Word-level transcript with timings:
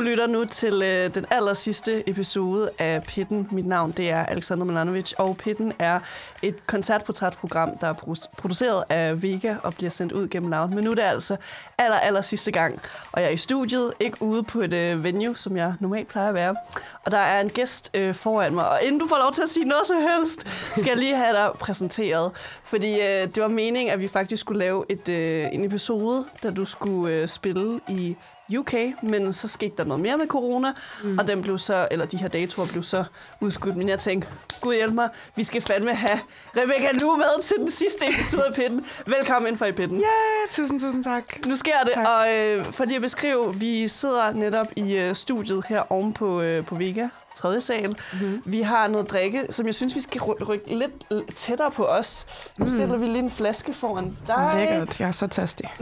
Du 0.00 0.04
lytter 0.04 0.26
nu 0.26 0.44
til 0.44 0.82
øh, 0.82 1.14
den 1.14 1.26
aller 1.30 1.54
sidste 1.54 2.08
episode 2.08 2.70
af 2.78 3.02
Pitten. 3.02 3.48
Mit 3.50 3.66
navn 3.66 3.92
det 3.92 4.10
er 4.10 4.26
Alexander 4.26 4.64
Milanovic, 4.64 5.12
og 5.18 5.36
Pitten 5.36 5.72
er 5.78 6.00
et 6.42 6.66
koncertportrætprogram, 6.66 7.78
der 7.78 7.86
er 7.86 7.92
produceret 8.38 8.84
af 8.88 9.22
Vega 9.22 9.56
og 9.62 9.74
bliver 9.74 9.90
sendt 9.90 10.12
ud 10.12 10.28
gennem 10.28 10.50
navn. 10.50 10.74
Men 10.74 10.84
nu 10.84 10.90
er 10.90 10.94
det 10.94 11.02
altså 11.02 11.36
aller, 11.78 11.96
aller 11.96 12.20
sidste 12.20 12.52
gang, 12.52 12.80
og 13.12 13.20
jeg 13.20 13.28
er 13.28 13.32
i 13.32 13.36
studiet, 13.36 13.92
ikke 14.00 14.22
ude 14.22 14.42
på 14.42 14.60
et 14.60 14.72
øh, 14.72 15.04
venue, 15.04 15.36
som 15.36 15.56
jeg 15.56 15.74
normalt 15.80 16.08
plejer 16.08 16.28
at 16.28 16.34
være. 16.34 16.56
Og 17.04 17.12
der 17.12 17.18
er 17.18 17.40
en 17.40 17.50
gæst 17.50 17.90
øh, 17.94 18.14
foran 18.14 18.54
mig, 18.54 18.68
og 18.68 18.78
inden 18.82 19.00
du 19.00 19.08
får 19.08 19.18
lov 19.18 19.32
til 19.32 19.42
at 19.42 19.48
sige 19.48 19.64
noget 19.64 19.86
som 19.86 19.96
helst, 19.96 20.48
skal 20.76 20.88
jeg 20.88 20.96
lige 20.96 21.16
have 21.16 21.32
dig 21.32 21.50
præsenteret. 21.58 22.32
Fordi 22.64 22.94
øh, 22.94 23.28
det 23.34 23.42
var 23.42 23.48
meningen, 23.48 23.92
at 23.92 24.00
vi 24.00 24.08
faktisk 24.08 24.40
skulle 24.40 24.58
lave 24.58 24.84
et, 24.88 25.08
øh, 25.08 25.48
en 25.52 25.64
episode, 25.64 26.24
da 26.42 26.50
du 26.50 26.64
skulle 26.64 27.14
øh, 27.14 27.28
spille 27.28 27.80
i 27.88 28.16
UK, 28.58 28.74
men 29.02 29.32
så 29.32 29.48
skete 29.48 29.72
der 29.78 29.84
noget 29.84 30.02
mere 30.02 30.16
med 30.16 30.26
corona, 30.26 30.72
mm. 31.04 31.18
og 31.18 31.28
den 31.28 31.42
blev 31.42 31.58
så, 31.58 31.88
eller 31.90 32.06
de 32.06 32.16
her 32.16 32.28
datoer 32.28 32.66
blev 32.72 32.82
så 32.82 33.04
udskudt. 33.40 33.76
Men 33.76 33.88
jeg 33.88 33.98
tænkte, 33.98 34.28
gud 34.60 34.74
hjælp 34.74 34.94
mig, 34.94 35.08
vi 35.36 35.44
skal 35.44 35.62
fandme 35.62 35.94
have 35.94 36.20
Rebecca 36.56 36.88
Lu 36.92 37.16
med 37.16 37.42
til 37.42 37.56
den 37.58 37.70
sidste 37.70 38.04
episode 38.08 38.44
af 38.46 38.54
Pitten. 38.54 38.86
Velkommen 39.06 39.48
ind 39.48 39.58
for 39.58 39.64
i 39.64 39.72
Pitten. 39.72 39.96
Ja, 39.98 40.02
yeah, 40.04 40.50
tusind, 40.50 40.80
tusind 40.80 41.04
tak. 41.04 41.46
Nu 41.46 41.56
sker 41.56 41.78
det, 41.84 41.92
Tak. 41.94 42.06
og 42.06 42.34
øh, 42.36 42.64
for 42.64 42.84
lige 42.84 42.96
at 42.96 43.02
beskrive, 43.02 43.54
vi 43.54 43.88
sidder 43.88 44.32
netop 44.32 44.66
i 44.76 44.92
øh, 44.96 45.14
studiet 45.14 45.64
her 45.68 45.92
oven 45.92 46.12
på, 46.12 46.40
øh, 46.40 46.66
på 46.66 46.74
Vega, 46.74 47.08
tredje 47.34 47.60
sal. 47.60 47.88
Mm-hmm. 48.12 48.42
Vi 48.44 48.60
har 48.60 48.88
noget 48.88 49.10
drikke, 49.10 49.46
som 49.50 49.66
jeg 49.66 49.74
synes, 49.74 49.94
vi 49.96 50.00
skal 50.00 50.20
ry- 50.20 50.44
rykke 50.48 50.74
lidt 50.78 50.92
tættere 51.36 51.70
på 51.70 51.84
os. 51.84 52.26
Nu 52.58 52.64
Mm. 52.64 52.70
stiller 52.70 52.96
vi 52.96 53.06
lige 53.06 53.18
en 53.18 53.30
flaske 53.30 53.72
foran 53.72 54.16
dig. 54.26 54.50
Lækkert, 54.54 55.00
jeg 55.00 55.08
er 55.08 55.12
så 55.12 55.26
tørstig. 55.26 55.68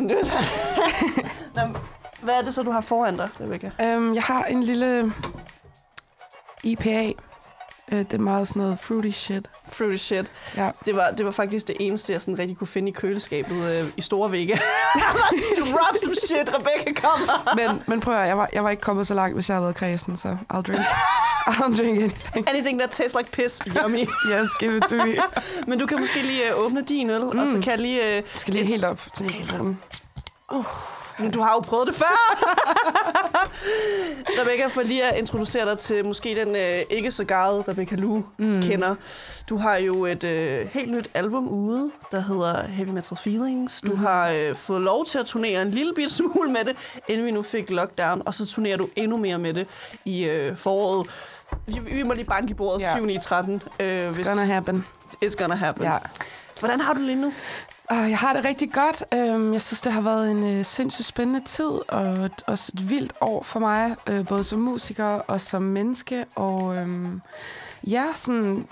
Nå, 1.56 1.62
Hvad 2.22 2.34
er 2.34 2.42
det 2.42 2.54
så, 2.54 2.62
du 2.62 2.70
har 2.70 2.80
foran 2.80 3.16
dig, 3.16 3.28
Rebecca? 3.40 3.70
Um, 3.96 4.14
jeg 4.14 4.22
har 4.22 4.44
en 4.44 4.62
lille 4.62 5.12
IPA. 6.64 7.12
Uh, 7.92 7.98
det 7.98 8.14
er 8.14 8.18
meget 8.18 8.48
sådan 8.48 8.62
noget 8.62 8.78
fruity 8.80 9.10
shit. 9.10 9.48
Fruity 9.72 9.96
shit. 9.96 10.32
Ja. 10.56 10.70
Det 10.86 10.96
var, 10.96 11.10
det 11.10 11.26
var 11.26 11.32
faktisk 11.32 11.68
det 11.68 11.76
eneste, 11.80 12.12
jeg 12.12 12.20
sådan 12.20 12.38
rigtig 12.38 12.56
kunne 12.56 12.66
finde 12.66 12.88
i 12.88 12.92
køleskabet 12.92 13.56
øh, 13.80 13.84
i 13.96 14.00
Store 14.00 14.32
Vega. 14.32 14.54
Rob 15.74 15.98
some 15.98 16.14
shit, 16.14 16.50
Rebecca 16.54 17.00
kommer. 17.08 17.54
Men, 17.56 17.82
men 17.86 18.00
prøv 18.00 18.14
at 18.14 18.18
høre, 18.20 18.28
jeg 18.28 18.38
var, 18.38 18.48
jeg 18.52 18.64
var 18.64 18.70
ikke 18.70 18.80
kommet 18.80 19.06
så 19.06 19.14
langt, 19.14 19.36
hvis 19.36 19.48
jeg 19.48 19.54
havde 19.56 19.62
været 19.64 19.76
kredsen, 19.76 20.16
så 20.16 20.36
I'll 20.54 20.60
drink. 20.62 20.80
I'll 21.48 21.78
drink 21.82 21.98
anything. 21.98 22.48
Anything 22.48 22.78
that 22.80 22.90
tastes 22.90 23.14
like 23.20 23.30
piss, 23.32 23.62
yummy. 23.82 23.98
Yes, 24.32 24.48
give 24.60 24.76
it 24.76 24.82
to 24.82 24.96
me. 24.96 25.14
Men 25.68 25.78
du 25.78 25.86
kan 25.86 26.00
måske 26.00 26.22
lige 26.22 26.50
øh, 26.50 26.58
åbne 26.64 26.82
din 26.82 27.10
øl, 27.10 27.20
mm. 27.22 27.38
og 27.38 27.48
så 27.48 27.56
Mm. 27.56 27.62
kan 27.62 27.70
jeg 27.72 27.80
lige... 27.80 28.16
Øh, 28.16 28.22
skal 28.34 28.54
lige 28.54 28.66
helt 28.66 28.84
op 28.84 29.00
til 29.14 29.22
mikrofonen. 29.24 29.80
Men 31.18 31.30
du 31.30 31.40
har 31.40 31.52
jo 31.54 31.60
prøvet 31.60 31.86
det 31.86 31.94
før! 31.96 32.16
Rebecca, 34.40 34.66
for 34.66 34.82
lige 34.82 35.04
at 35.04 35.18
introducere 35.18 35.70
dig 35.70 35.78
til 35.78 36.04
måske 36.04 36.34
den 36.34 36.56
øh, 36.56 36.82
ikke 36.90 37.10
så 37.10 37.24
gade 37.24 37.64
Rebecca 37.68 37.94
Lu 37.96 38.22
mm. 38.38 38.62
kender. 38.62 38.94
Du 39.48 39.56
har 39.56 39.76
jo 39.76 40.06
et 40.06 40.24
øh, 40.24 40.66
helt 40.66 40.90
nyt 40.90 41.10
album 41.14 41.48
ude, 41.48 41.90
der 42.12 42.20
hedder 42.20 42.66
Heavy 42.66 42.88
Metal 42.88 43.16
Feelings. 43.16 43.80
Du 43.80 43.92
mm. 43.92 43.98
har 43.98 44.28
øh, 44.30 44.56
fået 44.56 44.80
lov 44.80 45.04
til 45.06 45.18
at 45.18 45.26
turnere 45.26 45.62
en 45.62 45.70
lille 45.70 45.94
bit 45.94 46.10
smule 46.10 46.52
med 46.52 46.64
det, 46.64 46.76
inden 47.08 47.26
vi 47.26 47.30
nu 47.30 47.42
fik 47.42 47.70
lockdown, 47.70 48.22
og 48.26 48.34
så 48.34 48.46
turnerer 48.46 48.76
du 48.76 48.88
endnu 48.96 49.16
mere 49.16 49.38
med 49.38 49.54
det 49.54 49.66
i 50.04 50.24
øh, 50.24 50.56
foråret. 50.56 51.10
Vi, 51.66 51.78
vi 51.78 52.02
må 52.02 52.12
lige 52.12 52.24
banke 52.24 52.50
i 52.50 52.54
bordet 52.54 52.82
Ja. 52.82 52.94
7 52.96 53.04
9 53.04 53.18
13. 53.18 53.62
Øh, 53.80 54.00
It's 54.02 54.28
gonna 54.28 54.44
happen. 54.44 54.86
It's 55.24 55.34
gonna 55.36 55.54
happen. 55.54 55.84
Ja. 55.84 55.96
Hvordan 56.58 56.80
har 56.80 56.92
du 56.92 57.00
lige 57.00 57.20
nu? 57.20 57.32
Uh, 57.90 58.10
jeg 58.10 58.18
har 58.18 58.32
det 58.32 58.44
rigtig 58.44 58.72
godt. 58.72 59.04
Øhm, 59.14 59.52
jeg 59.52 59.62
synes, 59.62 59.80
det 59.80 59.92
har 59.92 60.00
været 60.00 60.30
en 60.30 60.44
øh, 60.44 60.64
sindssygt 60.64 61.06
spændende 61.06 61.40
tid, 61.40 61.70
og 61.88 62.30
også 62.46 62.72
et 62.74 62.90
vildt 62.90 63.12
år 63.20 63.42
for 63.42 63.60
mig, 63.60 63.96
øh, 64.06 64.26
både 64.26 64.44
som 64.44 64.58
musiker 64.58 65.04
og 65.04 65.40
som 65.40 65.62
menneske. 65.62 66.24
Og 66.34 66.62
um, 66.62 67.22
ja, 67.86 68.04
sådan, 68.14 68.66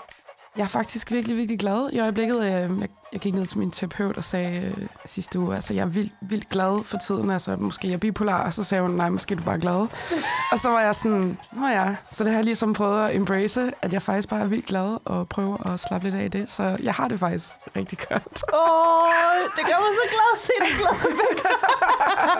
jeg 0.57 0.63
er 0.63 0.67
faktisk 0.67 1.11
virkelig, 1.11 1.37
virkelig 1.37 1.59
glad 1.59 1.89
i 1.91 1.99
øjeblikket. 1.99 2.35
Uh, 2.37 2.45
jeg, 2.45 2.89
jeg 3.11 3.19
gik 3.19 3.33
ned 3.33 3.45
til 3.45 3.59
min 3.59 3.71
terapeut 3.71 4.17
og 4.17 4.23
sagde 4.23 4.73
uh, 4.77 4.83
sidste 5.05 5.39
uge, 5.39 5.55
altså 5.55 5.73
jeg 5.73 5.81
er 5.81 5.85
vildt, 5.85 6.13
vildt 6.21 6.49
glad 6.49 6.83
for 6.83 6.97
tiden. 6.97 7.31
Altså 7.31 7.55
måske 7.55 7.87
jeg 7.87 7.93
er 7.93 7.97
bipolar, 7.97 8.43
og 8.43 8.53
så 8.53 8.63
sagde 8.63 8.81
hun, 8.81 8.91
nej, 8.91 9.09
måske 9.09 9.33
er 9.33 9.37
du 9.37 9.43
bare 9.43 9.59
glad. 9.59 9.87
og 10.51 10.59
så 10.59 10.69
var 10.69 10.81
jeg 10.81 10.95
sådan, 10.95 11.37
nå 11.51 11.67
ja. 11.67 11.95
Så 12.11 12.23
det 12.23 12.31
har 12.31 12.37
jeg 12.37 12.45
ligesom 12.45 12.73
prøvet 12.73 13.09
at 13.09 13.15
embrace, 13.15 13.71
at 13.81 13.93
jeg 13.93 14.01
faktisk 14.01 14.29
bare 14.29 14.41
er 14.41 14.45
vildt 14.45 14.65
glad 14.65 14.97
og 15.05 15.29
prøver 15.29 15.73
at 15.73 15.79
slappe 15.79 16.09
lidt 16.09 16.21
af 16.21 16.25
i 16.25 16.27
det. 16.27 16.49
Så 16.49 16.77
jeg 16.83 16.93
har 16.93 17.07
det 17.07 17.19
faktisk 17.19 17.47
rigtig 17.75 17.97
godt. 17.97 18.43
Åh, 18.53 19.43
det 19.55 19.63
gør 19.65 19.77
mig 19.83 19.93
så 20.01 20.05
glad 20.09 20.29
at 20.33 20.39
se 20.39 20.51
dig 20.59 20.73
glad, 20.79 21.11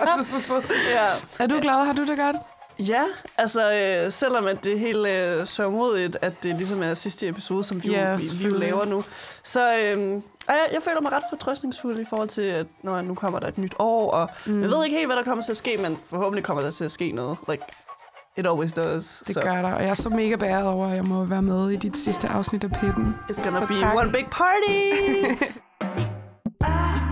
det 0.06 0.18
er 0.18 0.22
så 0.22 0.40
sødt. 0.40 0.72
ja. 0.90 1.44
Er 1.44 1.46
du 1.46 1.60
glad? 1.60 1.84
Har 1.84 1.92
du 1.92 2.04
det 2.04 2.18
godt? 2.18 2.36
Ja, 2.78 3.04
altså 3.38 3.72
øh, 3.72 4.12
selvom 4.12 4.46
at 4.46 4.64
det 4.64 4.72
er 4.72 4.78
helt 4.78 5.06
øh, 5.06 5.46
sørmodigt, 5.46 6.16
at 6.20 6.42
det 6.42 6.56
ligesom 6.56 6.82
er 6.82 6.94
sidste 6.94 7.28
episode, 7.28 7.64
som 7.64 7.82
vi, 7.84 7.88
Ja, 7.88 8.10
jo, 8.10 8.16
vi, 8.16 8.38
vi 8.38 8.44
jo 8.44 8.58
laver 8.58 8.84
nu, 8.84 9.04
så 9.44 9.60
øh, 9.78 10.14
og 10.48 10.54
jeg, 10.54 10.66
jeg 10.72 10.82
føler 10.82 11.00
mig 11.00 11.12
ret 11.12 11.22
fortrøstningsfuld 11.30 12.00
i 12.00 12.04
forhold 12.08 12.28
til, 12.28 12.42
at 12.42 12.66
når 12.82 13.02
nu 13.02 13.14
kommer 13.14 13.38
der 13.38 13.48
et 13.48 13.58
nyt 13.58 13.74
år, 13.78 14.10
og 14.10 14.28
mm. 14.46 14.62
jeg 14.62 14.70
ved 14.70 14.84
ikke 14.84 14.96
helt, 14.96 15.08
hvad 15.08 15.16
der 15.16 15.22
kommer 15.22 15.44
til 15.44 15.52
at 15.52 15.56
ske, 15.56 15.76
men 15.82 15.98
forhåbentlig 16.06 16.44
kommer 16.44 16.62
der 16.62 16.70
til 16.70 16.84
at 16.84 16.90
ske 16.92 17.12
noget. 17.12 17.36
Like, 17.48 17.62
it 18.36 18.46
always 18.46 18.72
does. 18.72 19.22
Det 19.26 19.34
så 19.34 19.40
gør 19.40 19.62
der, 19.62 19.72
og 19.74 19.82
jeg 19.82 19.90
er 19.90 19.94
så 19.94 20.10
mega 20.10 20.36
bæret 20.36 20.66
over, 20.66 20.86
at 20.88 20.96
jeg 20.96 21.04
må 21.04 21.24
være 21.24 21.42
med 21.42 21.70
i 21.70 21.76
dit 21.76 21.96
sidste 21.96 22.28
afsnit 22.28 22.64
af 22.64 22.70
Pitten. 22.70 23.14
it's 23.30 23.42
gonna 23.44 23.58
Så 23.60 23.66
be 23.66 23.74
tak. 23.74 23.96
one 23.96 24.12
big 24.12 24.26
party! 24.30 24.92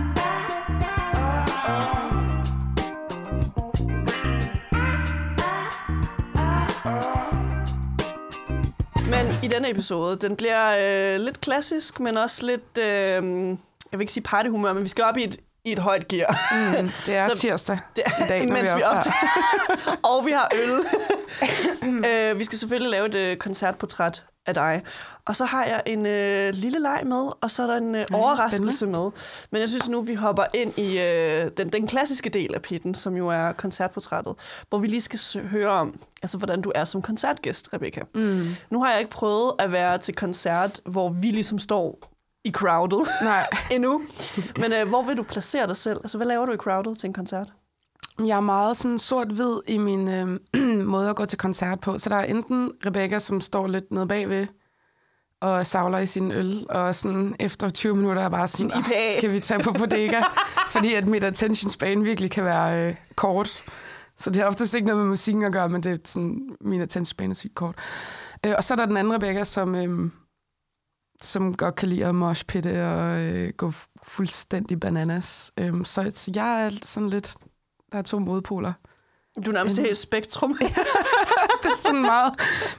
Men 9.09 9.27
i 9.43 9.47
denne 9.47 9.69
episode, 9.69 10.15
den 10.17 10.35
bliver 10.35 10.69
øh, 11.15 11.19
lidt 11.21 11.41
klassisk, 11.41 11.99
men 11.99 12.17
også 12.17 12.45
lidt, 12.45 12.77
øh, 12.77 12.83
jeg 12.83 13.99
vil 13.99 14.01
ikke 14.01 14.13
sige 14.13 14.23
partyhumør, 14.23 14.73
men 14.73 14.83
vi 14.83 14.87
skal 14.87 15.03
op 15.03 15.17
i 15.17 15.23
et, 15.23 15.37
i 15.65 15.71
et 15.71 15.79
højt 15.79 16.07
gear. 16.07 16.37
Mm, 16.81 16.89
det 17.05 17.15
er 17.15 17.27
Så- 17.29 17.35
tirsdag 17.41 17.79
Det, 17.95 18.03
i 18.19 18.23
dag, 18.27 18.45
når 18.45 18.53
mens 18.53 18.75
vi 18.75 18.81
optager. 18.83 19.15
og 20.09 20.25
vi 20.25 20.31
har 20.31 20.51
øl. 20.55 20.85
øh, 22.09 22.39
vi 22.39 22.43
skal 22.43 22.57
selvfølgelig 22.59 22.91
lave 22.91 23.05
et 23.07 23.15
øh, 23.15 23.37
koncertportræt 23.37 24.23
af 24.47 24.53
dig. 24.53 24.81
Og 25.25 25.35
så 25.35 25.45
har 25.45 25.65
jeg 25.65 25.81
en 25.85 26.05
øh, 26.05 26.53
lille 26.53 26.79
leg 26.79 27.01
med, 27.05 27.29
og 27.41 27.51
så 27.51 27.63
er 27.63 27.67
der 27.67 27.77
en 27.77 27.95
øh, 27.95 28.05
Ja, 28.11 28.17
overraskelse 28.17 28.87
med. 28.87 29.09
Men 29.51 29.61
jeg 29.61 29.69
synes 29.69 29.89
nu, 29.89 30.01
vi 30.01 30.13
hopper 30.13 30.43
ind 30.53 30.77
i 30.77 30.99
øh, 30.99 31.51
den, 31.57 31.69
den 31.69 31.87
klassiske 31.87 32.29
del 32.29 32.55
af 32.55 32.61
pitten, 32.61 32.93
som 32.93 33.17
jo 33.17 33.27
er 33.27 33.51
koncertportrættet, 33.51 34.35
hvor 34.69 34.77
vi 34.77 34.87
lige 34.87 35.01
skal 35.01 35.47
høre 35.47 35.69
om, 35.69 35.99
altså 36.21 36.37
hvordan 36.37 36.61
du 36.61 36.71
er 36.75 36.83
som 36.83 37.01
koncertgæst, 37.01 37.69
Rebecca. 37.73 38.01
Mm. 38.15 38.47
Nu 38.69 38.83
har 38.83 38.91
jeg 38.91 38.99
ikke 38.99 39.11
prøvet 39.11 39.53
at 39.59 39.71
være 39.71 39.97
til 39.97 40.15
koncert, 40.15 40.81
hvor 40.85 41.09
vi 41.09 41.27
ligesom 41.27 41.59
står 41.59 41.99
i 42.45 42.51
crowdet 42.51 43.07
Nej, 43.23 43.47
endnu. 43.75 44.01
Men 44.59 44.73
øh, 44.73 44.87
hvor 44.87 45.01
vil 45.03 45.17
du 45.17 45.23
placere 45.23 45.67
dig 45.67 45.77
selv? 45.77 45.97
Altså, 46.03 46.17
hvad 46.17 46.27
laver 46.27 46.45
du 46.45 46.51
i 46.51 46.57
crowdet 46.57 46.97
til 46.97 47.07
en 47.07 47.13
koncert? 47.13 47.47
Jeg 48.19 48.37
er 48.37 48.41
meget 48.41 48.77
sådan 48.77 48.99
sort-hvid 48.99 49.59
i 49.67 49.77
min 49.77 50.07
øh, 50.07 50.39
måde 50.93 51.09
at 51.09 51.15
gå 51.15 51.25
til 51.25 51.37
koncert 51.37 51.79
på. 51.79 51.97
Så 51.97 52.09
der 52.09 52.15
er 52.15 52.23
enten 52.23 52.71
Rebecca, 52.85 53.19
som 53.19 53.41
står 53.41 53.67
lidt 53.67 53.91
nede 53.91 54.07
bagved 54.07 54.47
og 55.41 55.65
savler 55.65 55.97
i 55.97 56.05
sin 56.05 56.31
øl, 56.31 56.65
og 56.69 56.95
sådan 56.95 57.35
efter 57.39 57.69
20 57.69 57.95
minutter 57.95 58.21
er 58.21 58.29
bare 58.29 58.47
sådan, 58.47 58.71
Sin 58.71 58.79
IPA. 58.79 59.07
"Ah, 59.07 59.13
skal 59.17 59.31
vi 59.31 59.39
tage 59.39 59.63
på 59.63 59.71
bodega? 59.71 60.21
Fordi 60.73 60.93
at 60.93 61.07
mit 61.07 61.23
attention 61.23 61.69
span 61.69 62.03
virkelig 62.03 62.31
kan 62.31 62.43
være 62.43 62.87
øh, 62.89 62.95
kort. 63.15 63.63
Så 64.17 64.29
det 64.29 64.41
har 64.41 64.47
oftest 64.49 64.73
ikke 64.73 64.87
noget 64.87 65.01
med 65.01 65.09
musikken 65.09 65.43
at 65.43 65.51
gøre, 65.51 65.69
men 65.69 65.83
det 65.83 65.91
er 65.91 65.97
sådan, 66.05 66.39
min 66.61 66.81
attention 66.81 67.05
span 67.05 67.29
er 67.31 67.35
sygt 67.35 67.55
kort. 67.55 67.75
Øh, 68.45 68.53
og 68.57 68.63
så 68.63 68.73
er 68.73 68.75
der 68.75 68.85
den 68.85 68.97
anden 68.97 69.13
Rebecca, 69.13 69.43
som, 69.43 69.75
øh, 69.75 70.11
som 71.21 71.55
godt 71.55 71.75
kan 71.75 71.87
lide 71.87 72.05
at 72.05 72.15
moshpitte 72.15 72.87
og 72.87 73.19
øh, 73.19 73.53
gå 73.57 73.69
fu- 73.69 73.93
fuldstændig 74.03 74.79
bananas. 74.79 75.51
Øh, 75.59 75.85
så, 75.85 76.11
så 76.13 76.31
jeg 76.35 76.65
er 76.65 76.69
sådan 76.81 77.09
lidt... 77.09 77.35
Der 77.91 77.97
er 77.97 78.01
to 78.01 78.19
modpoler. 78.19 78.73
Du 79.45 79.51
er 79.51 79.53
nærmest 79.53 79.79
et 79.79 79.85
helt 79.85 79.97
spektrum. 79.97 80.57
Det 81.63 81.71
er 81.71 81.75
sådan 81.75 82.01
meget 82.01 82.33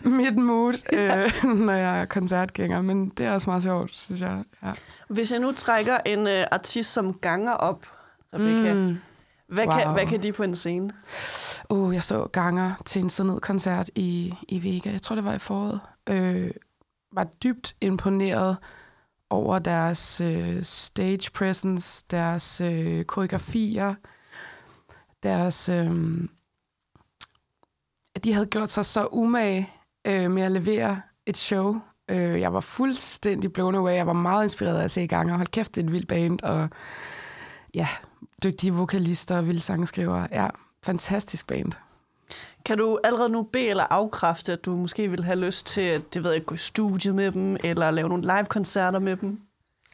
mit 0.04 0.36
mood, 0.36 0.74
øh, 0.92 1.44
når 1.44 1.72
jeg 1.72 2.00
er 2.00 2.04
koncertgænger, 2.04 2.82
men 2.82 3.08
det 3.08 3.26
er 3.26 3.32
også 3.32 3.50
meget 3.50 3.62
sjovt, 3.62 3.98
synes 3.98 4.20
jeg. 4.20 4.44
Ja. 4.62 4.70
Hvis 5.08 5.32
jeg 5.32 5.40
nu 5.40 5.52
trækker 5.52 5.98
en 6.06 6.26
øh, 6.26 6.46
artist 6.50 6.92
som 6.92 7.14
ganger 7.14 7.52
op, 7.52 7.86
Rebecca, 8.34 8.74
mm. 8.74 8.98
Hvad, 9.48 9.66
wow. 9.66 9.76
kan, 9.76 9.92
hvad 9.92 10.06
kan 10.06 10.22
de 10.22 10.32
på 10.32 10.42
en 10.42 10.54
scene? 10.54 10.90
Uh, 11.70 11.94
jeg 11.94 12.02
så 12.02 12.26
Ganger 12.32 12.72
til 12.84 13.02
en 13.02 13.10
sådan 13.10 13.40
koncert 13.40 13.90
i, 13.94 14.34
i 14.48 14.62
Vega. 14.62 14.90
Jeg 14.90 15.02
tror, 15.02 15.14
det 15.14 15.24
var 15.24 15.34
i 15.34 15.38
foråret. 15.38 15.80
Øh, 16.08 16.50
var 17.12 17.24
dybt 17.24 17.76
imponeret 17.80 18.56
over 19.30 19.58
deres 19.58 20.20
øh, 20.20 20.62
stage 20.62 21.30
presence, 21.34 22.04
deres 22.10 22.60
øh, 22.60 23.04
koreografier, 23.04 23.94
deres... 25.22 25.68
Øh, 25.68 26.18
at 28.14 28.24
de 28.24 28.32
havde 28.32 28.46
gjort 28.46 28.70
sig 28.70 28.86
så 28.86 29.08
umage 29.12 29.70
øh, 30.06 30.30
med 30.30 30.42
at 30.42 30.52
levere 30.52 31.00
et 31.26 31.36
show. 31.36 31.80
Øh, 32.10 32.40
jeg 32.40 32.52
var 32.52 32.60
fuldstændig 32.60 33.52
blown 33.52 33.74
away. 33.74 33.94
Jeg 33.94 34.06
var 34.06 34.12
meget 34.12 34.44
inspireret 34.44 34.78
af 34.78 34.84
at 34.84 34.90
se 34.90 35.02
i 35.02 35.06
gang, 35.06 35.30
og 35.30 35.36
Hold 35.36 35.48
kæft, 35.48 35.74
det 35.74 35.80
er 35.80 35.86
et 35.86 35.92
vildt 35.92 36.08
band, 36.08 36.42
og 36.42 36.68
ja, 37.74 37.88
dygtige 38.44 38.74
vokalister 38.74 39.36
og 39.36 39.46
vilde 39.46 39.60
sangskrivere. 39.60 40.28
Ja, 40.32 40.48
fantastisk 40.82 41.46
band. 41.46 41.72
Kan 42.64 42.78
du 42.78 42.98
allerede 43.04 43.28
nu 43.28 43.42
bede 43.42 43.68
eller 43.68 43.84
afkræfte, 43.90 44.52
at 44.52 44.64
du 44.64 44.76
måske 44.76 45.10
vil 45.10 45.24
have 45.24 45.38
lyst 45.38 45.66
til 45.66 45.80
at 45.80 46.14
det 46.14 46.24
ved 46.24 46.32
jeg, 46.32 46.46
gå 46.46 46.54
i 46.54 46.58
studiet 46.58 47.14
med 47.14 47.32
dem, 47.32 47.56
eller 47.64 47.90
lave 47.90 48.08
nogle 48.08 48.22
live-koncerter 48.22 48.98
med 48.98 49.16
dem? 49.16 49.40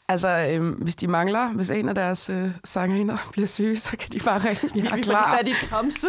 Altså, 0.08 0.48
øhm, 0.50 0.70
hvis 0.72 0.96
de 0.96 1.08
mangler, 1.08 1.48
hvis 1.48 1.70
en 1.70 1.88
af 1.88 1.94
deres 1.94 2.30
øh, 2.30 2.50
sangerinder 2.64 3.16
bliver 3.32 3.46
syg, 3.46 3.74
så 3.78 3.96
kan 3.96 4.10
de 4.12 4.18
bare 4.20 4.38
ringe. 4.38 4.70
Jeg 4.84 4.92
er 4.92 4.96
Vi 4.96 5.02
klar. 5.02 5.28
får 5.30 5.36
fat 5.36 5.48
i 5.48 5.54
Tomse. 5.68 6.06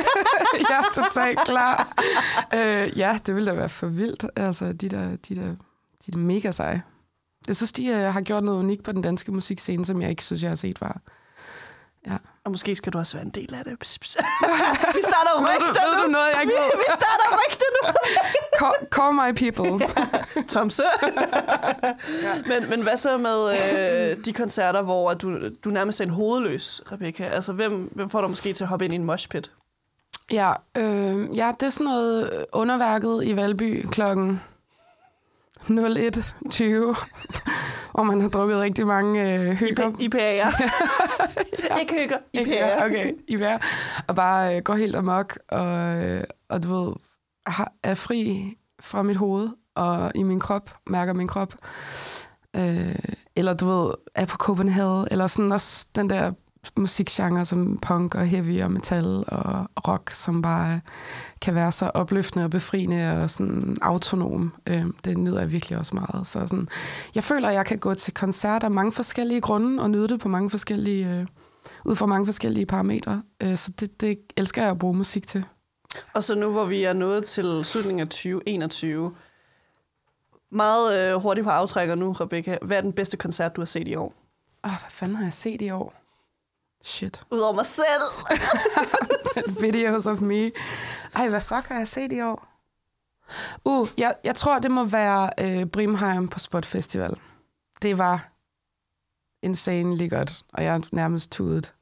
jeg 0.70 0.84
er 0.84 1.02
totalt 1.02 1.38
klar. 1.44 1.94
øh, 2.54 2.98
ja, 2.98 3.18
det 3.26 3.34
ville 3.34 3.50
da 3.50 3.56
være 3.56 3.68
for 3.68 3.86
vildt. 3.86 4.26
Altså, 4.36 4.72
de 4.72 4.88
der, 4.88 5.16
de 5.28 5.34
der, 5.36 5.54
de 6.06 6.12
der 6.12 6.18
mega 6.18 6.50
seje. 6.50 6.82
Jeg 7.46 7.56
synes, 7.56 7.72
de 7.72 7.86
øh, 7.86 8.12
har 8.12 8.20
gjort 8.20 8.44
noget 8.44 8.58
unikt 8.58 8.82
på 8.82 8.92
den 8.92 9.02
danske 9.02 9.32
musikscene, 9.32 9.84
som 9.84 10.02
jeg 10.02 10.10
ikke 10.10 10.24
synes, 10.24 10.42
jeg 10.42 10.50
har 10.50 10.56
set 10.56 10.80
var. 10.80 11.00
Og 12.44 12.50
måske 12.50 12.76
skal 12.76 12.92
du 12.92 12.98
også 12.98 13.16
være 13.16 13.24
en 13.24 13.30
del 13.30 13.54
af 13.54 13.64
det. 13.64 13.78
Pss, 13.78 13.98
pss. 14.02 14.16
vi 14.94 15.02
starter 15.02 15.32
rygter 15.40 15.90
ved 15.90 16.02
du 16.02 16.06
nu. 16.06 16.12
noget, 16.12 16.28
jeg 16.34 16.40
ikke 16.42 16.52
ved? 16.52 16.70
Vi 16.76 16.84
starter 16.88 17.38
rygter 17.38 17.66
nu. 17.76 17.92
Call, 18.60 18.74
call 18.90 19.14
my 19.14 19.30
people. 19.42 19.86
Tomse. 20.48 20.82
men, 22.50 22.70
men 22.70 22.82
hvad 22.82 22.96
så 22.96 23.18
med 23.18 23.38
øh, 23.52 24.24
de 24.24 24.32
koncerter, 24.32 24.82
hvor 24.82 25.14
du, 25.14 25.48
du 25.64 25.70
nærmest 25.70 26.00
er 26.00 26.04
en 26.04 26.10
hovedløs, 26.10 26.82
Rebecca? 26.92 27.24
Altså, 27.24 27.52
hvem, 27.52 27.90
hvem 27.94 28.10
får 28.10 28.20
du 28.20 28.28
måske 28.28 28.52
til 28.52 28.64
at 28.64 28.68
hoppe 28.68 28.84
ind 28.84 28.94
i 28.94 28.96
en 28.96 29.04
moshpit? 29.04 29.50
Ja, 30.32 30.52
øh, 30.76 31.36
ja, 31.36 31.52
det 31.60 31.66
er 31.66 31.70
sådan 31.70 31.84
noget 31.84 32.32
øh, 32.32 32.44
underværket 32.52 33.24
i 33.24 33.36
Valby 33.36 33.86
klokken 33.86 34.40
01.20, 35.62 35.70
hvor 37.92 38.02
man 38.02 38.20
har 38.20 38.28
drukket 38.28 38.58
rigtig 38.58 38.86
mange 38.86 39.20
øh, 39.22 39.38
høger. 39.38 39.90
IPA'er. 40.00 40.62
Ikke 41.80 41.94
hygger. 42.00 42.18
IPA'er. 42.36 42.84
okay, 42.84 43.12
IPA. 43.28 43.58
Og 44.08 44.14
bare 44.14 44.56
øh, 44.56 44.62
går 44.62 44.74
helt 44.74 44.96
amok, 44.96 45.38
og, 45.48 45.66
øh, 45.96 46.24
og 46.48 46.62
du 46.62 46.74
ved, 46.74 46.92
har, 47.46 47.72
er 47.82 47.94
fri 47.94 48.44
fra 48.80 49.02
mit 49.02 49.16
hoved 49.16 49.48
og 49.74 50.12
i 50.14 50.22
min 50.22 50.40
krop, 50.40 50.70
mærker 50.86 51.12
min 51.12 51.28
krop. 51.28 51.54
Øh, 52.56 52.94
eller 53.36 53.54
du 53.54 53.66
ved, 53.66 53.94
er 54.14 54.26
på 54.26 54.36
Copenhagen, 54.36 55.08
eller 55.10 55.26
sådan 55.26 55.52
også 55.52 55.86
den 55.94 56.10
der 56.10 56.32
musikgenre 56.78 57.44
som 57.44 57.78
punk 57.78 58.14
og 58.14 58.26
heavy 58.26 58.62
og 58.62 58.72
metal 58.72 59.24
og 59.28 59.66
rock, 59.88 60.10
som 60.10 60.42
bare 60.42 60.80
kan 61.40 61.54
være 61.54 61.72
så 61.72 61.90
opløftende 61.94 62.44
og 62.44 62.50
befriende 62.50 63.22
og 63.22 63.30
sådan 63.30 63.76
autonom. 63.82 64.52
Øh, 64.66 64.84
det 65.04 65.18
nyder 65.18 65.40
jeg 65.40 65.52
virkelig 65.52 65.78
også 65.78 65.96
meget. 65.96 66.26
Så 66.26 66.46
sådan, 66.46 66.68
jeg 67.14 67.24
føler, 67.24 67.48
at 67.48 67.54
jeg 67.54 67.66
kan 67.66 67.78
gå 67.78 67.94
til 67.94 68.14
koncerter 68.14 68.66
af 68.66 68.70
mange 68.70 68.92
forskellige 68.92 69.40
grunde 69.40 69.82
og 69.82 69.90
nyde 69.90 70.08
det 70.08 70.20
på 70.20 70.28
mange 70.28 70.50
forskellige, 70.50 71.10
øh, 71.10 71.26
ud 71.84 71.96
fra 71.96 72.06
mange 72.06 72.26
forskellige 72.26 72.66
parametre. 72.66 73.22
Øh, 73.42 73.56
så 73.56 73.72
det, 73.80 74.00
det 74.00 74.18
elsker 74.36 74.62
jeg 74.62 74.70
at 74.70 74.78
bruge 74.78 74.96
musik 74.96 75.26
til. 75.26 75.44
Og 76.14 76.24
så 76.24 76.34
nu, 76.34 76.50
hvor 76.50 76.64
vi 76.64 76.84
er 76.84 76.92
nået 76.92 77.24
til 77.24 77.60
slutningen 77.64 78.00
af 78.00 78.08
2021, 78.08 79.12
meget 80.50 80.98
øh, 80.98 81.14
hurtigt 81.14 81.44
på 81.44 81.50
aftrækker 81.50 81.94
nu, 81.94 82.12
Rebecca. 82.12 82.58
Hvad 82.62 82.76
er 82.76 82.80
den 82.80 82.92
bedste 82.92 83.16
koncert, 83.16 83.56
du 83.56 83.60
har 83.60 83.66
set 83.66 83.88
i 83.88 83.94
år? 83.94 84.14
Åh, 84.64 84.70
hvad 84.70 84.90
fanden 84.90 85.16
har 85.16 85.24
jeg 85.24 85.32
set 85.32 85.62
i 85.62 85.70
år? 85.70 86.01
Shit. 86.82 87.22
Udover 87.30 87.54
mig 87.54 87.66
selv. 87.66 88.02
Videos 89.62 90.06
of 90.06 90.20
me. 90.20 90.50
Ej, 91.14 91.28
hvad 91.28 91.40
fuck 91.40 91.68
har 91.68 91.78
jeg 91.78 91.88
set 91.88 92.12
i 92.12 92.20
år? 92.20 92.48
Uh, 93.64 93.88
jeg, 93.98 94.14
jeg 94.24 94.34
tror, 94.34 94.58
det 94.58 94.70
må 94.70 94.84
være 94.84 95.30
øh, 95.40 95.66
Brimheim 95.66 96.28
på 96.28 96.38
Spot 96.38 96.66
Festival. 96.66 97.16
Det 97.82 97.98
var 97.98 98.28
insanely 99.42 100.10
godt, 100.10 100.42
og 100.52 100.64
jeg 100.64 100.74
er 100.74 100.80
nærmest 100.92 101.32
tudet. 101.32 101.74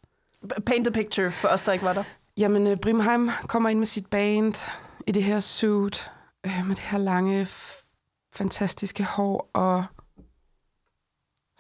Paint 0.66 0.84
the 0.86 0.92
picture 0.92 1.30
for 1.30 1.48
os, 1.48 1.62
der 1.62 1.72
ikke 1.72 1.84
var 1.84 1.92
der. 1.92 2.04
Jamen, 2.36 2.66
øh, 2.66 2.76
Brimheim 2.76 3.30
kommer 3.48 3.68
ind 3.68 3.78
med 3.78 3.86
sit 3.86 4.06
band 4.06 4.54
i 5.06 5.12
det 5.12 5.24
her 5.24 5.40
suit, 5.40 6.10
øh, 6.46 6.66
med 6.66 6.76
det 6.76 6.84
her 6.84 6.98
lange, 6.98 7.48
fantastiske 8.32 9.04
hår, 9.04 9.50
og 9.52 9.84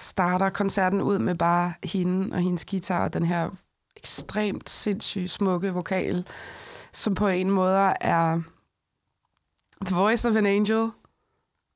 starter 0.00 0.50
koncerten 0.50 1.00
ud 1.00 1.18
med 1.18 1.34
bare 1.34 1.72
hende 1.84 2.36
og 2.36 2.40
hendes 2.40 2.64
guitar, 2.64 3.04
og 3.04 3.12
den 3.12 3.24
her 3.24 3.50
ekstremt 3.96 4.70
sindssygt 4.70 5.30
smukke 5.30 5.74
vokal, 5.74 6.26
som 6.92 7.14
på 7.14 7.28
en 7.28 7.50
måde 7.50 7.94
er 8.00 8.40
the 9.86 9.96
voice 9.96 10.28
of 10.28 10.36
an 10.36 10.46
angel. 10.46 10.90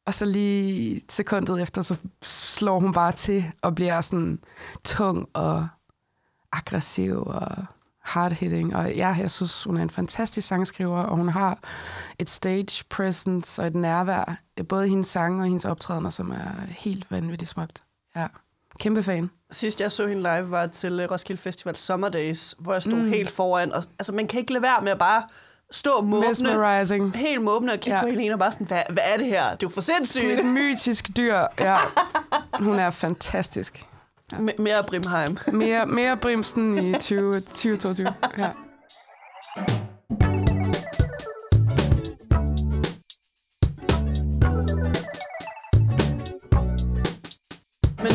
Og 0.06 0.14
så 0.14 0.24
lige 0.24 1.02
sekundet 1.08 1.62
efter, 1.62 1.82
så 1.82 1.96
slår 2.22 2.80
hun 2.80 2.92
bare 2.92 3.12
til 3.12 3.52
og 3.62 3.74
bliver 3.74 4.00
sådan 4.00 4.38
tung 4.84 5.28
og 5.32 5.68
aggressiv 6.52 7.22
og 7.26 7.48
hard-hitting. 8.04 8.76
Og 8.76 8.94
ja, 8.94 9.08
jeg 9.08 9.30
synes, 9.30 9.64
hun 9.64 9.76
er 9.76 9.82
en 9.82 9.90
fantastisk 9.90 10.48
sangskriver, 10.48 10.98
og 10.98 11.16
hun 11.16 11.28
har 11.28 11.58
et 12.18 12.30
stage 12.30 12.84
presence 12.90 13.62
og 13.62 13.66
et 13.66 13.74
nærvær, 13.74 14.40
både 14.68 14.86
i 14.86 14.90
hendes 14.90 15.08
sange 15.08 15.40
og 15.40 15.46
hendes 15.46 15.64
optrædener, 15.64 16.10
som 16.10 16.30
er 16.30 16.66
helt 16.68 17.10
vanvittigt 17.10 17.50
smukt. 17.50 17.83
Ja, 18.16 18.26
kæmpe 18.80 19.02
fan. 19.02 19.30
Sidst 19.50 19.80
jeg 19.80 19.92
så 19.92 20.06
hende 20.06 20.22
live 20.22 20.50
var 20.50 20.66
til 20.66 21.00
øh, 21.00 21.10
Roskilde 21.10 21.42
Festival 21.42 21.76
Summer 21.76 22.08
Days, 22.08 22.54
hvor 22.58 22.72
jeg 22.72 22.82
stod 22.82 22.94
mm. 22.94 23.08
Helt 23.08 23.30
foran. 23.30 23.72
Og, 23.72 23.82
altså, 23.98 24.12
man 24.12 24.26
kan 24.26 24.40
ikke 24.40 24.52
lade 24.52 24.62
være 24.62 24.80
med 24.82 24.92
at 24.92 24.98
bare 24.98 25.22
stå 25.70 26.00
måbne, 26.00 26.28
Mesmerizing. 26.28 27.16
helt 27.16 27.42
måbne 27.42 27.72
og 27.72 27.78
kigge 27.80 27.96
Ja. 27.96 28.02
på 28.02 28.08
Helene 28.08 28.34
og 28.34 28.38
bare 28.38 28.52
sådan, 28.52 28.66
hvad, 28.66 28.82
hvad 28.90 29.02
er 29.06 29.16
det 29.16 29.26
her? 29.26 29.42
Det 29.44 29.50
er 29.52 29.56
jo 29.62 29.68
for 29.68 29.80
Sådan 29.80 30.06
sindssygt. 30.06 30.38
et 30.40 30.46
mytisk 30.46 31.16
dyr. 31.16 31.38
Ja. 31.60 31.76
Hun 32.64 32.78
er 32.78 32.90
fantastisk. 32.90 33.86
M- 34.32 34.62
mere 34.62 34.84
Brimheim. 34.88 35.38
Mere, 35.52 35.86
mere 35.86 36.16
Brimsen 36.16 36.78
i 36.78 36.98
20, 36.98 37.40
2022. 37.40 38.14
Ja. 38.38 38.50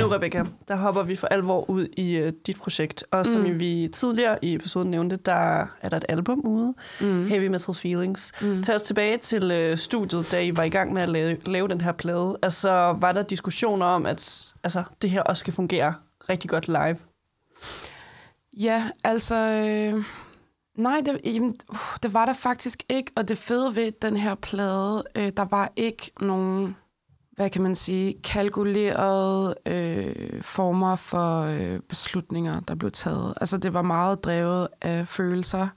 Nu, 0.02 0.08
Rebecca, 0.08 0.44
der 0.68 0.76
hopper 0.76 1.04
vi 1.04 1.16
for 1.16 1.28
alvor 1.28 1.70
ud 1.70 1.88
i 1.98 2.22
uh, 2.22 2.28
dit 2.48 2.58
projekt. 2.58 3.04
Og 3.12 3.26
som 3.26 3.42
Mm. 3.42 3.60
vi 3.60 3.90
tidligere 3.94 4.38
i 4.42 4.56
episoden 4.56 4.92
nævnte, 4.92 5.16
der 5.16 5.66
er 5.82 5.90
der 5.90 5.98
et 5.98 6.06
album 6.10 6.40
ude, 6.40 6.74
Mm. 7.02 7.28
Heavy 7.28 7.48
Metal 7.48 7.74
Feelings. 7.76 8.34
Mm. 8.42 8.64
Tag 8.64 8.76
os 8.76 8.82
tilbage 8.82 9.18
til 9.18 9.72
uh, 9.72 9.78
studiet, 9.78 10.32
da 10.32 10.42
I 10.44 10.58
var 10.58 10.64
i 10.64 10.70
gang 10.70 10.94
med 10.94 11.02
at 11.02 11.10
lave, 11.10 11.38
lave 11.46 11.68
den 11.68 11.82
her 11.82 11.92
plade. 11.92 12.38
Altså, 12.42 12.98
var 13.02 13.12
der 13.12 13.22
diskussioner 13.24 13.86
om, 13.86 14.06
at 14.06 14.54
altså, 14.64 14.84
det 15.02 15.10
her 15.10 15.22
også 15.22 15.40
skal 15.42 15.54
fungere 15.54 15.94
rigtig 16.30 16.50
godt 16.50 16.68
live? 16.68 16.98
Ja, 18.60 18.90
altså... 19.04 19.36
Øh, 19.36 20.04
nej, 20.78 21.02
det, 21.06 21.20
jamen, 21.26 21.56
uh, 21.70 21.78
det 22.04 22.14
var 22.14 22.26
der 22.26 22.34
faktisk 22.34 22.84
ikke. 22.90 23.12
Og 23.16 23.28
det 23.28 23.38
fede 23.38 23.76
ved 23.76 23.92
den 24.02 24.18
her 24.18 24.36
plade, 24.36 25.04
øh, 25.16 25.32
der 25.38 25.46
var 25.52 25.72
ikke 25.76 26.12
nogen, 26.22 26.76
hvad 27.40 27.50
kan 27.50 27.62
man 27.62 27.76
sige, 27.76 28.16
kalkulerede 28.24 29.56
øh, 29.66 30.42
former 30.42 30.96
for 30.96 31.42
øh, 31.42 31.80
beslutninger, 31.80 32.60
der 32.60 32.76
blev 32.76 32.92
taget. 32.92 33.34
Altså, 33.42 33.58
det 33.58 33.74
var 33.74 33.82
meget 33.82 34.24
drevet 34.24 34.68
af 34.82 35.08
følelser 35.08 35.68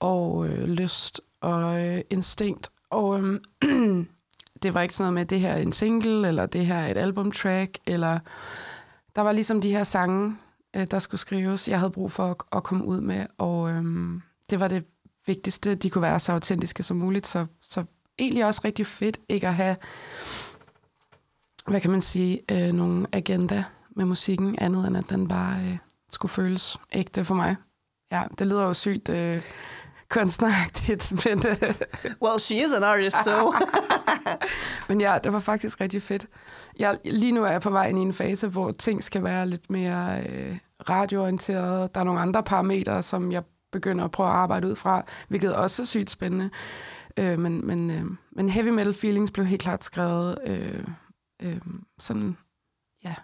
og 0.00 0.48
øh, 0.48 0.64
lyst 0.64 1.20
og 1.40 1.86
øh, 1.86 2.00
instinkt. 2.10 2.70
Og 2.90 3.20
øh, 3.20 3.40
det 4.62 4.74
var 4.74 4.80
ikke 4.80 4.94
sådan 4.94 5.04
noget 5.04 5.14
med, 5.14 5.22
at 5.22 5.30
det 5.30 5.40
her 5.40 5.52
er 5.52 5.58
en 5.58 5.72
single, 5.72 6.28
eller 6.28 6.46
det 6.46 6.66
her 6.66 6.76
er 6.78 6.90
et 6.90 6.96
albumtrack, 6.96 7.78
eller... 7.86 8.18
Der 9.16 9.22
var 9.22 9.32
ligesom 9.32 9.60
de 9.60 9.72
her 9.72 9.84
sange, 9.84 10.36
øh, 10.76 10.86
der 10.90 10.98
skulle 10.98 11.20
skrives, 11.20 11.68
jeg 11.68 11.78
havde 11.78 11.92
brug 11.92 12.12
for 12.12 12.30
at, 12.30 12.36
at 12.52 12.62
komme 12.62 12.84
ud 12.84 13.00
med, 13.00 13.26
og 13.38 13.70
øh, 13.70 13.84
det 14.50 14.60
var 14.60 14.68
det 14.68 14.84
vigtigste. 15.26 15.74
De 15.74 15.90
kunne 15.90 16.02
være 16.02 16.20
så 16.20 16.32
autentiske 16.32 16.82
som 16.82 16.96
muligt, 16.96 17.26
så, 17.26 17.46
så 17.60 17.84
egentlig 18.18 18.44
også 18.44 18.60
rigtig 18.64 18.86
fedt 18.86 19.18
ikke 19.28 19.48
at 19.48 19.54
have, 19.54 19.76
hvad 21.66 21.80
kan 21.80 21.90
man 21.90 22.00
sige, 22.00 22.40
øh, 22.50 22.72
nogle 22.72 23.06
agenda 23.12 23.64
med 23.96 24.04
musikken, 24.04 24.54
andet 24.58 24.86
end 24.86 24.96
at 24.96 25.10
den 25.10 25.28
bare 25.28 25.60
øh, 25.60 25.78
skulle 26.10 26.30
føles 26.30 26.76
ægte 26.92 27.24
for 27.24 27.34
mig. 27.34 27.56
Ja, 28.12 28.22
det 28.38 28.46
lyder 28.46 28.62
jo 28.62 28.74
sygt 28.74 29.08
øh, 29.08 29.42
kunstneragtigt, 30.08 31.12
men, 31.24 31.42
øh, 31.46 31.74
Well, 32.22 32.40
she 32.40 32.56
is 32.56 32.72
an 32.72 32.82
artist, 32.82 33.24
so... 33.24 33.54
men 34.88 35.00
ja, 35.00 35.18
det 35.24 35.32
var 35.32 35.40
faktisk 35.40 35.80
rigtig 35.80 36.02
fedt. 36.02 36.26
Jeg, 36.78 36.98
lige 37.04 37.32
nu 37.32 37.44
er 37.44 37.50
jeg 37.50 37.60
på 37.60 37.70
vej 37.70 37.86
ind 37.88 37.98
i 37.98 38.02
en 38.02 38.12
fase, 38.12 38.48
hvor 38.48 38.70
ting 38.70 39.04
skal 39.04 39.24
være 39.24 39.46
lidt 39.46 39.70
mere 39.70 40.20
øh, 40.20 40.58
radioorienteret. 40.90 41.94
Der 41.94 42.00
er 42.00 42.04
nogle 42.04 42.20
andre 42.20 42.42
parametre, 42.42 43.02
som 43.02 43.32
jeg 43.32 43.42
begynder 43.72 44.04
at 44.04 44.10
prøve 44.10 44.28
at 44.28 44.34
arbejde 44.34 44.68
ud 44.68 44.76
fra, 44.76 45.04
hvilket 45.28 45.54
også 45.54 45.82
er 45.82 45.86
sygt 45.86 46.10
spændende. 46.10 46.50
Øh, 47.16 47.38
men, 47.38 47.66
men, 47.66 47.90
øh, 47.90 48.04
men 48.32 48.48
Heavy 48.48 48.68
Metal 48.68 48.94
Feelings 48.94 49.30
blev 49.30 49.46
helt 49.46 49.62
klart 49.62 49.84
skrevet 49.84 50.38
øh, 50.46 50.84
øh, 51.42 51.60
sådan, 51.98 52.36
ja, 53.04 53.14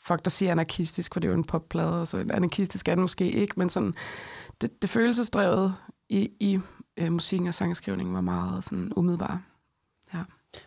folk 0.00 0.24
der 0.24 0.30
siger 0.30 0.52
anarkistisk, 0.52 1.12
for 1.12 1.20
det 1.20 1.28
er 1.28 1.32
jo 1.32 1.38
en 1.38 1.44
popplade, 1.44 2.06
så 2.06 2.18
anarkistisk 2.18 2.88
er 2.88 2.94
det 2.94 3.02
måske 3.02 3.30
ikke, 3.30 3.54
men 3.56 3.70
sådan, 3.70 3.94
det, 4.60 4.82
det 4.82 4.90
følelsesdrevet 4.90 5.74
i, 6.08 6.30
i 6.40 6.60
øh, 6.96 7.12
musikken 7.12 7.48
og 7.48 7.54
sangskrivningen 7.54 8.14
var 8.14 8.20
meget 8.20 8.64
sådan 8.64 8.92
umiddelbart. 8.96 9.38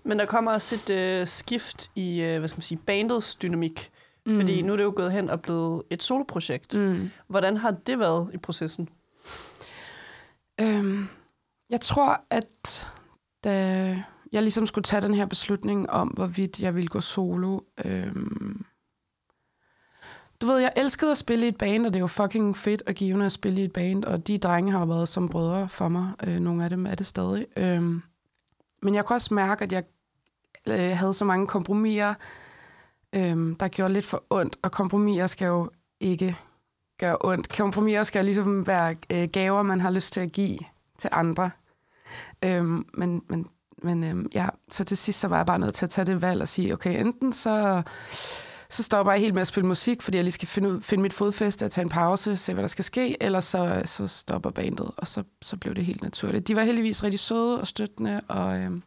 Men 0.04 0.20
der 0.20 0.26
kommer 0.26 0.52
også 0.52 0.76
et 0.76 0.90
øh, 0.90 1.28
skift 1.28 1.92
i, 1.96 2.22
øh, 2.22 2.40
hvad 2.40 2.50
skal 2.50 2.58
man 2.58 2.64
sige, 2.64 2.78
bandets 2.78 3.36
dynamik. 3.36 3.92
Mm. 4.26 4.36
Fordi 4.36 4.62
nu 4.62 4.74
er 4.74 4.78
det 4.78 4.84
jo 4.84 4.94
gået 4.96 5.12
hen 5.12 5.30
og 5.30 5.42
blevet 5.42 5.84
et 5.90 6.04
soloprojekt. 6.04 6.76
Mm. 6.78 7.10
Hvordan 7.28 7.58
har 7.58 7.72
det 7.72 8.00
været 8.00 8.32
i 8.34 8.38
processen? 8.38 8.90
Øhm, 10.62 11.08
Jeg 11.70 11.82
tror, 11.82 12.24
at 12.30 12.88
da 13.44 14.04
jeg 14.32 14.42
ligesom 14.42 14.68
skulle 14.68 14.84
tage 14.84 15.02
den 15.02 15.14
her 15.14 15.26
beslutning 15.26 15.90
om, 15.90 16.08
hvorvidt 16.08 16.60
jeg 16.60 16.76
ville 16.76 16.88
gå 16.88 17.02
solo, 17.02 17.60
øhm, 17.86 18.66
du 20.42 20.48
ved, 20.48 20.58
jeg 20.60 20.74
elskede 20.76 21.12
at 21.12 21.18
spille 21.18 21.46
i 21.46 21.50
et 21.50 21.58
band, 21.58 21.86
og 21.86 21.94
det 21.94 22.00
er 22.00 22.02
jo 22.02 22.08
fucking 22.08 22.58
fedt 22.58 22.84
at 22.86 22.96
givende 22.96 23.26
at 23.26 23.32
spille 23.32 23.62
i 23.62 23.66
et 23.66 23.74
band, 23.74 24.04
og 24.06 24.28
de 24.28 24.38
drenge 24.38 24.72
har 24.72 24.86
været 24.86 25.10
som 25.10 25.30
brødre 25.30 25.70
for 25.70 25.88
mig. 25.88 26.12
Øh, 26.24 26.40
nogle 26.40 26.64
af 26.64 26.70
dem 26.70 26.86
er 26.86 26.96
det 26.96 27.06
stadig. 27.06 27.46
Øhm, 27.58 28.02
men 28.82 28.96
jeg 28.96 29.06
kunne 29.06 29.16
også 29.16 29.34
mærke, 29.34 29.64
at 29.64 29.72
jeg 29.72 29.84
øh, 30.68 30.98
havde 30.98 31.14
så 31.14 31.26
mange 31.26 31.48
kompromiser, 31.48 32.14
øh, 33.14 33.56
der 33.60 33.68
gjorde 33.68 33.94
lidt 33.94 34.06
for 34.06 34.24
ondt, 34.30 34.58
og 34.62 34.72
kompromiser 34.72 35.28
skal 35.28 35.46
jo 35.46 35.70
ikke 36.00 36.38
gøre 37.00 37.18
ondt. 37.22 37.58
Kompromiser 37.58 38.04
skal 38.04 38.26
ligesom 38.26 38.68
være 38.68 38.96
øh, 39.10 39.30
gaver, 39.30 39.62
man 39.62 39.82
har 39.82 39.92
lyst 39.92 40.14
til 40.14 40.22
at 40.22 40.32
give 40.32 40.60
til 40.98 41.10
andre. 41.14 41.52
Øhm, 42.44 42.86
men 42.94 43.24
men, 43.30 43.48
men 43.84 44.04
øhm, 44.04 44.28
ja, 44.34 44.48
så 44.72 44.84
til 44.84 44.98
sidst 44.98 45.20
så 45.20 45.28
var 45.28 45.38
jeg 45.38 45.46
bare 45.46 45.60
nødt 45.60 45.76
til 45.76 45.86
at 45.86 45.90
tage 45.90 46.06
det 46.06 46.22
valg 46.22 46.42
og 46.42 46.48
sige, 46.48 46.74
okay, 46.74 47.00
enten 47.00 47.34
så 47.34 47.84
så 48.72 48.84
stopper 48.84 49.12
jeg 49.12 49.22
helt 49.22 49.34
med 49.34 49.42
at 49.42 49.48
spille 49.48 49.68
musik, 49.68 50.02
fordi 50.02 50.18
jeg 50.18 50.24
lige 50.24 50.32
skal 50.32 50.48
finde, 50.48 50.70
ud, 50.70 50.82
finde 50.82 51.02
mit 51.02 51.14
fodfæste 51.14 51.66
og 51.66 51.72
tage 51.72 51.84
en 51.84 51.90
pause, 51.90 52.38
se 52.38 52.54
hvad 52.54 52.62
der 52.64 52.68
skal 52.68 52.86
ske, 52.86 53.24
eller 53.24 53.40
så, 53.40 53.82
så 53.86 54.08
stopper 54.08 54.50
bandet, 54.50 54.92
og 54.98 55.08
så, 55.08 55.24
så 55.42 55.58
blev 55.58 55.76
det 55.76 55.86
helt 55.86 56.04
naturligt. 56.04 56.48
De 56.48 56.56
var 56.56 56.64
heldigvis 56.64 57.04
rigtig 57.04 57.20
søde 57.20 57.60
og 57.60 57.68
støttende, 57.68 58.22
og, 58.28 58.60
øhm, 58.60 58.84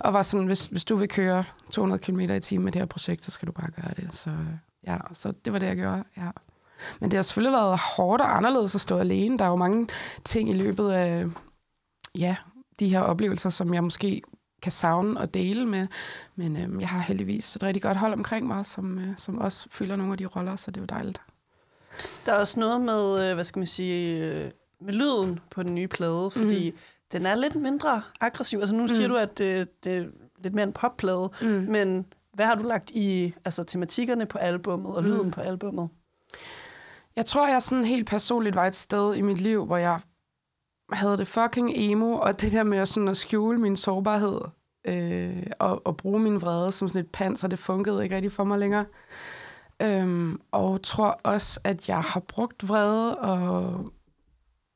og 0.00 0.12
var 0.12 0.22
sådan, 0.22 0.46
hvis, 0.46 0.64
hvis 0.64 0.84
du 0.84 0.96
vil 0.96 1.08
køre 1.08 1.44
200 1.70 2.02
km 2.02 2.20
i 2.20 2.40
timen 2.40 2.64
med 2.64 2.72
det 2.72 2.80
her 2.80 2.86
projekt, 2.86 3.24
så 3.24 3.30
skal 3.30 3.46
du 3.46 3.52
bare 3.52 3.70
gøre 3.70 3.92
det. 3.96 4.14
Så 4.14 4.30
ja, 4.86 4.96
så 5.12 5.32
det 5.44 5.52
var 5.52 5.58
det, 5.58 5.66
jeg 5.66 5.76
gjorde, 5.76 6.04
ja. 6.16 6.30
Men 7.00 7.10
det 7.10 7.16
har 7.16 7.22
selvfølgelig 7.22 7.56
været 7.56 7.80
hårdt 7.96 8.22
og 8.22 8.36
anderledes 8.36 8.74
at 8.74 8.80
stå 8.80 8.98
alene. 8.98 9.38
Der 9.38 9.44
er 9.44 9.48
jo 9.48 9.56
mange 9.56 9.88
ting 10.24 10.50
i 10.50 10.52
løbet 10.52 10.90
af 10.90 11.26
ja, 12.14 12.36
de 12.80 12.88
her 12.88 13.00
oplevelser, 13.00 13.50
som 13.50 13.74
jeg 13.74 13.84
måske 13.84 14.22
kan 14.62 14.72
savne 14.72 15.20
og 15.20 15.34
dele 15.34 15.66
med. 15.66 15.86
Men 16.36 16.56
øhm, 16.56 16.80
jeg 16.80 16.88
har 16.88 17.00
heldigvis 17.00 17.56
et 17.56 17.62
rigtig 17.62 17.82
godt 17.82 17.96
hold 17.96 18.12
omkring 18.12 18.46
mig, 18.46 18.66
som, 18.66 18.98
øh, 18.98 19.08
som 19.16 19.38
også 19.38 19.68
fylder 19.70 19.96
nogle 19.96 20.12
af 20.12 20.18
de 20.18 20.26
roller, 20.26 20.56
så 20.56 20.70
det 20.70 20.76
er 20.76 20.82
jo 20.82 20.86
dejligt. 20.86 21.22
Der 22.26 22.32
er 22.32 22.36
også 22.36 22.60
noget 22.60 22.80
med, 22.80 23.28
øh, 23.28 23.34
hvad 23.34 23.44
skal 23.44 23.60
man 23.60 23.66
sige, 23.66 24.24
øh, 24.24 24.50
med 24.80 24.94
lyden 24.94 25.40
på 25.50 25.62
den 25.62 25.74
nye 25.74 25.88
plade, 25.88 26.30
fordi 26.30 26.70
mm. 26.70 26.76
den 27.12 27.26
er 27.26 27.34
lidt 27.34 27.54
mindre 27.54 28.02
aggressiv. 28.20 28.58
Altså 28.58 28.74
nu 28.74 28.82
mm. 28.82 28.88
siger 28.88 29.08
du, 29.08 29.16
at 29.16 29.38
det, 29.38 29.84
det 29.84 29.96
er 29.96 30.04
lidt 30.42 30.54
mere 30.54 30.66
en 30.66 30.72
popplade, 30.72 31.30
mm. 31.42 31.48
men 31.48 32.06
hvad 32.32 32.46
har 32.46 32.54
du 32.54 32.62
lagt 32.62 32.90
i 32.90 33.34
altså, 33.44 33.64
tematikkerne 33.64 34.26
på 34.26 34.38
albummet 34.38 34.94
og 34.94 35.02
lyden 35.02 35.22
mm. 35.22 35.30
på 35.30 35.40
albummet? 35.40 35.88
Jeg 37.16 37.26
tror, 37.26 37.48
jeg 37.48 37.62
sådan 37.62 37.84
helt 37.84 38.08
personligt 38.08 38.56
var 38.56 38.66
et 38.66 38.74
sted 38.74 39.14
i 39.14 39.20
mit 39.20 39.40
liv, 39.40 39.64
hvor 39.66 39.76
jeg 39.76 40.00
havde 40.92 41.16
det 41.16 41.28
fucking 41.28 41.72
emo, 41.74 42.12
og 42.14 42.40
det 42.40 42.52
der 42.52 42.62
med 42.62 42.78
at, 42.78 42.88
sådan 42.88 43.08
at 43.08 43.16
skjule 43.16 43.58
min 43.58 43.76
sårbarhed 43.76 44.40
øh, 44.84 45.46
og, 45.58 45.86
og 45.86 45.96
bruge 45.96 46.20
min 46.20 46.40
vrede 46.40 46.72
som 46.72 46.88
sådan 46.88 47.04
et 47.04 47.10
panser, 47.10 47.48
det 47.48 47.58
fungerede 47.58 48.02
ikke 48.02 48.16
rigtig 48.16 48.32
for 48.32 48.44
mig 48.44 48.58
længere. 48.58 48.84
Øhm, 49.82 50.40
og 50.52 50.82
tror 50.82 51.20
også, 51.22 51.60
at 51.64 51.88
jeg 51.88 52.00
har 52.00 52.20
brugt 52.20 52.68
vrede 52.68 53.18
og 53.18 53.84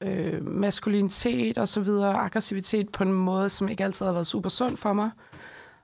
øh, 0.03 0.47
maskulinitet 0.47 1.59
og 1.59 1.69
så 1.69 1.81
videre, 1.81 2.15
aggressivitet 2.15 2.93
på 2.93 3.05
en 3.05 3.13
måde, 3.13 3.49
som 3.49 3.69
ikke 3.69 3.85
altid 3.85 4.07
har 4.07 4.13
været 4.13 4.27
super 4.27 4.51
sund 4.51 4.77
for 4.77 4.93
mig. 4.93 5.11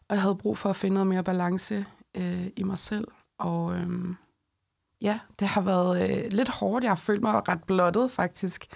Og 0.08 0.14
jeg 0.14 0.22
havde 0.22 0.36
brug 0.36 0.58
for 0.58 0.70
at 0.70 0.76
finde 0.76 0.94
noget 0.94 1.06
mere 1.06 1.24
balance 1.24 1.86
øh, 2.16 2.46
i 2.56 2.62
mig 2.62 2.78
selv. 2.78 3.08
Og 3.38 3.74
øh, 3.74 4.14
ja, 5.00 5.18
det 5.40 5.48
har 5.48 5.60
været 5.60 6.10
øh, 6.10 6.24
lidt 6.32 6.48
hårdt. 6.48 6.84
Jeg 6.84 6.90
har 6.90 6.96
følt 6.96 7.22
mig 7.22 7.48
ret 7.48 7.64
blottet, 7.64 8.10
faktisk. 8.10 8.66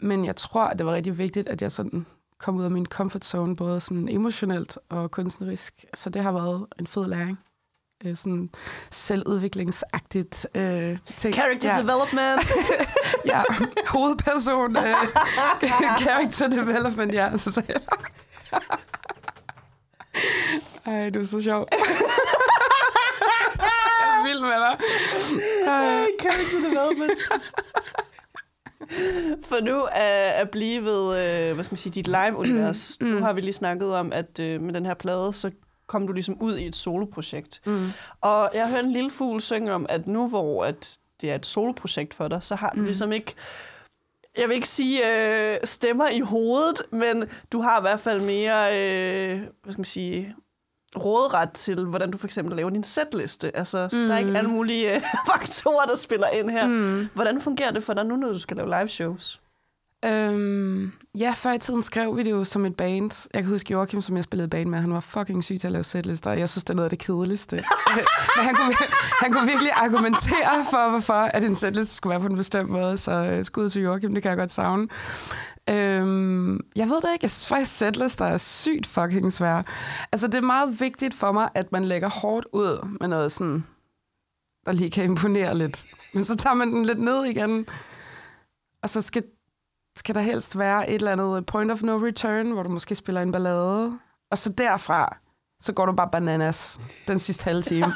Men 0.00 0.24
jeg 0.24 0.36
tror, 0.36 0.64
at 0.64 0.78
det 0.78 0.86
var 0.86 0.92
rigtig 0.92 1.18
vigtigt, 1.18 1.48
at 1.48 1.62
jeg 1.62 1.72
sådan 1.72 2.06
kom 2.38 2.56
ud 2.56 2.64
af 2.64 2.70
min 2.70 2.86
comfort 2.86 3.24
zone, 3.24 3.56
både 3.56 3.80
sådan 3.80 4.08
emotionelt 4.08 4.78
og 4.88 5.10
kunstnerisk. 5.10 5.84
Så 5.94 6.10
det 6.10 6.22
har 6.22 6.32
været 6.32 6.66
en 6.78 6.86
fed 6.86 7.06
læring. 7.06 7.38
Øh, 8.04 8.16
sådan 8.16 8.50
selvudviklingsagtigt 8.90 10.46
øh, 10.54 10.98
ting. 11.16 11.34
Character 11.34 11.74
ja. 11.74 11.82
development. 11.82 12.52
ja, 13.32 13.42
hovedperson. 13.86 14.76
Øh, 14.76 14.96
character 16.02 16.48
development, 16.48 17.14
ja. 17.14 17.36
Så, 17.36 17.62
jeg. 17.68 17.80
Ej, 20.86 21.10
du 21.10 21.20
er 21.20 21.24
så 21.24 21.40
sjov. 21.42 21.68
jeg 24.00 24.18
er 24.18 24.26
vild 24.26 24.40
med 24.40 24.50
dig. 24.50 24.78
Character 26.20 26.58
development. 26.68 27.18
For 29.48 29.60
nu 29.60 29.82
at, 29.92 30.32
at 30.32 30.50
blive 30.50 30.84
ved, 30.84 31.18
øh, 31.18 31.54
hvad 31.54 31.64
skal 31.64 31.72
man 31.72 31.78
sige, 31.78 31.92
dit 31.92 32.06
live-univers. 32.06 32.96
Mm. 33.00 33.06
Nu 33.06 33.20
har 33.20 33.32
vi 33.32 33.40
lige 33.40 33.52
snakket 33.52 33.94
om, 33.94 34.12
at 34.12 34.38
øh, 34.40 34.60
med 34.60 34.74
den 34.74 34.86
her 34.86 34.94
plade, 34.94 35.32
så 35.32 35.50
kom 35.86 36.06
du 36.06 36.12
ligesom 36.12 36.42
ud 36.42 36.56
i 36.56 36.66
et 36.66 36.76
soloprojekt. 36.76 37.60
Mm. 37.66 37.86
Og 38.20 38.50
jeg 38.54 38.70
hørte 38.70 38.86
en 38.86 38.92
lille 38.92 39.10
fugl 39.10 39.40
synge 39.40 39.72
om, 39.72 39.86
at 39.88 40.06
nu 40.06 40.28
hvor 40.28 40.64
at 40.64 40.98
det 41.20 41.30
er 41.30 41.34
et 41.34 41.46
soloprojekt 41.46 42.14
for 42.14 42.28
dig, 42.28 42.42
så 42.42 42.54
har 42.54 42.70
du 42.70 42.80
mm. 42.80 42.84
ligesom 42.84 43.12
ikke 43.12 43.34
jeg 44.38 44.48
vil 44.48 44.54
ikke 44.54 44.68
sige 44.68 45.00
øh, 45.52 45.56
stemmer 45.64 46.08
i 46.08 46.20
hovedet, 46.20 46.82
men 46.92 47.24
du 47.52 47.60
har 47.60 47.78
i 47.78 47.80
hvert 47.80 48.00
fald 48.00 48.20
mere, 48.20 48.80
øh, 48.80 49.40
hvad 49.62 49.72
skal 49.72 49.80
man 49.80 49.84
sige, 49.84 50.34
råderet 50.96 51.52
til, 51.52 51.84
hvordan 51.84 52.10
du 52.10 52.18
for 52.18 52.26
eksempel 52.26 52.56
laver 52.56 52.70
din 52.70 52.82
setliste. 52.82 53.56
Altså, 53.56 53.88
mm. 53.92 54.06
der 54.06 54.14
er 54.14 54.18
ikke 54.18 54.30
mm. 54.30 54.36
alle 54.36 54.50
mulige 54.50 54.96
uh, 54.96 55.02
faktorer, 55.32 55.86
der 55.86 55.96
spiller 55.96 56.28
ind 56.28 56.50
her. 56.50 56.66
Mm. 56.66 57.08
Hvordan 57.14 57.40
fungerer 57.40 57.70
det 57.70 57.82
for 57.82 57.94
dig 57.94 58.06
nu, 58.06 58.16
når 58.16 58.32
du 58.32 58.38
skal 58.38 58.56
lave 58.56 58.68
live 58.68 58.88
shows? 58.88 59.40
Øhm, 60.04 60.92
ja, 61.18 61.32
før 61.36 61.52
i 61.52 61.58
tiden 61.58 61.82
skrev 61.82 62.16
vi 62.16 62.22
det 62.22 62.30
jo 62.30 62.44
som 62.44 62.66
et 62.66 62.76
band. 62.76 63.28
Jeg 63.34 63.42
kan 63.42 63.50
huske 63.50 63.72
Joachim, 63.72 64.00
som 64.00 64.16
jeg 64.16 64.24
spillede 64.24 64.48
band 64.48 64.68
med, 64.68 64.78
han 64.78 64.92
var 64.92 65.00
fucking 65.00 65.44
syg 65.44 65.60
til 65.60 65.68
at 65.68 65.72
lave 65.72 65.84
setlister, 65.84 66.32
jeg 66.32 66.48
synes, 66.48 66.64
det 66.64 66.70
er 66.70 66.74
noget 66.74 66.86
af 66.86 66.90
det 66.90 66.98
kedeligste. 66.98 67.56
Men 68.36 68.44
han 68.44 68.54
kunne, 68.54 68.74
han 69.22 69.32
kunne 69.32 69.46
virkelig 69.46 69.72
argumentere 69.72 70.64
for, 70.70 70.90
hvorfor 70.90 71.12
at 71.12 71.44
en 71.44 71.54
setliste 71.54 71.94
skulle 71.94 72.10
være 72.10 72.20
på 72.20 72.26
en 72.26 72.36
bestemt 72.36 72.70
måde, 72.70 72.98
så 72.98 73.32
uh, 73.36 73.42
skud 73.42 73.68
til 73.68 73.82
Joachim, 73.82 74.14
det 74.14 74.22
kan 74.22 74.30
jeg 74.30 74.38
godt 74.38 74.52
savne. 74.52 74.88
Øhm, 75.68 76.60
jeg 76.76 76.88
ved 76.88 76.96
det 76.96 77.12
ikke. 77.12 77.24
Jeg 77.24 77.30
synes 77.30 77.48
faktisk, 77.48 77.76
setlister 77.76 78.24
er 78.24 78.38
sygt 78.38 78.86
fucking 78.86 79.32
svære. 79.32 79.64
Altså, 80.12 80.26
det 80.26 80.34
er 80.34 80.40
meget 80.40 80.80
vigtigt 80.80 81.14
for 81.14 81.32
mig, 81.32 81.48
at 81.54 81.72
man 81.72 81.84
lægger 81.84 82.08
hårdt 82.08 82.46
ud 82.52 82.96
med 83.00 83.08
noget 83.08 83.32
sådan, 83.32 83.64
der 84.66 84.72
lige 84.72 84.90
kan 84.90 85.04
imponere 85.04 85.58
lidt. 85.58 85.86
Men 86.14 86.24
så 86.24 86.36
tager 86.36 86.54
man 86.54 86.72
den 86.72 86.84
lidt 86.84 87.00
ned 87.00 87.24
igen. 87.24 87.66
Og 88.82 88.90
så 88.90 89.02
skal, 89.02 89.24
skal 89.96 90.14
der 90.14 90.20
helst 90.20 90.58
være 90.58 90.90
et 90.90 90.94
eller 90.94 91.12
andet 91.12 91.46
point 91.46 91.70
of 91.70 91.82
no 91.82 91.96
return, 91.96 92.50
hvor 92.50 92.62
du 92.62 92.68
måske 92.68 92.94
spiller 92.94 93.22
en 93.22 93.32
ballade. 93.32 93.98
Og 94.30 94.38
så 94.38 94.52
derfra, 94.52 95.16
så 95.60 95.72
går 95.72 95.86
du 95.86 95.92
bare 95.92 96.08
bananas 96.12 96.80
den 97.08 97.18
sidste 97.18 97.44
halve 97.44 97.62
time. 97.62 97.92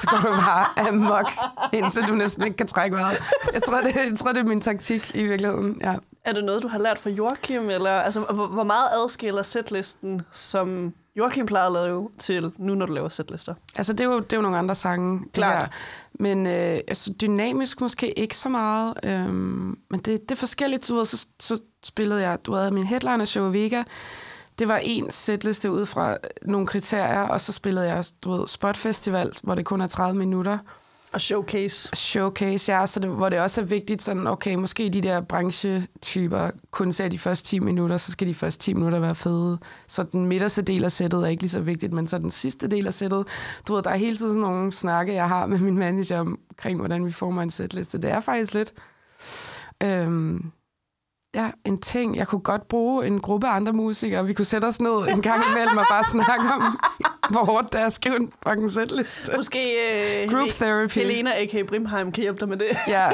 Så 0.00 0.06
går 0.10 0.16
du 0.16 0.36
bare 0.36 0.88
amok, 0.88 1.30
indtil 1.72 2.02
du 2.08 2.14
næsten 2.14 2.44
ikke 2.44 2.56
kan 2.56 2.66
trække 2.66 2.96
vejret. 2.96 3.22
Jeg 3.52 3.62
tror, 3.62 3.80
det, 3.80 3.94
jeg 3.94 4.12
tror, 4.18 4.32
det 4.32 4.40
er 4.40 4.44
min 4.44 4.60
taktik 4.60 5.14
i 5.14 5.22
virkeligheden. 5.22 5.80
Ja. 5.80 5.94
Er 6.24 6.32
det 6.32 6.44
noget, 6.44 6.62
du 6.62 6.68
har 6.68 6.78
lært 6.78 6.98
fra 6.98 7.10
Joachim? 7.10 7.70
Eller, 7.70 7.90
altså, 7.90 8.20
hvor 8.20 8.62
meget 8.62 8.88
adskiller 8.92 9.42
setlisten, 9.42 10.22
som 10.32 10.94
Joachim 11.16 11.46
plejer 11.46 11.66
at 11.66 11.72
lave, 11.72 12.08
til 12.18 12.52
nu, 12.58 12.74
når 12.74 12.86
du 12.86 12.92
laver 12.92 13.08
setlister? 13.08 13.54
Altså, 13.76 13.92
det 13.92 14.00
er 14.00 14.04
jo, 14.04 14.20
det 14.20 14.32
er 14.32 14.36
jo 14.36 14.42
nogle 14.42 14.58
andre 14.58 14.74
sange. 14.74 15.20
Klart. 15.32 15.72
Men 16.14 16.46
øh, 16.46 16.80
altså, 16.88 17.12
dynamisk 17.20 17.80
måske 17.80 18.18
ikke 18.18 18.36
så 18.36 18.48
meget. 18.48 18.94
Øhm, 19.04 19.78
men 19.90 20.00
det, 20.00 20.06
det 20.06 20.30
er 20.30 20.36
forskelligt. 20.36 20.88
Du 20.88 20.96
ved, 20.96 21.04
så, 21.04 21.26
så 21.40 21.60
spillede 21.84 22.20
jeg, 22.20 22.38
du 22.44 22.54
havde 22.54 22.70
min 22.70 22.84
headliner-show 22.84 23.50
i 23.50 23.62
Vega, 23.62 23.82
det 24.62 24.68
var 24.68 24.80
en 24.82 25.10
setliste 25.10 25.70
ud 25.70 25.86
fra 25.86 26.16
nogle 26.42 26.66
kriterier, 26.66 27.20
og 27.20 27.40
så 27.40 27.52
spillede 27.52 27.86
jeg, 27.86 28.04
du 28.24 28.30
ved, 28.30 28.48
Spot 28.48 28.76
Festival, 28.76 29.32
hvor 29.42 29.54
det 29.54 29.64
kun 29.64 29.80
er 29.80 29.86
30 29.86 30.18
minutter. 30.18 30.58
Og 31.12 31.20
showcase. 31.20 31.88
Showcase, 31.96 32.72
ja, 32.72 32.86
så 32.86 33.00
det, 33.00 33.10
hvor 33.10 33.28
det 33.28 33.40
også 33.40 33.60
er 33.60 33.64
vigtigt, 33.64 34.02
sådan, 34.02 34.26
okay, 34.26 34.54
måske 34.54 34.88
de 34.88 35.00
der 35.00 35.20
branchetyper 35.20 36.50
kun 36.70 36.92
ser 36.92 37.08
de 37.08 37.18
første 37.18 37.48
10 37.48 37.58
minutter, 37.58 37.96
så 37.96 38.12
skal 38.12 38.26
de 38.28 38.34
første 38.34 38.64
10 38.64 38.74
minutter 38.74 38.98
være 38.98 39.14
fede. 39.14 39.58
Så 39.86 40.02
den 40.02 40.26
midterste 40.26 40.62
del 40.62 40.84
af 40.84 40.92
sættet 40.92 41.22
er 41.22 41.26
ikke 41.26 41.42
lige 41.42 41.50
så 41.50 41.60
vigtigt, 41.60 41.92
men 41.92 42.06
så 42.06 42.18
den 42.18 42.30
sidste 42.30 42.68
del 42.68 42.86
af 42.86 42.94
sættet, 42.94 43.26
du 43.68 43.74
ved, 43.74 43.82
der 43.82 43.90
er 43.90 43.96
hele 43.96 44.16
tiden 44.16 44.32
sådan 44.32 44.42
nogle 44.42 44.72
snakke, 44.72 45.14
jeg 45.14 45.28
har 45.28 45.46
med 45.46 45.58
min 45.58 45.78
manager 45.78 46.20
omkring, 46.20 46.78
hvordan 46.78 47.06
vi 47.06 47.12
former 47.12 47.42
en 47.42 47.50
setliste. 47.50 47.98
Det 47.98 48.10
er 48.10 48.20
faktisk 48.20 48.54
lidt... 48.54 48.72
Øhm, 49.82 50.52
ja, 51.34 51.50
en 51.64 51.80
ting. 51.80 52.16
Jeg 52.16 52.26
kunne 52.26 52.40
godt 52.40 52.68
bruge 52.68 53.06
en 53.06 53.20
gruppe 53.20 53.46
andre 53.46 53.72
musikere. 53.72 54.26
Vi 54.26 54.32
kunne 54.32 54.44
sætte 54.44 54.66
os 54.66 54.80
ned 54.80 55.08
en 55.08 55.22
gang 55.22 55.42
imellem 55.50 55.76
og 55.78 55.84
bare 55.90 56.04
snakke 56.04 56.44
om, 56.54 56.78
hvor 57.30 57.44
hårdt 57.44 57.72
det 57.72 57.80
er 57.80 57.86
at 57.86 57.92
skrive 57.92 58.16
en 58.16 58.32
fucking 58.46 58.70
setliste. 58.70 59.36
Måske 59.36 59.58
uh, 60.26 60.32
Group 60.32 60.48
therapy. 60.50 60.94
Helena 60.98 61.30
A.K. 61.42 61.66
Brimheim 61.66 62.12
kan 62.12 62.22
hjælpe 62.22 62.40
dig 62.40 62.48
med 62.48 62.56
det. 62.56 62.66
ja, 62.88 63.10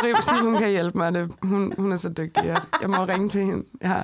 Brimsen, 0.00 0.34
hun 0.40 0.56
kan 0.56 0.70
hjælpe 0.70 0.98
mig. 0.98 1.12
Det. 1.12 1.30
Hun, 1.42 1.74
hun 1.78 1.92
er 1.92 1.96
så 1.96 2.08
dygtig. 2.08 2.44
Jeg, 2.44 2.60
jeg 2.80 2.90
må 2.90 2.96
ringe 2.96 3.28
til 3.28 3.44
hende. 3.44 3.64
Ja. 3.82 4.02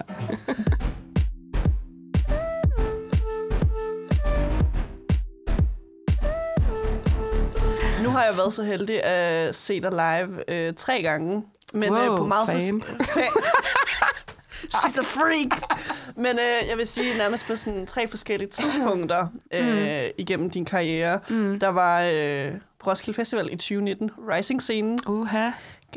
Nu 8.03 8.11
har 8.11 8.25
jeg 8.25 8.37
været 8.37 8.53
så 8.53 8.63
heldig 8.63 9.05
at 9.05 9.55
se 9.55 9.81
dig 9.81 9.91
live 9.91 10.51
øh, 10.51 10.75
tre 10.75 11.03
gange 11.03 11.43
men 11.75 11.93
wow, 11.93 12.13
øh, 12.13 12.19
på 12.19 12.27
meget 12.27 12.47
fan. 12.47 12.83
She's 14.75 14.99
a 14.99 15.03
freak. 15.03 15.63
Men 16.17 16.39
øh, 16.39 16.69
jeg 16.69 16.79
vil 16.79 16.87
sige, 16.87 17.19
nærmest 17.19 17.47
på 17.47 17.57
sådan 17.57 17.87
tre 17.87 18.09
forskellige 18.09 18.51
tidspunkter 18.51 19.27
øh, 19.55 20.05
igennem 20.19 20.51
din 20.51 20.65
karriere. 20.65 21.21
Mm. 21.29 21.59
Der 21.59 21.69
var 21.69 22.03
øh, 22.03 22.53
på 22.79 22.91
Roskilde 22.91 23.17
Festival 23.17 23.47
i 23.53 23.57
2019, 23.57 24.11
Rising-scenen. 24.19 24.99
Uha. 25.07 25.51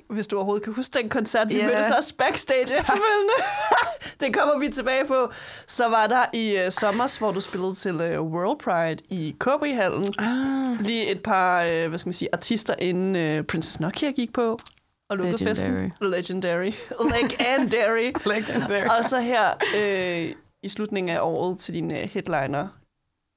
Hvis 0.10 0.28
du 0.28 0.36
overhovedet 0.36 0.64
kan 0.64 0.74
huske 0.74 1.00
den 1.00 1.10
koncert. 1.10 1.50
Vi 1.50 1.56
yeah. 1.56 1.68
mødtes 1.68 1.92
også 1.98 2.16
backstage 2.18 2.62
efterfølgende. 2.80 3.34
det 4.22 4.34
kommer 4.34 4.60
vi 4.60 4.70
tilbage 4.70 5.06
på. 5.06 5.32
Så 5.68 5.88
var 5.90 6.08
der 6.08 6.26
i 6.34 6.58
øh, 6.58 6.72
sommers, 6.72 7.18
hvor 7.18 7.32
du 7.32 7.42
spillede 7.42 7.74
til 7.74 8.02
øh, 8.02 8.22
World 8.22 8.60
Pride 8.60 9.04
i 9.10 9.36
KB-hallen. 9.40 10.14
Ah. 10.20 10.80
Lige 10.86 11.12
et 11.12 11.24
par, 11.24 11.64
øh, 11.64 11.88
hvad 11.88 12.00
skal 12.00 12.08
man 12.08 12.14
sige, 12.14 12.30
artister, 12.34 12.74
inden 12.80 13.16
øh, 13.16 13.44
Princess 13.44 13.80
Nokia 13.80 14.12
gik 14.12 14.34
på. 14.34 14.60
Og 15.10 15.18
lukkede 15.18 15.44
festen. 15.46 15.94
Legendary. 16.02 16.72
Legendary. 17.02 18.12
Legendary. 18.34 18.88
og 18.98 19.06
så 19.06 19.20
her 19.20 19.44
øh, 19.78 20.36
i 20.64 20.70
slutningen 20.70 21.16
af 21.16 21.22
året 21.22 21.60
til 21.60 21.74
din 21.74 21.92
øh, 21.92 21.98
headliner 21.98 22.68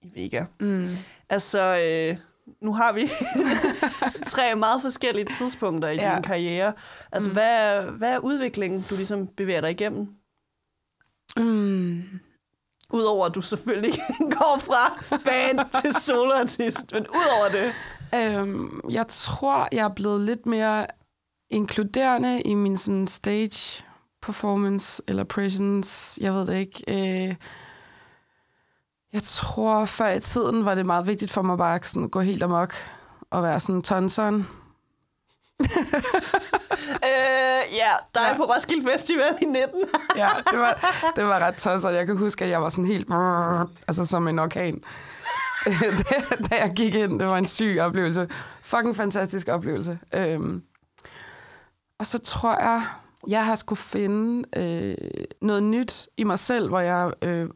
i 0.02 0.10
Vega. 0.14 0.44
Mm. 0.60 0.86
Altså, 1.28 1.78
øh, 1.88 2.16
nu 2.62 2.72
har 2.74 2.92
vi 2.92 3.10
tre 4.32 4.54
meget 4.54 4.82
forskellige 4.82 5.26
tidspunkter 5.38 5.88
i 5.88 5.94
Ja. 5.96 6.14
din 6.14 6.22
karriere. 6.22 6.72
Altså, 7.12 7.28
Mm. 7.28 7.32
mm. 7.32 7.34
hvad, 7.34 7.48
er, 7.76 7.90
hvad 7.90 8.12
er 8.12 8.18
udviklingen, 8.18 8.84
du 8.90 8.94
ligesom 8.96 9.26
bevæger 9.26 9.60
dig 9.60 9.70
igennem? 9.70 10.08
Mm. 11.36 12.02
Udover 12.92 13.26
at 13.26 13.34
du 13.34 13.40
selvfølgelig 13.40 13.92
går 14.18 14.58
fra 14.60 15.16
band 15.24 15.82
til 15.82 15.94
soloartist. 16.02 16.92
Men 16.92 17.06
udover 17.08 17.48
det. 17.52 17.72
Øhm, 18.14 18.80
jeg 18.90 19.04
tror, 19.08 19.68
jeg 19.72 19.84
er 19.84 19.88
blevet 19.94 20.20
lidt 20.20 20.46
mere 20.46 20.86
inkluderende 21.50 22.40
i 22.42 22.54
min 22.54 22.76
sådan, 22.76 23.06
stage 23.06 23.84
performance 24.22 25.02
eller 25.08 25.24
presence. 25.24 26.20
Jeg 26.22 26.32
ved 26.34 26.46
det 26.46 26.56
ikke. 26.56 26.84
Øh, 27.28 27.34
jeg 29.12 29.22
tror, 29.22 29.84
før 29.84 30.08
i 30.08 30.20
tiden 30.20 30.64
var 30.64 30.74
det 30.74 30.86
meget 30.86 31.06
vigtigt 31.06 31.30
for 31.30 31.42
mig 31.42 31.58
bare 31.58 31.74
at 31.74 31.86
sådan, 31.86 32.08
gå 32.08 32.20
helt 32.20 32.42
amok 32.42 32.74
og 33.30 33.42
være 33.42 33.60
sådan 33.60 33.82
tonson. 33.82 34.46
Øh, 37.04 37.74
ja, 37.76 37.90
dig 38.14 38.20
Ja. 38.22 38.28
ja. 38.28 38.36
på 38.36 38.42
Roskilde 38.42 38.90
Festival 38.92 39.38
i 39.42 39.44
19. 39.44 39.84
Ja, 40.16 40.28
det 40.50 40.58
var, 40.58 40.94
det 41.16 41.24
var 41.24 41.38
ret 41.38 41.56
tosset. 41.56 41.92
Jeg 41.94 42.06
kan 42.06 42.16
huske, 42.16 42.44
at 42.44 42.50
jeg 42.50 42.62
var 42.62 42.68
sådan 42.68 42.84
helt... 42.84 43.08
Altså 43.88 44.06
som 44.06 44.28
en 44.28 44.38
orkan. 44.38 44.82
da, 45.64 46.34
da 46.50 46.56
jeg 46.64 46.72
gik 46.76 46.94
ind, 46.94 47.20
det 47.20 47.26
var 47.28 47.36
en 47.38 47.46
syg 47.46 47.78
oplevelse. 47.80 48.28
Fucking 48.62 48.96
fantastisk 48.96 49.48
oplevelse. 49.48 49.98
Øhm, 50.14 50.62
og 52.00 52.06
så 52.06 52.18
tror 52.18 52.60
jeg, 52.60 52.82
jeg 53.28 53.46
har 53.46 53.54
skulle 53.54 53.78
finde 53.78 54.48
øh, 54.56 54.94
noget 55.42 55.62
nyt 55.62 56.08
i 56.16 56.24
mig 56.24 56.38
selv, 56.38 56.68
hvor 56.68 56.80
jeg 56.80 57.12
øh, 57.22 57.48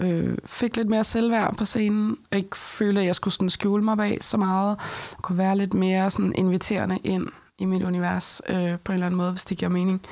øh, 0.00 0.38
fik 0.46 0.76
lidt 0.76 0.88
mere 0.88 1.04
selvværd 1.04 1.56
på 1.56 1.64
scenen. 1.64 2.16
Og 2.32 2.38
ikke 2.38 2.56
følte, 2.56 3.00
at 3.00 3.06
jeg 3.06 3.14
skulle 3.14 3.34
sådan 3.34 3.50
skjule 3.50 3.84
mig 3.84 3.96
bag 3.96 4.18
så 4.20 4.36
meget. 4.36 4.76
Jeg 5.10 5.22
kunne 5.22 5.38
være 5.38 5.56
lidt 5.56 5.74
mere 5.74 6.10
sådan 6.10 6.32
inviterende 6.34 6.98
ind 7.04 7.26
i 7.58 7.64
mit 7.64 7.82
univers 7.82 8.42
øh, 8.48 8.78
på 8.78 8.92
en 8.92 8.94
eller 8.94 9.06
anden 9.06 9.16
måde, 9.16 9.30
hvis 9.30 9.44
det 9.44 9.58
giver 9.58 9.68
mening. 9.68 10.02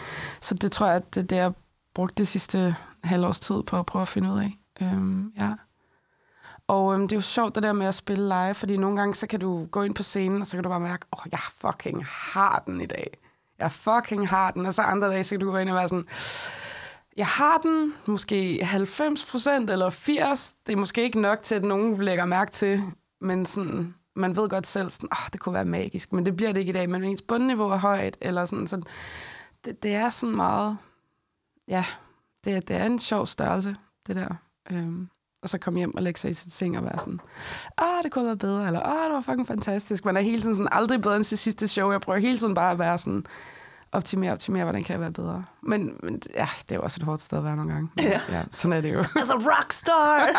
Så 0.41 0.55
det 0.55 0.73
tror 0.73 0.87
jeg, 0.87 0.97
at 0.97 1.15
det 1.15 1.23
er 1.23 1.27
det, 1.27 1.37
jeg 1.37 1.53
brugte 1.95 2.15
det 2.19 2.29
sidste 2.29 2.77
halvårs 3.05 3.41
tid 3.41 3.63
på 3.63 3.79
at 3.79 3.87
prøve 3.87 4.03
at 4.03 4.09
finde 4.09 4.29
ud 4.29 4.39
af. 4.39 4.59
Øhm, 4.81 5.33
ja. 5.41 5.53
Og 6.69 6.95
øhm, 6.95 7.09
det 7.09 7.13
er 7.13 7.17
jo 7.17 7.21
sjovt 7.21 7.55
det 7.55 7.63
der 7.63 7.73
med 7.73 7.87
at 7.87 7.95
spille 7.95 8.29
live, 8.29 8.55
fordi 8.55 8.77
nogle 8.77 8.97
gange 8.97 9.15
så 9.15 9.27
kan 9.27 9.41
du 9.41 9.65
gå 9.65 9.83
ind 9.83 9.95
på 9.95 10.03
scenen, 10.03 10.41
og 10.41 10.47
så 10.47 10.57
kan 10.57 10.65
du 10.65 10.69
bare 10.69 10.81
mærke, 10.81 11.07
åh, 11.13 11.21
oh, 11.21 11.27
jeg 11.33 11.41
fucking 11.55 12.05
har 12.07 12.63
den 12.67 12.81
i 12.81 12.87
dag. 12.87 13.19
Jeg 13.59 13.73
fucking 13.73 14.29
har 14.29 14.51
den. 14.51 14.67
Og 14.67 14.75
så 14.75 14.83
andre 14.83 15.09
dage, 15.09 15.25
så 15.25 15.31
kan 15.31 15.41
du 15.41 15.51
gå 15.51 15.57
ind 15.57 15.69
og 15.71 15.77
være 15.77 15.89
sådan, 15.89 16.07
jeg 17.17 17.27
har 17.27 17.59
den 17.59 17.95
måske 18.07 18.65
90 18.65 19.27
procent 19.27 19.71
eller 19.71 19.91
80. 19.91 20.55
Det 20.67 20.73
er 20.73 20.77
måske 20.77 21.03
ikke 21.03 21.21
nok 21.21 21.43
til, 21.43 21.55
at 21.55 21.65
nogen 21.65 22.03
lægger 22.03 22.25
mærke 22.25 22.53
til, 22.53 22.83
men 23.21 23.47
sådan, 23.47 23.95
man 24.17 24.37
ved 24.37 24.49
godt 24.49 24.67
selv, 24.67 24.91
sådan, 24.91 25.09
oh, 25.13 25.29
det 25.33 25.41
kunne 25.41 25.55
være 25.55 25.65
magisk, 25.65 26.13
men 26.13 26.27
det 26.27 26.37
bliver 26.37 26.53
det 26.53 26.61
ikke 26.61 26.71
i 26.71 26.73
dag. 26.73 26.91
Men 26.91 27.05
ens 27.05 27.23
bundniveau 27.23 27.69
er 27.69 27.77
højt, 27.77 28.17
eller 28.21 28.45
sådan, 28.45 28.67
så 28.67 28.83
det, 29.65 29.83
det 29.83 29.95
er 29.95 30.09
sådan 30.09 30.37
meget, 30.37 30.77
ja, 31.69 31.85
det, 32.45 32.69
det 32.69 32.77
er 32.77 32.85
en 32.85 32.99
sjov 32.99 33.27
størrelse, 33.27 33.77
det 34.07 34.17
der. 34.17 34.35
Øhm, 34.71 35.09
og 35.47 35.51
så 35.51 35.59
komme 35.59 35.79
hjem 35.79 35.97
og 35.97 36.03
lægge 36.03 36.21
sig 36.21 36.31
i 36.31 36.35
sit 36.35 36.53
seng 36.53 36.79
og 36.79 36.85
være 36.85 36.99
sådan, 36.99 37.21
ah, 37.79 38.03
det 38.03 38.13
kunne 38.13 38.23
have 38.23 38.27
været 38.27 38.39
bedre, 38.39 38.67
eller 38.67 38.81
ah, 38.81 39.05
det 39.05 39.13
var 39.15 39.21
fucking 39.21 39.47
fantastisk. 39.47 40.05
Man 40.05 40.17
er 40.17 40.21
hele 40.21 40.43
tiden 40.43 40.55
sådan, 40.55 40.69
aldrig 40.73 41.03
bedre 41.03 41.17
end 41.17 41.25
til 41.25 41.39
sidste 41.39 41.69
show. 41.69 41.91
Jeg 41.91 42.01
prøver 42.01 42.19
hele 42.19 42.39
tiden 42.39 42.55
bare 42.55 42.71
at 42.73 42.79
være 42.79 42.99
sådan, 42.99 43.27
optimere, 43.93 44.33
optimere, 44.33 44.65
hvordan 44.65 44.85
kan 44.85 44.93
jeg 44.93 45.01
være 45.01 45.13
bedre. 45.13 45.45
Men, 45.63 45.93
men 46.03 46.23
ja, 46.35 46.49
det 46.63 46.73
er 46.73 46.77
jo 46.77 46.83
også 46.83 46.99
et 47.01 47.03
hårdt 47.03 47.23
sted 47.23 47.39
at 47.39 47.45
være 47.45 47.57
nogle 47.57 47.73
gange. 47.73 47.89
Men, 47.97 48.05
Ja. 48.05 48.21
ja. 48.33 48.43
sådan 48.53 48.73
er 48.77 48.81
det 48.81 48.93
jo. 48.95 49.05
Altså, 49.17 49.35
rockstar! 49.35 50.29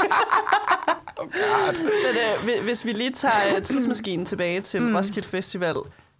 Oh 1.19 1.25
God. 1.25 1.83
Men 1.83 2.15
øh, 2.15 2.43
hvi- 2.43 2.63
hvis 2.63 2.85
vi 2.85 2.93
lige 2.93 3.11
tager 3.11 3.33
øh, 3.55 3.61
tidsmaskinen 3.63 4.25
tilbage 4.25 4.61
til 4.61 4.81
mm. 4.81 4.95
Roskilde 4.95 5.27
Festival 5.27 5.75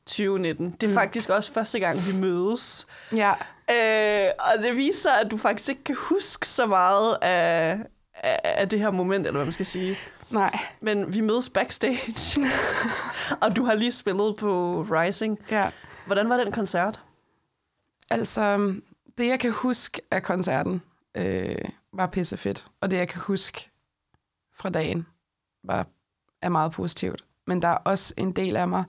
2019. 0.06 0.72
Det 0.72 0.84
er 0.84 0.88
mm. 0.88 0.94
faktisk 0.94 1.30
også 1.30 1.54
første 1.54 1.80
gang, 1.80 2.00
vi 2.08 2.18
mødes. 2.20 2.88
Ja, 3.16 3.34
Øh, 3.72 4.30
og 4.40 4.64
det 4.64 4.78
viser, 4.78 5.12
at 5.12 5.32
du 5.32 5.38
faktisk 5.38 5.70
ikke 5.70 5.84
kan 5.84 5.96
huske 6.00 6.48
så 6.48 6.66
meget 6.66 7.18
af, 7.22 7.80
af, 8.24 8.40
af 8.44 8.70
det 8.70 8.80
her 8.80 8.92
moment, 8.92 9.28
eller 9.28 9.38
hvad 9.38 9.46
man 9.46 9.54
skal 9.54 9.66
sige. 9.66 9.96
nej, 10.30 10.60
Men 10.82 11.14
vi 11.14 11.22
mødes 11.22 11.50
backstage, 11.50 12.00
og 13.44 13.56
du 13.56 13.64
har 13.64 13.76
lige 13.76 13.92
spillet 13.92 14.36
på 14.36 14.82
Rising. 14.92 15.40
ja. 15.52 15.72
Hvordan 16.06 16.30
var 16.30 16.38
den 16.38 16.52
koncert? 16.52 17.02
Altså, 18.10 18.74
det 19.18 19.28
jeg 19.28 19.40
kan 19.40 19.52
huske 19.52 20.02
af 20.12 20.24
koncerten, 20.24 20.82
øh, 21.18 21.56
var 21.94 22.08
pissefedt. 22.08 22.68
Og 22.82 22.92
det 22.92 22.98
jeg 22.98 23.08
kan 23.08 23.22
huske 23.22 23.70
fra 24.56 24.70
dagen, 24.70 25.08
var, 25.64 25.88
er 26.42 26.50
meget 26.50 26.72
positivt. 26.72 27.24
Men 27.48 27.62
der 27.62 27.68
er 27.68 27.78
også 27.78 28.14
en 28.18 28.32
del 28.32 28.56
af 28.56 28.68
mig, 28.68 28.84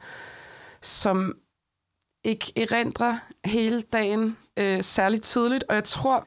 som 0.81 1.39
ikke 2.25 2.53
erindrer 2.57 3.19
hele 3.45 3.81
dagen 3.83 4.37
øh, 4.57 4.83
særligt 4.83 5.23
tydeligt. 5.23 5.65
Og 5.69 5.75
jeg 5.75 5.85
tror, 5.85 6.27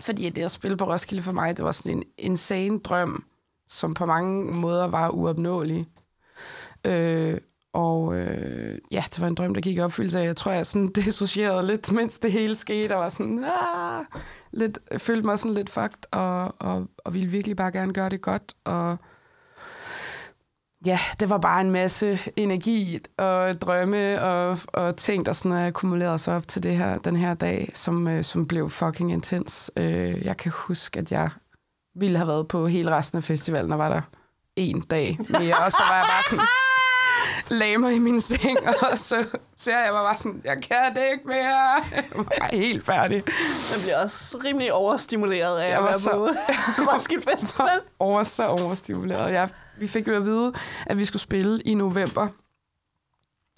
fordi 0.00 0.30
det 0.30 0.42
at 0.42 0.50
spille 0.50 0.76
på 0.76 0.92
Roskilde 0.92 1.22
for 1.22 1.32
mig, 1.32 1.56
det 1.56 1.64
var 1.64 1.72
sådan 1.72 1.92
en 1.92 2.04
insane 2.18 2.78
drøm, 2.78 3.24
som 3.68 3.94
på 3.94 4.06
mange 4.06 4.52
måder 4.52 4.86
var 4.86 5.08
uopnåelig. 5.08 5.88
Øh, 6.86 7.40
og 7.72 8.16
øh, 8.16 8.78
ja, 8.90 9.04
det 9.10 9.20
var 9.20 9.26
en 9.26 9.34
drøm, 9.34 9.54
der 9.54 9.60
gik 9.60 9.76
i 9.76 9.80
opfyldelse 9.80 10.20
af. 10.20 10.24
Jeg 10.24 10.36
tror, 10.36 10.52
jeg 10.52 10.66
sådan 10.66 10.88
dissocierede 10.96 11.66
lidt, 11.66 11.92
mens 11.92 12.18
det 12.18 12.32
hele 12.32 12.54
skete, 12.54 12.92
og 12.96 13.00
var 13.00 13.08
sådan, 13.08 13.44
Aah! 13.44 14.04
lidt, 14.50 14.78
følte 14.98 15.26
mig 15.26 15.38
sådan 15.38 15.54
lidt 15.54 15.70
fucked, 15.70 16.04
og, 16.10 16.54
og, 16.58 16.86
og 17.04 17.14
ville 17.14 17.28
virkelig 17.28 17.56
bare 17.56 17.72
gerne 17.72 17.92
gøre 17.92 18.08
det 18.08 18.22
godt. 18.22 18.54
Og 18.64 18.96
ja, 20.86 20.98
det 21.20 21.30
var 21.30 21.38
bare 21.38 21.60
en 21.60 21.70
masse 21.70 22.18
energi 22.36 22.98
og 23.18 23.60
drømme 23.60 24.22
og, 24.22 24.58
og 24.68 24.96
ting, 24.96 25.26
der 25.26 25.32
sådan 25.32 25.52
akkumulerede 25.66 26.18
sig 26.18 26.36
op 26.36 26.48
til 26.48 26.62
det 26.62 26.76
her, 26.76 26.98
den 26.98 27.16
her 27.16 27.34
dag, 27.34 27.70
som, 27.74 28.08
øh, 28.08 28.24
som 28.24 28.46
blev 28.48 28.70
fucking 28.70 29.12
intens. 29.12 29.70
Øh, 29.76 30.24
jeg 30.24 30.36
kan 30.36 30.52
huske, 30.54 30.98
at 31.00 31.12
jeg 31.12 31.30
ville 31.96 32.16
have 32.18 32.28
været 32.28 32.48
på 32.48 32.66
hele 32.66 32.90
resten 32.90 33.16
af 33.18 33.24
festivalen, 33.24 33.72
og 33.72 33.78
var 33.78 33.88
der 33.88 34.00
en 34.56 34.80
dag 34.80 35.18
mere, 35.28 35.54
og 35.64 35.72
så 35.72 35.82
var 35.88 35.96
jeg 35.96 36.06
bare 36.08 36.22
sådan, 36.30 36.46
lagde 37.58 37.78
mig 37.78 37.94
i 37.94 37.98
min 37.98 38.20
seng, 38.20 38.58
og 38.90 38.98
så 38.98 39.24
ser 39.56 39.78
jeg 39.78 39.92
mig 39.92 40.02
bare 40.02 40.16
sådan, 40.16 40.40
jeg 40.44 40.56
kan 40.62 40.94
det 40.94 41.02
ikke 41.12 41.24
mere. 41.28 41.74
Jeg 41.92 42.04
var 42.14 42.48
helt 42.56 42.86
færdig. 42.86 43.22
Man 43.72 43.82
bliver 43.82 44.02
også 44.02 44.38
rimelig 44.44 44.72
overstimuleret 44.72 45.58
af 45.58 45.68
Jeg 45.70 45.78
at 45.78 45.84
være 45.84 45.98
så- 45.98 46.10
på 46.76 46.82
Roskilde 46.94 47.22
Festival. 47.30 47.80
Over, 47.98 48.22
så 48.22 48.46
overstimuleret. 48.46 49.32
Jeg, 49.32 49.48
vi 49.80 49.86
fik 49.86 50.08
jo 50.08 50.16
at 50.16 50.24
vide, 50.24 50.52
at 50.86 50.98
vi 50.98 51.04
skulle 51.04 51.22
spille 51.22 51.62
i 51.62 51.74
november, 51.74 52.28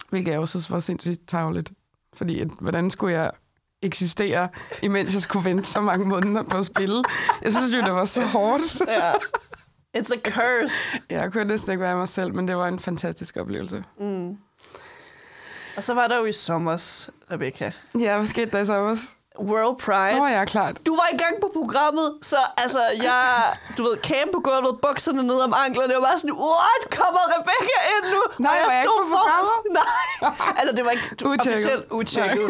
hvilket 0.09 0.31
jeg 0.31 0.37
jo 0.37 0.45
synes 0.45 0.71
var 0.71 0.79
sindssygt 0.79 1.27
tavligt. 1.27 1.71
Fordi, 2.13 2.39
at, 2.39 2.47
hvordan 2.59 2.89
skulle 2.89 3.15
jeg 3.15 3.31
eksistere, 3.81 4.49
imens 4.81 5.13
jeg 5.13 5.21
skulle 5.21 5.45
vente 5.45 5.63
så 5.63 5.81
mange 5.81 6.05
måneder 6.05 6.43
på 6.43 6.57
at 6.57 6.65
spille? 6.65 7.03
Jeg 7.41 7.53
synes 7.53 7.75
jo, 7.75 7.81
det 7.81 7.93
var 7.93 8.05
så 8.05 8.25
hårdt. 8.25 8.81
Ja. 8.87 9.11
It's 9.97 10.13
a 10.13 10.31
curse. 10.31 11.01
Jeg 11.09 11.33
kunne 11.33 11.45
næsten 11.45 11.71
ikke 11.71 11.81
være 11.81 11.95
mig 11.95 12.07
selv, 12.07 12.33
men 12.33 12.47
det 12.47 12.57
var 12.57 12.67
en 12.67 12.79
fantastisk 12.79 13.37
oplevelse. 13.37 13.83
Mm. 13.99 14.37
Og 15.77 15.83
så 15.83 15.93
var 15.93 16.07
der 16.07 16.17
jo 16.17 16.25
i 16.25 16.31
sommers, 16.31 17.09
Rebecca. 17.31 17.71
Ja, 17.99 18.15
hvad 18.15 18.25
skete 18.25 18.51
der 18.51 18.59
i 18.59 18.65
sommer? 18.65 18.95
World 19.39 19.77
Pride. 19.77 20.19
Nå, 20.19 20.27
ja, 20.27 20.45
klart. 20.45 20.85
Du 20.85 20.95
var 20.95 21.07
i 21.13 21.17
gang 21.17 21.35
på 21.41 21.49
programmet, 21.53 22.17
så 22.21 22.37
altså, 22.57 22.79
jeg, 23.03 23.25
du 23.77 23.83
ved, 23.83 23.97
camp 23.97 24.31
på 24.33 24.39
gulvet, 24.39 24.79
bukserne 24.81 25.23
ned 25.23 25.39
om 25.47 25.53
anklerne, 25.65 25.93
jeg 25.93 26.01
var 26.01 26.13
sådan, 26.17 26.35
what, 26.35 26.81
kommer 26.99 27.21
Rebecca 27.33 27.77
ind 27.95 28.05
nu? 28.15 28.21
Nej, 28.37 28.57
og 28.61 28.67
var 28.67 28.73
jeg 28.73 28.81
ikke 28.83 28.93
på 29.03 29.07
forrest. 29.15 29.55
Nej, 29.81 30.31
altså 30.59 30.75
det 30.75 30.85
var 30.85 30.91
ikke 30.91 31.15
du, 31.19 31.27
Utjekket. 31.29 31.51
officielt 31.51 31.85
utjekket. 31.91 32.49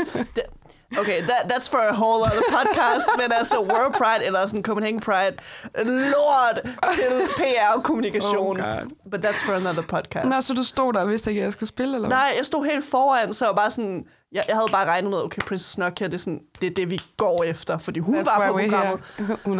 Okay, 0.97 1.21
that, 1.21 1.49
that's 1.51 1.67
for 1.69 1.77
a 1.77 1.93
whole 1.93 2.21
other 2.23 2.41
podcast, 2.57 3.07
men 3.17 3.31
altså 3.31 3.59
World 3.59 3.93
Pride 3.93 4.25
eller 4.25 4.45
sådan 4.45 4.63
Copenhagen 4.63 4.99
Pride, 4.99 5.35
lort 5.85 6.59
til 6.95 7.27
PR-kommunikation. 7.37 8.59
Oh 8.59 8.65
God. 8.65 8.89
But 9.11 9.25
that's 9.25 9.45
for 9.45 9.53
another 9.53 9.81
podcast. 9.81 10.25
Nå, 10.27 10.41
så 10.41 10.53
du 10.53 10.63
stod 10.63 10.93
der 10.93 10.99
og 11.01 11.09
vidste 11.09 11.29
ikke, 11.31 11.41
at 11.41 11.43
jeg 11.43 11.51
skulle 11.51 11.69
spille, 11.69 11.95
eller 11.95 12.07
hvad? 12.07 12.17
Nej, 12.17 12.33
jeg 12.37 12.45
stod 12.45 12.65
helt 12.65 12.85
foran, 12.85 13.33
så 13.33 13.53
bare 13.53 13.71
sådan... 13.71 14.05
Jeg, 14.31 14.43
jeg 14.47 14.55
havde 14.55 14.67
bare 14.71 14.85
regnet 14.85 15.09
med, 15.11 15.23
okay, 15.23 15.41
Princess 15.41 15.77
Nokia, 15.77 16.07
det 16.07 16.13
er, 16.13 16.17
sådan, 16.17 16.39
det 16.61 16.67
er 16.67 16.73
det, 16.73 16.89
vi 16.91 16.99
går 17.17 17.43
efter, 17.43 17.77
fordi 17.77 17.99
hun 17.99 18.15
That's 18.15 18.23
var 18.23 18.47
på 18.47 18.53
programmet. 18.57 18.99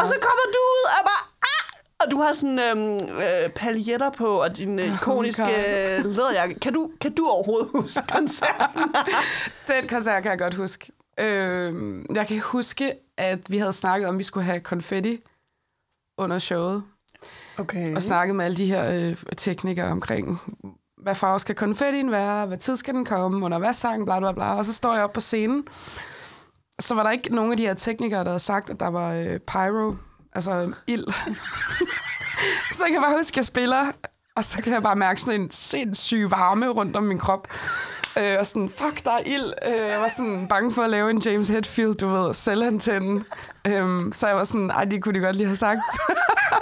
Og 0.02 0.08
så 0.08 0.15
kommer 0.22 0.46
du 0.54 0.60
ud 0.60 0.86
og 1.00 1.06
bare... 1.06 1.24
Ah! 1.41 2.06
Og 2.06 2.12
du 2.12 2.17
har 2.22 2.34
sådan 2.34 2.60
øhm, 2.60 2.94
øh, 3.17 3.50
paljetter 3.50 4.10
på, 4.10 4.41
og 4.41 4.58
din 4.58 4.80
øh, 4.80 4.94
ikoniske 4.94 5.44
God. 5.44 5.52
øh, 5.52 6.06
læderjakke. 6.06 6.60
Kan 6.60 6.74
du, 6.74 6.89
kan 7.02 7.13
du 7.13 7.28
overhovedet 7.28 7.70
huske 7.72 8.02
koncerten? 8.12 8.84
Den 9.67 9.88
koncert 9.89 10.24
kan 10.24 10.30
jeg 10.32 10.39
godt 10.39 10.54
huske. 10.54 10.91
Øh, 11.19 12.02
jeg 12.15 12.28
kan 12.28 12.39
huske, 12.39 12.93
at 13.17 13.52
vi 13.52 13.58
havde 13.58 13.74
snakket 13.74 14.08
om, 14.08 14.15
at 14.15 14.19
vi 14.19 14.24
skulle 14.24 14.43
have 14.43 14.60
konfetti 14.60 15.21
under 16.17 16.39
showet. 16.39 16.84
Okay. 17.58 17.95
Og 17.95 18.02
snakket 18.02 18.36
med 18.36 18.45
alle 18.45 18.58
de 18.58 18.65
her 18.65 18.91
øh, 18.91 19.17
teknikere 19.38 19.88
omkring, 19.88 20.39
hvad 21.02 21.15
farve 21.15 21.39
skal 21.39 21.56
konfettien 21.56 22.12
være, 22.12 22.45
hvad 22.45 22.58
tid 22.58 22.76
skal 22.76 22.93
den 22.93 23.06
komme, 23.06 23.45
under 23.45 23.60
hvad 23.60 23.74
sang, 23.74 24.06
bla 24.06 24.19
bla 24.19 24.32
bla. 24.32 24.56
Og 24.56 24.65
så 24.65 24.74
står 24.74 24.93
jeg 24.93 25.04
op 25.04 25.13
på 25.13 25.19
scenen. 25.19 25.67
Så 26.80 26.95
var 26.95 27.04
der 27.04 27.12
ikke 27.12 27.36
nogen 27.36 27.52
af 27.52 27.58
de 27.58 27.65
her 27.65 27.74
teknikere, 27.74 28.19
der 28.19 28.30
havde 28.30 28.39
sagt, 28.39 28.69
at 28.69 28.80
der 28.80 28.88
var 28.88 29.13
øh, 29.13 29.39
pyro, 29.39 29.95
altså 30.34 30.74
ild. 30.88 31.08
så 32.76 32.84
jeg 32.86 32.93
kan 32.93 33.02
bare 33.02 33.17
huske, 33.17 33.34
at 33.34 33.38
jeg 33.38 33.45
spiller, 33.45 33.91
og 34.36 34.43
så 34.43 34.62
kan 34.62 34.74
jeg 34.74 34.84
bare 34.84 34.95
mærke 34.95 35.21
sådan 35.21 35.41
en 35.41 35.52
sindssyg 35.52 36.32
varme 36.32 36.69
rundt 36.69 36.95
om 36.95 37.04
min 37.04 37.17
krop. 37.17 37.47
Øh, 38.17 38.39
og 38.39 38.45
sådan, 38.45 38.69
fuck, 38.69 39.04
der 39.04 39.12
er 39.12 39.19
ild. 39.26 39.54
Øh, 39.67 39.89
jeg 39.89 40.00
var 40.02 40.08
sådan 40.08 40.47
bange 40.47 40.71
for 40.71 40.82
at 40.82 40.89
lave 40.89 41.10
en 41.10 41.17
James 41.17 41.50
Hetfield, 41.50 41.95
du 41.95 42.08
ved, 42.08 42.34
selvantænde. 42.34 43.24
Øhm, 43.67 44.12
så 44.12 44.28
jeg 44.28 44.36
var 44.36 44.43
sådan, 44.43 44.71
ej, 44.71 44.86
det 44.86 45.04
kunne 45.04 45.19
de 45.19 45.26
godt 45.26 45.36
lige 45.36 45.47
have 45.47 45.58
sagt. 45.58 45.80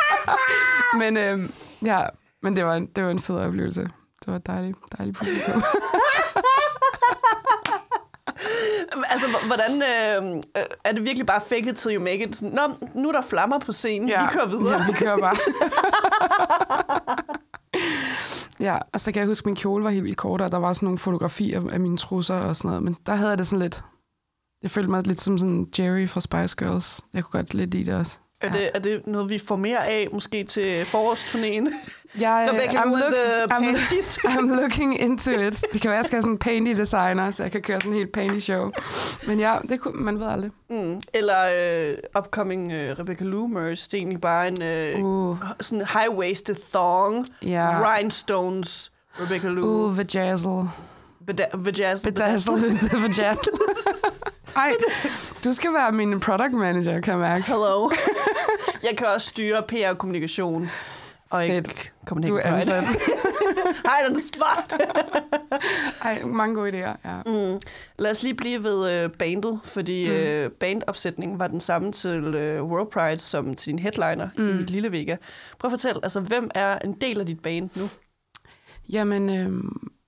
men 0.99 1.17
øh, 1.17 1.49
ja, 1.85 2.01
men 2.43 2.55
det 2.55 2.65
var, 2.65 2.75
en, 2.75 2.85
det 2.85 3.03
var 3.03 3.11
en 3.11 3.19
fed 3.19 3.35
oplevelse. 3.35 3.81
Det 4.25 4.33
var 4.33 4.37
dejligt, 4.37 4.77
dejligt 4.97 5.17
publikum. 5.17 5.63
Altså, 9.09 9.27
hvordan... 9.47 9.71
Øh, 9.81 10.35
øh, 10.35 10.63
er 10.83 10.91
det 10.91 11.03
virkelig 11.03 11.25
bare 11.25 11.41
fake 11.41 11.69
it 11.69 11.75
till 11.75 11.95
you 11.95 12.03
make 12.03 12.23
it? 12.23 12.35
Sådan, 12.35 12.53
Nå, 12.55 12.87
nu 12.95 13.07
er 13.07 13.11
der 13.11 13.21
flammer 13.21 13.59
på 13.59 13.71
scenen. 13.71 14.09
Ja. 14.09 14.21
Vi 14.21 14.27
kører 14.31 14.47
videre. 14.47 14.77
Ja, 14.77 14.85
vi 14.87 14.93
kører 14.93 15.17
bare. 15.17 15.35
ja, 18.67 18.77
og 18.93 18.99
så 18.99 19.11
kan 19.11 19.19
jeg 19.19 19.27
huske, 19.27 19.43
at 19.43 19.45
min 19.45 19.55
kjole 19.55 19.83
var 19.83 19.89
helt 19.89 20.03
vildt 20.03 20.17
kort, 20.17 20.41
og 20.41 20.51
der 20.51 20.57
var 20.57 20.73
sådan 20.73 20.85
nogle 20.85 20.97
fotografier 20.97 21.69
af 21.71 21.79
mine 21.79 21.97
trusser 21.97 22.35
og 22.35 22.55
sådan 22.55 22.69
noget. 22.69 22.83
Men 22.83 22.95
der 23.05 23.15
havde 23.15 23.29
jeg 23.29 23.37
det 23.37 23.47
sådan 23.47 23.61
lidt... 23.61 23.83
Jeg 24.63 24.71
følte 24.71 24.89
mig 24.89 25.07
lidt 25.07 25.21
som 25.21 25.37
sådan 25.37 25.67
Jerry 25.79 26.07
fra 26.07 26.21
Spice 26.21 26.55
Girls. 26.57 27.01
Jeg 27.13 27.23
kunne 27.23 27.39
godt 27.39 27.53
lidt 27.53 27.71
lide 27.71 27.85
det 27.85 27.95
også. 27.95 28.19
Er, 28.41 28.51
det, 28.51 28.69
er 28.73 28.79
det 28.79 29.07
noget, 29.07 29.29
vi 29.29 29.39
får 29.39 29.55
mere 29.55 29.87
af, 29.87 30.07
måske 30.13 30.43
til 30.43 30.83
forårsturnéen? 30.83 31.73
Jeg, 32.21 32.49
Rebecca 32.53 32.81
I'm, 32.81 32.85
look, 32.89 33.13
the 33.13 33.43
I'm. 33.53 34.29
I'm 34.37 34.61
looking 34.61 35.01
into 35.01 35.31
it. 35.31 35.63
Det 35.73 35.81
kan 35.81 35.89
være, 35.89 35.97
at 35.99 36.03
jeg 36.03 36.05
skal 36.05 36.15
have 36.15 36.21
sådan 36.21 36.31
en 36.31 36.37
painty 36.37 36.71
designer, 36.81 37.31
så 37.31 37.43
jeg 37.43 37.51
kan 37.51 37.61
køre 37.61 37.81
sådan 37.81 37.91
en 37.91 37.97
helt 37.97 38.11
painty 38.11 38.39
show. 38.39 38.71
Men 39.27 39.39
ja, 39.39 39.55
det 39.69 39.79
kunne, 39.79 39.93
man 40.03 40.19
ved 40.19 40.27
aldrig. 40.27 40.51
Mm. 40.69 41.01
Eller 41.13 41.91
uh, 41.91 42.19
upcoming 42.21 42.65
uh, 42.67 42.77
Rebecca 42.99 43.23
Lou 43.23 43.47
merch. 43.47 43.85
Det 43.85 43.93
er 43.93 43.97
egentlig 43.97 44.21
bare 44.21 44.47
en 44.47 44.99
uh, 45.03 45.05
Uh, 45.29 45.37
sådan 45.61 45.85
high-waisted 45.85 46.55
thong. 46.73 47.27
ja. 47.43 47.93
Rhinestones 47.95 48.91
Rebecca 49.21 49.47
Lou. 49.47 49.67
Uh, 49.67 49.97
vajazzle. 49.97 50.69
Beda- 51.27 51.57
Vajazzle. 51.57 52.11
Bedazzle 52.11 52.57
the 52.57 52.97
vajazzle. 53.01 53.51
Ej, 54.59 54.73
du 55.43 55.53
skal 55.53 55.73
være 55.73 55.91
min 55.91 56.19
product 56.19 56.53
manager, 56.53 57.01
kan 57.01 57.11
jeg 57.11 57.19
mærke. 57.19 57.45
Hello. 57.45 57.89
jeg 58.83 58.97
kan 58.97 59.07
også 59.15 59.27
styre 59.27 59.63
PR-kommunikation. 59.67 60.69
Og 61.29 61.43
ikke 61.45 61.55
Fedt. 61.55 61.93
komme 62.05 62.23
Du 62.27 62.35
er 62.35 62.41
ansat. 62.41 62.83
Hej, 63.85 64.05
on 64.09 64.13
the 64.13 64.23
spot. 64.23 64.81
Ej, 66.03 66.23
mange 66.23 66.55
gode 66.55 66.69
idéer, 66.69 67.09
ja. 67.09 67.17
Mm. 67.25 67.59
Lad 67.99 68.11
os 68.11 68.23
lige 68.23 68.33
blive 68.35 68.63
ved 68.63 68.91
øh, 68.91 69.09
bandet, 69.09 69.59
fordi 69.63 70.07
Mm. 70.09 70.13
øh, 70.15 70.51
bandopsætningen 70.51 71.39
var 71.39 71.47
den 71.47 71.59
samme 71.59 71.91
til 71.91 72.35
øh, 72.35 72.63
World 72.63 72.91
Pride 72.91 73.19
som 73.19 73.55
til 73.55 73.71
din 73.71 73.79
headliner. 73.79 74.29
Mm. 74.37 74.49
i 74.59 74.63
Lille 74.63 74.91
Vega. 74.91 75.15
Prøv 75.59 75.67
at 75.67 75.71
fortælle, 75.71 75.99
altså, 76.03 76.19
hvem 76.19 76.49
er 76.55 76.77
en 76.79 76.93
del 77.01 77.19
af 77.19 77.25
dit 77.25 77.41
band 77.41 77.69
nu? 77.75 77.89
Jamen, 78.89 79.29
øh, 79.29 79.63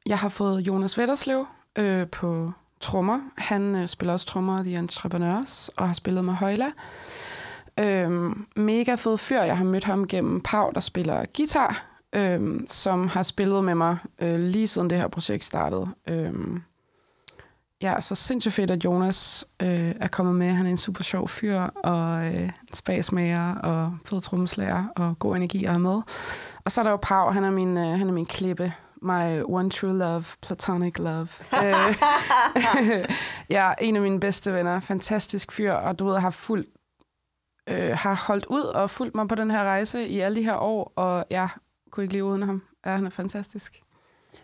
jeg 0.05 0.17
har 0.17 0.29
fået 0.29 0.61
Jonas 0.61 0.97
Vetterslev 0.97 1.45
øh, 1.77 2.07
på 2.07 2.51
trommer. 2.81 3.19
Han 3.37 3.75
øh, 3.75 3.87
spiller 3.87 4.13
også 4.13 4.25
trommer 4.25 4.61
i 4.61 4.63
The 4.63 4.77
Entrepreneurs 4.77 5.69
og 5.77 5.87
har 5.87 5.93
spillet 5.93 6.25
med 6.25 6.33
Højla. 6.33 6.71
Øhm, 7.79 8.45
mega 8.55 8.95
fed 8.95 9.17
fyr. 9.17 9.41
Jeg 9.41 9.57
har 9.57 9.65
mødt 9.65 9.83
ham 9.83 10.07
gennem 10.07 10.41
Pau, 10.41 10.71
der 10.73 10.79
spiller 10.79 11.25
guitar, 11.37 11.85
øhm, 12.13 12.65
som 12.67 13.07
har 13.07 13.23
spillet 13.23 13.63
med 13.63 13.75
mig 13.75 13.97
øh, 14.19 14.39
lige 14.39 14.67
siden 14.67 14.89
det 14.89 14.97
her 14.97 15.07
projekt 15.07 15.43
startede. 15.43 15.87
Øhm, 16.09 16.61
ja, 17.81 18.01
så 18.01 18.15
sindssygt 18.15 18.53
fedt, 18.53 18.71
at 18.71 18.85
Jonas 18.85 19.45
øh, 19.61 19.95
er 19.99 20.07
kommet 20.07 20.35
med. 20.35 20.51
Han 20.51 20.65
er 20.65 20.69
en 20.69 20.77
super 20.77 21.03
sjov 21.03 21.27
fyr, 21.27 21.59
og 21.61 22.25
øh, 22.25 22.49
spasmager, 22.73 23.55
og 23.55 23.97
fed 24.05 24.21
trommeslager, 24.21 24.83
og 24.95 25.19
god 25.19 25.35
energi 25.35 25.65
at 25.65 25.71
have 25.71 25.81
med. 25.81 26.01
Og 26.65 26.71
så 26.71 26.81
er 26.81 26.83
der 26.83 26.91
jo 26.91 26.99
Pau, 27.01 27.31
han 27.31 27.43
er 27.43 27.51
min, 27.51 27.77
øh, 27.77 27.99
han 27.99 28.07
er 28.07 28.13
min 28.13 28.25
klippe. 28.25 28.73
My 29.01 29.41
one 29.43 29.69
true 29.69 29.93
love, 29.93 30.23
platonic 30.41 30.97
love. 30.99 31.27
Øh, 31.63 31.95
ja, 33.49 33.73
en 33.81 33.95
af 33.95 34.01
mine 34.01 34.19
bedste 34.19 34.53
venner. 34.53 34.79
Fantastisk 34.79 35.51
fyr, 35.51 35.73
og 35.73 35.99
du 35.99 36.05
ved, 36.05 36.19
har 36.19 36.29
fuldt 36.29 36.69
øh, 37.69 37.97
har 37.97 38.25
holdt 38.27 38.45
ud 38.45 38.61
og 38.61 38.89
fulgt 38.89 39.15
mig 39.15 39.27
på 39.27 39.35
den 39.35 39.51
her 39.51 39.63
rejse 39.63 40.07
i 40.07 40.19
alle 40.19 40.35
de 40.35 40.43
her 40.43 40.55
år, 40.55 40.93
og 40.95 41.25
ja, 41.31 41.47
kunne 41.91 42.03
ikke 42.03 42.13
leve 42.13 42.25
uden 42.25 42.43
ham. 42.43 42.63
Ja, 42.85 42.95
han 42.95 43.05
er 43.05 43.09
fantastisk. 43.09 43.81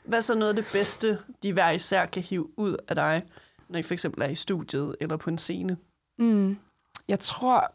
Hvad 0.06 0.18
er 0.18 0.22
så 0.22 0.36
noget 0.36 0.50
af 0.50 0.56
det 0.56 0.70
bedste, 0.74 1.20
de 1.44 1.54
hver 1.54 1.70
især 1.70 2.06
kan 2.06 2.24
hive 2.24 2.60
ud 2.60 2.78
af 2.88 2.96
dig, 2.96 3.24
når 3.70 3.80
I 3.80 3.84
for 3.84 3.94
eksempel 3.94 4.22
er 4.22 4.28
i 4.28 4.36
studiet 4.36 4.96
eller 5.02 5.18
på 5.18 5.30
en 5.30 5.38
scene? 5.38 5.78
Mm. 6.20 6.58
Jeg 7.08 7.20
tror, 7.20 7.72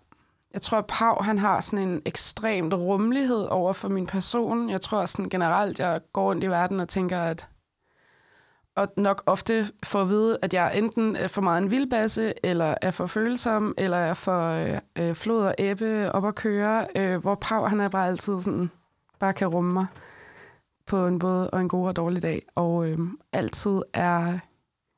jeg 0.55 0.63
tror, 0.63 0.79
at 0.79 0.87
Pau, 0.87 1.23
han 1.23 1.39
har 1.39 1.61
sådan 1.61 1.89
en 1.89 2.03
ekstremt 2.07 2.75
rummelighed 2.75 3.47
over 3.51 3.73
for 3.73 3.89
min 3.89 4.07
person. 4.07 4.71
Jeg 4.71 4.81
tror 4.81 5.07
sådan 5.07 5.29
generelt, 5.29 5.79
jeg 5.79 6.01
går 6.13 6.25
rundt 6.25 6.45
i 6.45 6.47
verden 6.47 6.81
og 6.81 6.89
tænker, 6.89 7.21
at 7.21 7.49
og 8.77 8.89
nok 8.97 9.23
ofte 9.27 9.67
får 9.85 10.01
at 10.01 10.09
vide, 10.09 10.39
at 10.43 10.55
jeg 10.55 10.79
enten 10.79 11.17
er 11.17 11.29
for 11.29 11.43
meget 11.43 11.63
en 11.63 11.71
vildbasse, 11.71 12.33
eller 12.43 12.75
er 12.83 12.91
for 12.91 13.07
følsom, 13.07 13.75
eller 13.79 13.97
er 13.97 14.15
for 14.15 14.51
øh, 14.51 14.79
øh 14.99 15.15
flod 15.15 15.45
og 15.47 15.55
æbbe 15.59 16.15
op 16.15 16.27
at 16.27 16.35
køre, 16.35 16.87
øh, 16.97 17.17
hvor 17.17 17.35
Pau, 17.35 17.65
han 17.65 17.81
er 17.81 17.89
bare 17.89 18.09
altid 18.09 18.41
sådan, 18.41 18.71
bare 19.21 19.33
kan 19.33 19.49
rumme 19.49 19.73
mig 19.73 19.87
på 20.87 21.07
en 21.07 21.19
både 21.19 21.51
og 21.51 21.61
en 21.61 21.69
god 21.69 21.89
og 21.89 21.97
dårlig 21.97 22.23
dag, 22.23 22.43
og 22.55 22.89
øh, 22.89 22.99
altid 23.33 23.81
er 23.95 24.39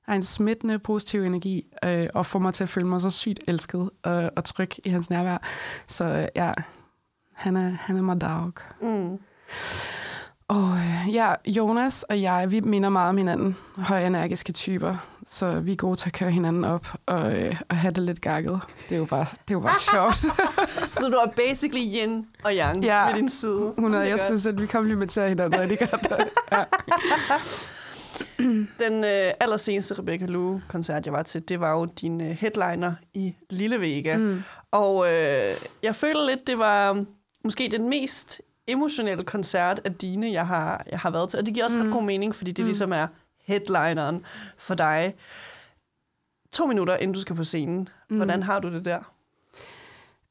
har 0.06 0.14
en 0.14 0.22
smittende 0.22 0.78
positiv 0.78 1.22
energi, 1.22 1.64
øh, 1.84 2.06
og 2.14 2.26
får 2.26 2.38
mig 2.38 2.54
til 2.54 2.62
at 2.64 2.68
føle 2.68 2.86
mig 2.86 3.00
så 3.00 3.10
sygt 3.10 3.40
elsket 3.48 3.90
øh, 4.06 4.24
og 4.36 4.44
tryg 4.44 4.70
i 4.84 4.88
hans 4.88 5.10
nærvær. 5.10 5.38
Så 5.88 6.04
øh, 6.04 6.28
ja, 6.36 6.52
han 7.34 7.56
er, 7.56 7.76
han 7.80 7.96
er 7.96 8.02
my 8.02 8.20
dog. 8.20 8.52
Mm. 8.82 9.18
Og 10.48 10.70
øh, 10.76 11.14
ja, 11.14 11.32
Jonas 11.46 12.02
og 12.02 12.22
jeg, 12.22 12.46
vi 12.50 12.60
minder 12.60 12.88
meget 12.88 13.08
om 13.08 13.16
hinanden. 13.16 13.56
Højenergiske 13.78 14.52
typer, 14.52 14.96
så 15.26 15.60
vi 15.60 15.72
er 15.72 15.76
gode 15.76 15.96
til 15.96 16.08
at 16.08 16.12
køre 16.12 16.30
hinanden 16.30 16.64
op 16.64 16.86
og, 17.06 17.38
øh, 17.38 17.56
og 17.70 17.76
have 17.76 17.90
det 17.92 18.02
lidt 18.02 18.20
gakket. 18.20 18.60
Det 18.88 18.94
er 18.94 18.98
jo 18.98 19.04
bare, 19.04 19.20
det 19.24 19.50
er 19.50 19.54
jo 19.54 19.60
bare 19.60 19.78
sjovt. 19.92 20.16
Så 20.94 21.08
du 21.08 21.16
er 21.16 21.26
basically 21.36 21.94
yin 21.96 22.26
og 22.44 22.52
yang 22.54 22.84
Ja. 22.84 23.06
ved 23.06 23.14
din 23.14 23.28
side. 23.28 23.66
100, 23.78 24.00
Det 24.02 24.06
er 24.06 24.10
jeg 24.10 24.12
godt. 24.18 24.20
synes, 24.26 24.46
at 24.46 24.60
vi 24.60 24.66
komplementerer 24.66 25.28
hinanden 25.28 25.60
rigtig 25.60 25.78
godt. 25.78 26.06
Ja. 26.52 26.64
Den 28.84 29.04
øh, 29.04 29.32
allerseneste 29.40 29.98
Rebecca 29.98 30.26
Lou-koncert, 30.26 31.06
jeg 31.06 31.12
var 31.12 31.22
til, 31.22 31.48
det 31.48 31.60
var 31.60 31.72
jo 31.72 31.84
din 31.84 32.20
øh, 32.20 32.30
headliner 32.30 32.92
i 33.14 33.34
Lille 33.50 33.80
Vega. 33.80 34.16
Mm. 34.16 34.42
Og 34.70 35.12
øh, 35.12 35.54
jeg 35.82 35.94
føler 35.94 36.26
lidt, 36.26 36.46
det 36.46 36.58
var 36.58 36.90
um, 36.90 37.08
måske 37.44 37.68
den 37.70 37.88
mest 37.88 38.40
emotionelle 38.66 39.24
koncert 39.24 39.80
af 39.84 39.94
dine, 39.94 40.32
jeg 40.32 40.46
har, 40.46 40.84
jeg 40.90 40.98
har 40.98 41.10
været 41.10 41.28
til. 41.28 41.38
Og 41.38 41.46
det 41.46 41.54
giver 41.54 41.64
også 41.64 41.78
mm. 41.78 41.84
ret 41.84 41.92
god 41.92 42.02
mening, 42.02 42.34
fordi 42.34 42.52
det 42.52 42.64
mm. 42.64 42.66
ligesom 42.66 42.92
er 42.92 43.06
headlineren 43.44 44.24
for 44.58 44.74
dig. 44.74 45.14
To 46.52 46.66
minutter, 46.66 46.96
inden 46.96 47.14
du 47.14 47.20
skal 47.20 47.36
på 47.36 47.44
scenen. 47.44 47.88
Mm. 48.10 48.16
Hvordan 48.16 48.42
har 48.42 48.60
du 48.60 48.72
det 48.72 48.84
der? 48.84 49.14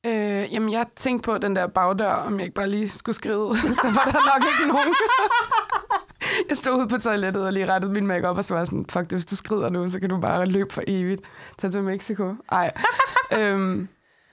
Øh, 0.06 0.54
jamen, 0.54 0.72
jeg 0.72 0.86
tænkte 0.96 1.26
på 1.26 1.38
den 1.38 1.56
der 1.56 1.67
bagdør, 1.67 2.12
om 2.12 2.39
jeg 2.39 2.43
ikke 2.43 2.56
bare 2.56 2.69
lige 2.69 2.89
skulle 2.89 3.15
skride. 3.15 3.58
så 3.82 3.88
var 3.88 4.12
der 4.12 4.39
nok 4.39 4.48
ikke 4.52 4.74
nogen. 4.74 4.96
jeg 6.50 6.58
stod 6.58 6.74
ude 6.80 6.88
på 6.88 6.98
toilettet 6.98 7.46
og 7.46 7.54
lige 7.54 7.74
rettede 7.74 7.94
min 7.94 8.08
makeup 8.08 8.38
og 8.38 8.46
så 8.46 8.54
var 8.54 8.66
sådan, 8.66 8.86
fuck 8.90 9.04
det, 9.04 9.14
hvis 9.14 9.26
du 9.26 9.36
skrider 9.36 9.70
nu, 9.70 9.88
så 9.88 10.00
kan 10.00 10.10
du 10.10 10.18
bare 10.18 10.46
løbe 10.46 10.74
for 10.74 10.84
evigt. 10.88 11.22
Tag 11.58 11.72
til 11.72 11.84
Mexico. 11.84 12.36
Ej. 12.52 12.72
øhm, 13.38 13.88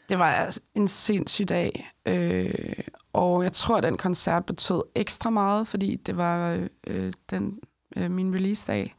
det 0.08 0.18
var 0.18 0.26
altså 0.26 0.60
en 0.74 0.88
sindssyg 0.88 1.48
dag. 1.48 1.90
Øh, 2.06 2.84
og 3.12 3.42
jeg 3.42 3.52
tror, 3.52 3.76
at 3.76 3.82
den 3.82 3.96
koncert 3.96 4.46
betød 4.46 4.82
ekstra 4.94 5.30
meget, 5.30 5.68
fordi 5.68 5.96
det 5.96 6.16
var 6.16 6.66
øh, 6.86 7.12
den, 7.30 7.58
øh, 7.96 8.10
min 8.10 8.34
release-dag. 8.34 8.94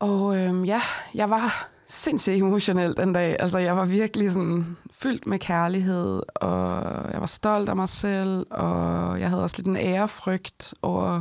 Og 0.00 0.36
øh, 0.36 0.68
ja, 0.68 0.80
jeg 1.14 1.30
var 1.30 1.68
sindssygt 1.88 2.36
emotionel 2.36 2.96
den 2.96 3.12
dag. 3.12 3.36
Altså, 3.40 3.58
jeg 3.58 3.76
var 3.76 3.84
virkelig 3.84 4.32
sådan 4.32 4.76
fyldt 4.90 5.26
med 5.26 5.38
kærlighed, 5.38 6.22
og 6.34 6.82
jeg 7.12 7.20
var 7.20 7.26
stolt 7.26 7.68
af 7.68 7.76
mig 7.76 7.88
selv, 7.88 8.46
og 8.50 9.20
jeg 9.20 9.28
havde 9.28 9.42
også 9.42 9.56
lidt 9.58 9.66
en 9.66 9.76
ærefrygt 9.76 10.74
over 10.82 11.14
øh, 11.14 11.20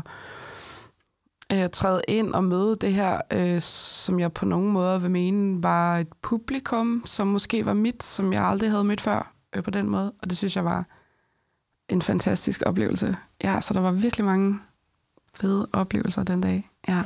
at 1.49 1.63
øh, 1.63 1.69
træde 1.69 2.01
ind 2.07 2.33
og 2.33 2.43
møde 2.43 2.75
det 2.75 2.93
her, 2.93 3.21
øh, 3.33 3.61
som 3.61 4.19
jeg 4.19 4.33
på 4.33 4.45
nogen 4.45 4.71
måder 4.71 4.99
vil 4.99 5.11
mene 5.11 5.63
var 5.63 5.97
et 5.97 6.07
publikum, 6.21 7.03
som 7.05 7.27
måske 7.27 7.65
var 7.65 7.73
mit, 7.73 8.03
som 8.03 8.33
jeg 8.33 8.43
aldrig 8.43 8.69
havde 8.69 8.83
mødt 8.83 9.01
før 9.01 9.33
øh, 9.55 9.63
på 9.63 9.71
den 9.71 9.89
måde. 9.89 10.13
Og 10.21 10.29
det 10.29 10.37
synes 10.37 10.55
jeg 10.55 10.65
var 10.65 10.85
en 11.89 12.01
fantastisk 12.01 12.63
oplevelse. 12.65 13.15
Ja, 13.43 13.61
så 13.61 13.73
der 13.73 13.79
var 13.79 13.91
virkelig 13.91 14.25
mange 14.25 14.59
fede 15.33 15.67
oplevelser 15.73 16.23
den 16.23 16.41
dag. 16.41 16.69
Ja. 16.87 17.03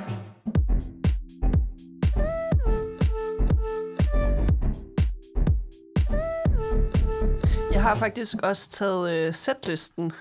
Har 7.89 7.95
faktisk 7.95 8.35
også 8.43 8.69
taget 8.69 9.11
øh, 9.27 9.33
setlisten 9.33 10.11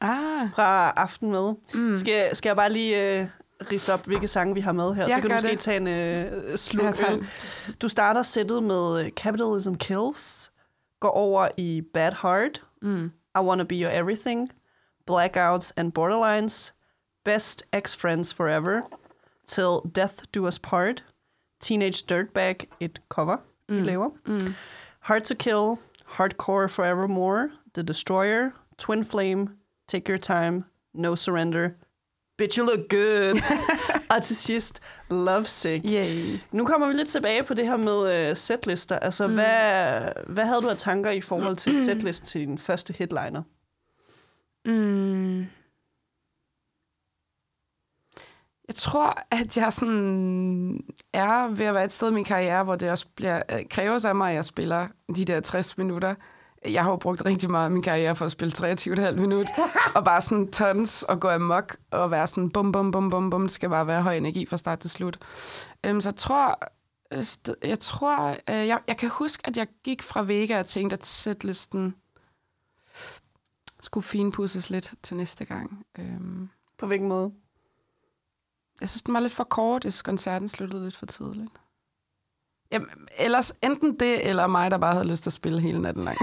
Ah, 0.00 0.50
fra 0.54 0.90
aften 0.96 1.30
med. 1.30 1.54
mm. 1.74 1.96
Skal, 1.96 2.36
skal 2.36 2.48
jeg 2.48 2.56
bare 2.56 2.72
lige 2.72 3.20
øh, 3.20 3.26
rise 3.72 3.92
op, 3.92 4.06
hvilke 4.06 4.28
sange 4.28 4.54
vi 4.54 4.60
har 4.60 4.72
med 4.72 4.94
her? 4.94 5.02
Ja, 5.08 5.14
så 5.14 5.20
kan 5.20 5.30
du 5.30 5.34
måske 5.34 5.48
det. 5.48 5.60
tage 5.60 5.76
en 5.76 5.88
øh, 5.88 6.56
sluk 6.58 7.00
Jeg 7.00 7.12
øl. 7.12 7.26
Du 7.82 7.88
starter 7.88 8.22
sættet 8.22 8.62
med 8.62 9.04
øh, 9.04 9.10
Capitalism 9.10 9.74
Kills, 9.74 10.52
går 11.00 11.10
over 11.10 11.48
i 11.56 11.82
Bad 11.94 12.12
Heart, 12.22 12.62
Mm. 12.82 13.10
I 13.36 13.40
Wanna 13.40 13.64
Be 13.64 13.74
Your 13.74 13.90
Everything, 13.90 14.52
Blackouts 15.06 15.72
and 15.76 15.92
Borderlines, 15.92 16.74
Best 17.24 17.62
Ex-Friends 17.72 18.34
Forever, 18.34 18.80
Till 19.46 19.92
Death 19.94 20.14
Do 20.34 20.46
Us 20.46 20.58
Part, 20.58 21.04
Teenage 21.60 22.04
Dirtbag, 22.08 22.56
et 22.80 23.00
cover, 23.08 23.36
mm. 23.68 23.76
vi 23.76 23.82
laver. 23.82 24.10
Mm. 24.26 24.54
Hard 25.00 25.22
to 25.22 25.34
Kill, 25.34 25.76
Hardcore 26.08 26.68
Forevermore, 26.68 27.50
The 27.74 27.82
Destroyer, 27.82 28.50
Twin 28.78 29.04
Flame, 29.04 29.48
Take 29.88 30.08
Your 30.08 30.18
Time, 30.18 30.64
No 30.94 31.14
Surrender, 31.14 31.70
Bitch 32.38 32.56
You 32.58 32.64
Look 32.66 32.88
Good, 32.88 33.42
og 34.16 34.22
til 34.22 34.36
sidst 34.36 34.80
Love 35.10 35.44
Sick. 35.44 35.84
Yay. 35.84 36.38
Nu 36.52 36.64
kommer 36.64 36.88
vi 36.88 36.92
lidt 36.92 37.08
tilbage 37.08 37.42
på 37.42 37.54
det 37.54 37.66
her 37.66 37.76
med 37.76 38.30
uh, 38.30 38.36
setlister. 38.36 38.98
Altså, 38.98 39.26
mm. 39.26 39.34
hvad, 39.34 40.00
hvad 40.26 40.44
havde 40.44 40.62
du 40.62 40.68
af 40.68 40.76
tanker 40.76 41.10
i 41.10 41.20
forhold 41.20 41.56
til 41.56 41.76
setlist 41.84 42.24
til 42.24 42.40
din 42.40 42.58
første 42.58 42.94
headliner? 42.98 43.42
Mm. 44.64 45.46
Jeg 48.68 48.74
tror, 48.74 49.18
at 49.30 49.56
jeg 49.56 49.72
sådan 49.72 50.80
er 51.12 51.48
ved 51.48 51.66
at 51.66 51.74
være 51.74 51.84
et 51.84 51.92
sted 51.92 52.10
i 52.10 52.14
min 52.14 52.24
karriere, 52.24 52.64
hvor 52.64 52.76
det 52.76 52.90
også 52.90 53.06
bliver, 53.16 53.42
øh, 53.52 53.68
kræver 53.70 53.98
sig 53.98 54.08
af 54.08 54.14
mig, 54.14 54.28
at 54.30 54.34
jeg 54.34 54.44
spiller 54.44 54.88
de 55.16 55.24
der 55.24 55.40
60 55.40 55.78
minutter. 55.78 56.14
Jeg 56.64 56.82
har 56.82 56.90
jo 56.90 56.96
brugt 56.96 57.24
rigtig 57.24 57.50
meget 57.50 57.64
af 57.64 57.70
min 57.70 57.82
karriere 57.82 58.16
for 58.16 58.24
at 58.24 58.32
spille 58.32 58.52
23,5 58.52 59.12
minutter, 59.12 59.52
og 59.96 60.04
bare 60.04 60.20
sådan 60.20 60.50
tons 60.50 61.02
og 61.02 61.20
gå 61.20 61.28
amok 61.28 61.76
og 61.90 62.10
være 62.10 62.26
sådan 62.26 62.50
bum, 62.50 62.72
bum, 62.72 62.90
bum, 62.90 63.10
bum, 63.10 63.30
bum. 63.30 63.42
Det 63.42 63.50
skal 63.50 63.68
bare 63.68 63.86
være 63.86 64.02
høj 64.02 64.16
energi 64.16 64.46
fra 64.46 64.56
start 64.56 64.78
til 64.78 64.90
slut. 64.90 65.18
Um, 65.90 66.00
så 66.00 66.08
jeg 66.08 66.16
tror, 66.16 66.58
øh, 67.12 67.24
jeg 67.68 67.78
tror, 67.80 68.28
øh, 68.28 68.36
jeg, 68.66 68.78
jeg 68.88 68.96
kan 68.96 69.10
huske, 69.10 69.42
at 69.46 69.56
jeg 69.56 69.66
gik 69.84 70.02
fra 70.02 70.22
Vega 70.22 70.58
og 70.58 70.66
tænkte, 70.66 70.94
at 70.94 71.06
setlisten 71.06 71.94
skulle 73.80 74.04
finpudses 74.04 74.70
lidt 74.70 74.94
til 75.02 75.16
næste 75.16 75.44
gang. 75.44 75.86
Um, 75.98 76.50
På 76.78 76.86
hvilken 76.86 77.08
måde? 77.08 77.32
Jeg 78.80 78.88
synes, 78.88 79.02
den 79.02 79.14
var 79.14 79.20
lidt 79.20 79.32
for 79.32 79.44
kort, 79.44 79.82
hvis 79.82 80.02
koncerten 80.02 80.48
sluttede 80.48 80.84
lidt 80.84 80.96
for 80.96 81.06
tidligt. 81.06 81.50
Jamen, 82.72 82.88
ellers 83.18 83.52
enten 83.62 84.00
det, 84.00 84.28
eller 84.28 84.46
mig, 84.46 84.70
der 84.70 84.78
bare 84.78 84.92
havde 84.92 85.08
lyst 85.08 85.22
til 85.22 85.30
at 85.30 85.34
spille 85.34 85.60
hele 85.60 85.82
natten 85.82 86.04
lang. 86.04 86.18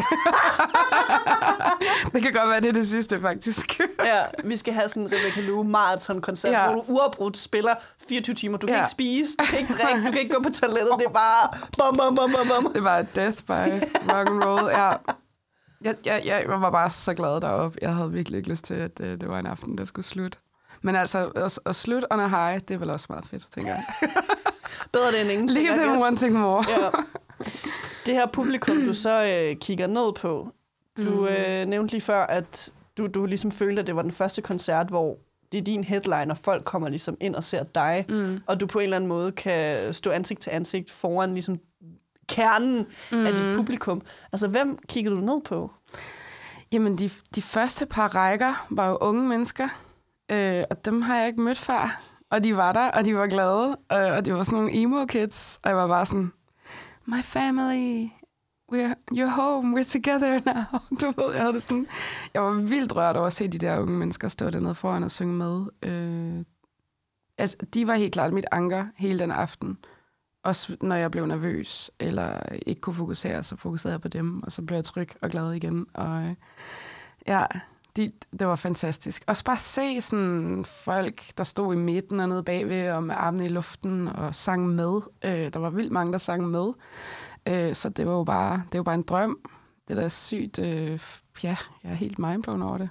det 2.13 2.23
kan 2.23 2.33
godt 2.33 2.49
være, 2.49 2.61
det 2.61 2.69
er 2.69 2.73
det 2.73 2.87
sidste, 2.87 3.21
faktisk. 3.21 3.79
Ja, 4.05 4.23
vi 4.43 4.57
skal 4.57 4.73
have 4.73 4.89
sådan 4.89 5.03
en 5.03 5.11
Rebecca 5.11 5.41
Lou 5.41 5.63
marathon-koncert, 5.63 6.51
ja. 6.51 6.59
Ja. 6.65 6.71
hvor 6.71 6.81
du 6.81 6.93
uafbrudt 6.93 7.37
spiller 7.37 7.75
24 8.09 8.35
timer. 8.35 8.57
Du 8.57 8.67
kan 8.67 8.75
Ja. 8.75 8.81
ikke 8.81 8.89
spise, 8.89 9.37
du 9.39 9.45
kan 9.45 9.59
ikke 9.59 9.73
drikke, 9.83 10.05
du 10.07 10.11
kan 10.11 10.21
ikke 10.21 10.35
gå 10.35 10.41
på 10.43 10.49
toilettet. 10.49 10.91
Det 10.99 11.05
er 11.05 11.09
bare 11.09 11.49
bum, 11.77 11.97
bum, 11.97 12.15
bum, 12.15 12.31
bum, 12.31 12.63
bum. 12.63 12.73
det 12.73 12.83
var 12.83 13.01
death 13.01 13.43
by 13.43 13.83
rock 14.11 14.29
and 14.29 14.43
roll. 14.43 14.69
Ja. 14.71 14.91
Jeg, 15.81 15.95
jeg, 16.05 16.21
jeg 16.25 16.43
var 16.47 16.69
bare 16.71 16.89
så 16.89 17.13
glad 17.13 17.41
deroppe. 17.41 17.77
Jeg 17.81 17.95
havde 17.95 18.11
virkelig 18.11 18.37
ikke 18.37 18.49
lyst 18.49 18.65
til, 18.65 18.73
at 18.73 18.97
det, 18.97 19.21
det 19.21 19.29
var 19.29 19.39
en 19.39 19.45
aften, 19.45 19.77
der 19.77 19.85
skulle 19.85 20.05
slutte. 20.05 20.37
Men 20.81 20.95
altså, 20.95 21.27
at, 21.29 21.59
at 21.65 21.75
slutte 21.75 22.13
on 22.13 22.19
a 22.19 22.27
high, 22.27 22.59
det 22.67 22.71
er 22.71 22.77
vel 22.77 22.89
også 22.89 23.05
meget 23.09 23.25
fedt, 23.25 23.51
tænker 23.51 23.71
jeg. 23.73 23.83
Bedre 24.93 25.11
det 25.11 25.21
end 25.21 25.31
ingenting. 25.31 25.65
Leave 25.67 25.79
them 25.79 26.01
wanting 26.01 26.33
more. 26.35 26.65
Ja. 26.69 26.89
Det 28.05 28.13
her 28.13 28.25
publikum, 28.25 28.81
du 28.85 28.93
så 28.93 29.23
øh, 29.25 29.55
kigger 29.55 29.87
ned 29.87 30.13
på, 30.13 30.49
du 31.03 31.09
Mm. 31.21 31.25
øh, 31.27 31.65
nævnte 31.65 31.91
lige 31.93 32.01
før, 32.01 32.25
at 32.25 32.71
du, 32.97 33.07
du 33.07 33.25
ligesom 33.25 33.51
følte, 33.51 33.79
at 33.81 33.87
det 33.87 33.95
var 33.95 34.01
den 34.01 34.11
første 34.11 34.41
koncert, 34.41 34.87
hvor 34.87 35.17
det 35.51 35.57
er 35.57 35.61
din 35.61 35.83
headline, 35.83 36.31
og 36.31 36.37
folk 36.37 36.63
kommer 36.65 36.89
ligesom 36.89 37.17
ind 37.19 37.35
og 37.35 37.43
ser 37.43 37.63
dig, 37.63 38.05
Mm. 38.09 38.41
og 38.47 38.59
du 38.59 38.67
på 38.67 38.79
en 38.79 38.83
eller 38.83 38.95
anden 38.97 39.07
måde 39.07 39.31
kan 39.31 39.93
stå 39.93 40.11
ansigt 40.11 40.41
til 40.41 40.49
ansigt 40.49 40.91
foran 40.91 41.31
ligesom 41.33 41.59
kernen 42.29 42.85
mm. 43.11 43.25
af 43.25 43.33
dit 43.33 43.45
Mm. 43.45 43.55
publikum. 43.55 44.01
Altså, 44.31 44.47
hvem 44.47 44.77
kigger 44.89 45.11
du 45.11 45.17
ned 45.17 45.41
på? 45.41 45.71
Jamen, 46.71 46.97
de, 46.97 47.09
de 47.35 47.41
første 47.41 47.85
par 47.85 48.15
rækker 48.15 48.67
var 48.69 48.89
jo 48.89 48.97
unge 49.01 49.23
mennesker, 49.27 49.67
øh, 50.31 50.63
og 50.69 50.85
dem 50.85 51.01
har 51.01 51.15
jeg 51.15 51.27
ikke 51.27 51.41
mødt 51.41 51.57
før. 51.57 52.01
Og 52.29 52.43
de 52.43 52.57
var 52.57 52.71
der, 52.71 52.91
og 52.91 53.05
de 53.05 53.15
var 53.15 53.27
glade, 53.27 53.77
øh, 53.91 54.17
og 54.17 54.25
det 54.25 54.33
var 54.33 54.43
sådan 54.43 54.57
nogle 54.57 54.81
emo-kids, 54.81 55.59
og 55.63 55.69
jeg 55.69 55.77
var 55.77 55.87
bare 55.87 56.05
sådan, 56.05 56.31
my 57.05 57.21
family, 57.23 58.09
we're, 58.71 58.95
you're 59.13 59.35
home, 59.35 59.79
we're 59.79 59.83
together 59.83 60.41
now. 60.45 60.79
Du 61.01 61.21
ved, 61.21 61.33
jeg 61.33 61.41
havde 61.41 61.53
det 61.53 61.61
sådan, 61.61 61.87
jeg 62.33 62.41
var 62.41 62.53
vildt 62.53 62.95
rørt 62.95 63.17
over 63.17 63.27
at 63.27 63.33
se 63.33 63.47
de 63.47 63.57
der 63.57 63.79
unge 63.79 63.97
mennesker 63.97 64.27
stå 64.27 64.49
dernede 64.49 64.75
foran 64.75 65.03
og 65.03 65.11
synge 65.11 65.33
med. 65.33 65.65
Øh, 65.83 66.45
altså, 67.37 67.57
de 67.73 67.87
var 67.87 67.93
helt 67.95 68.13
klart 68.13 68.33
mit 68.33 68.45
anker 68.51 68.85
hele 68.95 69.19
den 69.19 69.31
aften. 69.31 69.77
Også 70.43 70.77
når 70.81 70.95
jeg 70.95 71.11
blev 71.11 71.25
nervøs, 71.25 71.91
eller 71.99 72.39
ikke 72.65 72.81
kunne 72.81 72.95
fokusere, 72.95 73.43
så 73.43 73.55
fokuserede 73.55 73.93
jeg 73.93 74.01
på 74.01 74.07
dem, 74.07 74.43
og 74.43 74.51
så 74.51 74.61
blev 74.61 74.77
jeg 74.77 74.85
tryg 74.85 75.09
og 75.21 75.29
glad 75.29 75.51
igen. 75.51 75.87
Og 75.93 76.23
øh, 76.23 76.35
ja, 77.27 77.45
de, 77.95 78.11
det 78.39 78.47
var 78.47 78.55
fantastisk. 78.55 79.23
Også 79.27 79.43
bare 79.43 79.57
se 79.57 80.01
sådan 80.01 80.65
folk, 80.65 81.23
der 81.37 81.43
stod 81.43 81.73
i 81.73 81.77
midten 81.77 82.19
og 82.19 82.29
nede 82.29 82.43
bagved, 82.43 82.91
og 82.91 83.03
med 83.03 83.15
armene 83.17 83.45
i 83.45 83.49
luften 83.49 84.07
og 84.07 84.35
sang 84.35 84.69
med. 84.69 85.01
Øh, 85.25 85.53
der 85.53 85.59
var 85.59 85.69
vildt 85.69 85.91
mange, 85.91 86.11
der 86.11 86.17
sang 86.17 86.47
med. 86.47 86.73
Øh, 87.47 87.75
så 87.75 87.89
det 87.89 88.05
var 88.05 88.13
jo 88.13 88.23
bare, 88.23 88.63
det 88.71 88.77
var 88.77 88.83
bare 88.83 88.95
en 88.95 89.03
drøm. 89.03 89.39
Det 89.87 89.97
der 89.97 90.03
er 90.03 90.09
sygt, 90.09 90.59
øh, 90.59 90.99
ja, 91.43 91.57
jeg 91.83 91.91
er 91.91 91.95
helt 91.95 92.19
mindblown 92.19 92.61
over 92.61 92.77
det. 92.77 92.89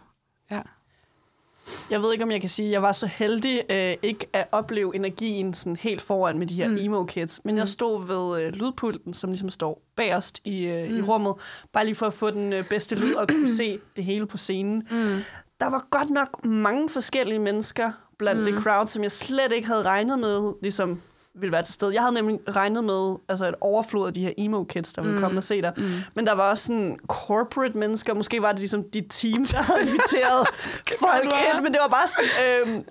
Jeg 1.90 2.03
ved 2.03 2.12
ikke, 2.12 2.24
om 2.24 2.31
jeg 2.31 2.40
kan 2.40 2.50
sige, 2.50 2.66
at 2.66 2.72
jeg 2.72 2.83
var 2.83 2.92
så 2.92 3.07
heldig 3.07 3.62
øh, 3.70 3.94
ikke 4.03 4.27
at 4.33 4.46
opleve 4.53 4.96
energien 4.96 5.55
sådan 5.55 5.77
helt 5.77 6.03
foran 6.03 6.38
med 6.38 6.46
de 6.46 6.55
her 6.55 6.68
mm. 6.68 6.77
Emo-kids. 6.81 7.40
Men 7.44 7.55
mm. 7.55 7.59
jeg 7.59 7.68
stod 7.68 8.07
ved 8.07 8.42
øh, 8.42 8.53
lydpulten, 8.53 9.14
som 9.14 9.31
ligesom 9.31 9.50
står 9.50 9.83
bagerst 9.96 10.40
i, 10.44 10.64
øh, 10.64 10.90
mm. 10.90 10.96
i 10.96 11.00
Mm. 11.00 11.07
rummet, 11.09 11.35
bare 11.72 11.85
lige 11.85 11.94
for 11.94 12.07
at 12.07 12.14
få 12.14 12.31
den 12.31 12.53
øh, 12.53 12.64
bedste 12.68 12.94
lyd 12.96 13.14
og 13.14 13.29
kunne 13.29 13.50
se 13.62 13.79
det 13.96 14.05
hele 14.05 14.27
på 14.27 14.37
scenen. 14.37 14.88
Mm. 14.90 15.18
Der 15.61 15.70
var 15.70 15.87
godt 15.90 16.11
nok 16.11 16.44
mange 16.44 16.88
forskellige 16.90 17.38
mennesker 17.38 17.92
blandt 18.18 18.40
mm. 18.40 18.44
det 18.53 18.62
crowd, 18.62 18.87
som 18.87 19.03
jeg 19.03 19.12
slet 19.12 19.53
ikke 19.53 19.68
havde 19.68 19.83
regnet 19.83 20.18
med, 20.18 20.53
ligesom 20.62 21.00
ville 21.40 21.53
være 21.53 21.62
til 21.62 21.75
stede. 21.75 21.94
Jeg 21.94 22.03
havde 22.03 22.14
nemlig 22.14 22.38
regnet 22.57 22.85
med 22.85 23.16
altså 23.29 23.49
et 23.49 23.55
overflod 23.61 24.07
af 24.07 24.14
de 24.14 24.20
her 24.23 24.33
emo-kids, 24.38 24.92
der 24.92 25.03
ville 25.03 25.16
Mm. 25.16 25.23
komme 25.23 25.38
og 25.40 25.44
se 25.44 25.62
dig. 25.62 25.73
Mm. 25.77 25.85
Men 26.14 26.27
der 26.27 26.33
var 26.35 26.51
også 26.51 26.64
sådan 26.66 26.99
corporate 27.07 27.79
mennesker. 27.79 28.14
Måske 28.14 28.42
var 28.42 28.51
det 28.53 28.59
ligesom 28.59 28.85
dit 28.90 29.05
team, 29.11 29.44
der 29.44 29.62
havde 29.62 29.81
inviteret 29.81 30.47
folk 31.01 31.25
ind. 31.25 31.62
Men 31.62 31.73
det 31.73 31.81
var 31.83 31.88
bare 31.88 32.09
sådan... 32.09 32.68
Øhm, 32.75 32.85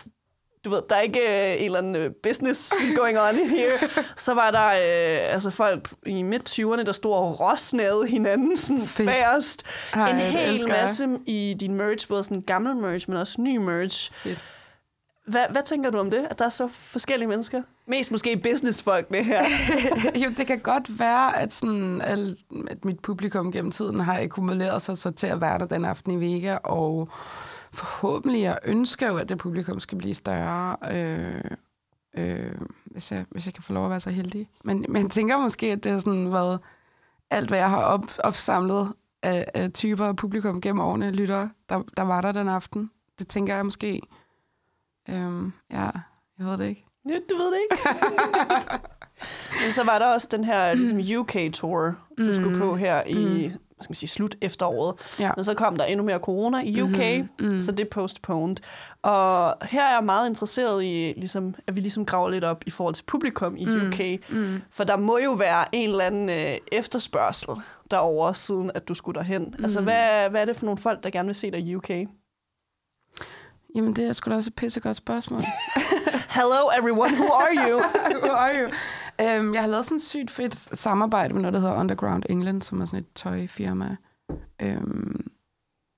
du 0.65 0.69
ved, 0.69 0.81
der 0.89 0.95
er 0.95 0.99
ikke 1.01 1.19
øh, 1.19 1.59
en 1.59 1.65
eller 1.65 1.77
anden 1.77 1.95
øh, 1.95 2.11
business 2.23 2.73
going 2.97 3.19
on 3.19 3.35
here. 3.35 3.79
Så 4.15 4.33
var 4.33 4.51
der 4.51 4.67
øh, 4.67 5.33
altså 5.33 5.49
folk 5.49 5.93
i 6.05 6.21
midt-20'erne, 6.21 6.83
der 6.83 6.91
stod 6.91 7.13
og 7.13 7.39
råsnede 7.39 8.07
hinanden 8.07 8.57
sådan 8.57 8.81
Fedt. 8.81 9.07
bagerst. 9.09 9.63
Ej, 9.93 10.09
en 10.09 10.15
hel 10.15 10.49
elsker 10.49 10.73
jeg. 10.73 10.83
masse 10.83 11.07
i 11.25 11.55
din 11.59 11.75
merch, 11.75 12.07
både 12.07 12.23
sådan 12.23 12.41
gammel 12.41 12.75
merch, 12.75 13.09
men 13.09 13.17
også 13.19 13.41
ny 13.41 13.57
merch. 13.57 14.11
Fedt. 14.13 14.43
Hvad, 15.27 15.45
hvad 15.51 15.63
tænker 15.63 15.89
du 15.89 15.97
om 15.97 16.11
det, 16.11 16.27
at 16.29 16.39
der 16.39 16.45
er 16.45 16.49
så 16.49 16.67
forskellige 16.67 17.27
mennesker? 17.27 17.61
Mest 17.87 18.11
måske 18.11 18.37
businessfolkene 18.37 19.23
her. 19.23 19.43
jo, 20.23 20.29
det 20.37 20.47
kan 20.47 20.59
godt 20.59 20.99
være, 20.99 21.37
at, 21.37 21.53
sådan, 21.53 22.01
at 22.01 22.85
mit 22.85 22.99
publikum 22.99 23.51
gennem 23.51 23.71
tiden 23.71 23.99
har 23.99 24.19
akkumuleret 24.19 24.81
sig 24.81 24.97
så 24.97 25.11
til 25.11 25.27
at 25.27 25.41
være 25.41 25.59
der 25.59 25.65
den 25.65 25.85
aften 25.85 26.11
i 26.11 26.33
Vega, 26.33 26.55
og 26.55 27.07
forhåbentlig, 27.73 28.41
jeg 28.41 28.59
ønsker 28.65 29.07
jo, 29.07 29.17
at 29.17 29.29
det 29.29 29.37
publikum 29.37 29.79
skal 29.79 29.97
blive 29.97 30.13
større, 30.13 30.75
øh, 30.91 31.41
øh, 32.17 32.51
hvis, 32.85 33.11
jeg, 33.11 33.25
hvis 33.29 33.45
jeg 33.45 33.53
kan 33.53 33.63
få 33.63 33.73
lov 33.73 33.83
at 33.83 33.89
være 33.89 33.99
så 33.99 34.09
heldig. 34.09 34.49
Men, 34.63 34.85
men 34.89 35.03
jeg 35.03 35.11
tænker 35.11 35.37
måske, 35.37 35.71
at 35.71 35.83
det 35.83 35.91
har 35.91 35.99
sådan 35.99 36.31
været 36.31 36.59
alt, 37.29 37.49
hvad 37.49 37.59
jeg 37.59 37.69
har 37.69 37.81
op, 37.81 38.05
opsamlet 38.23 38.91
af, 39.23 39.45
af 39.53 39.71
typer 39.71 40.05
af 40.05 40.15
publikum 40.15 40.61
gennem 40.61 40.79
årene, 40.79 41.11
lytter, 41.11 41.49
der, 41.69 41.83
der 41.97 42.03
var 42.03 42.21
der 42.21 42.31
den 42.31 42.49
aften. 42.49 42.91
Det 43.19 43.27
tænker 43.27 43.55
jeg 43.55 43.65
måske. 43.65 44.01
Øh, 45.09 45.51
ja, 45.71 45.89
jeg 46.39 46.45
ved 46.47 46.57
det 46.57 46.67
ikke. 46.67 46.85
Ja, 47.09 47.15
du 47.29 47.37
ved 47.37 47.51
det 47.51 47.59
ikke. 47.71 47.83
Men 49.63 49.71
så 49.71 49.83
var 49.83 49.99
der 49.99 50.05
også 50.05 50.27
den 50.31 50.43
her 50.43 50.73
ligesom 50.73 51.19
UK-tour, 51.19 51.95
du 52.17 52.23
mm. 52.23 52.33
skulle 52.33 52.57
på 52.59 52.75
her 52.75 53.03
i 53.03 53.13
mm. 53.47 53.49
hvad 53.49 53.83
skal 53.83 53.91
man 53.91 53.95
sige, 53.95 54.09
slut 54.09 54.35
efteråret. 54.41 55.15
Ja. 55.19 55.31
Men 55.35 55.43
så 55.43 55.53
kom 55.53 55.75
der 55.75 55.85
endnu 55.85 56.05
mere 56.05 56.19
corona 56.19 56.61
i 56.63 56.81
UK, 56.81 56.89
mm-hmm. 56.97 57.53
Mm. 57.53 57.61
så 57.61 57.71
det 57.71 57.79
er 57.85 57.89
postponed. 57.91 58.55
Og 59.01 59.55
her 59.61 59.83
er 59.83 59.95
jeg 59.95 60.03
meget 60.03 60.29
interesseret 60.29 60.83
i, 60.83 61.13
ligesom, 61.17 61.55
at 61.67 61.75
vi 61.75 61.81
ligesom 61.81 62.05
graver 62.05 62.29
lidt 62.29 62.43
op 62.43 62.63
i 62.65 62.69
forhold 62.69 62.95
til 62.95 63.03
publikum 63.03 63.55
i 63.57 63.65
Mm. 63.65 63.87
UK. 63.87 63.99
Mm. 64.29 64.61
For 64.71 64.83
der 64.83 64.97
må 64.97 65.17
jo 65.17 65.31
være 65.31 65.65
en 65.75 65.89
eller 65.89 66.03
anden 66.03 66.29
øh, 66.29 66.57
efterspørgsel 66.71 67.49
derover 67.91 68.33
siden 68.33 68.71
at 68.75 68.87
du 68.87 68.93
skulle 68.93 69.15
derhen. 69.19 69.55
Mm. 69.57 69.63
Altså, 69.63 69.81
hvad, 69.81 70.29
hvad 70.29 70.41
er 70.41 70.45
det 70.45 70.55
for 70.55 70.65
nogle 70.65 70.77
folk, 70.77 71.03
der 71.03 71.09
gerne 71.09 71.25
vil 71.25 71.35
se 71.35 71.51
dig 71.51 71.59
i 71.59 71.75
UK? 71.75 71.89
Jamen, 73.75 73.95
det 73.95 74.05
er 74.05 74.13
sgu 74.13 74.29
da 74.29 74.35
også 74.35 74.49
et 74.49 74.55
pissegodt 74.55 74.97
spørgsmål. 74.97 75.41
Hello 76.39 76.69
everyone, 76.79 77.11
who 77.15 77.33
are 77.33 77.69
you? 77.69 77.81
Who 78.23 78.31
are 78.31 78.53
you? 78.55 78.65
Um, 79.19 79.53
jeg 79.53 79.61
har 79.61 79.67
lavet 79.67 79.85
sådan 79.85 79.95
et 79.95 80.01
sygt 80.01 80.31
fedt 80.31 80.79
samarbejde 80.79 81.33
med 81.33 81.41
noget, 81.41 81.53
der 81.53 81.59
hedder 81.59 81.79
Underground 81.79 82.23
England, 82.29 82.61
som 82.61 82.81
er 82.81 82.85
sådan 82.85 82.99
et 82.99 83.13
tøjfirma. 83.15 83.95
Um, 84.63 85.25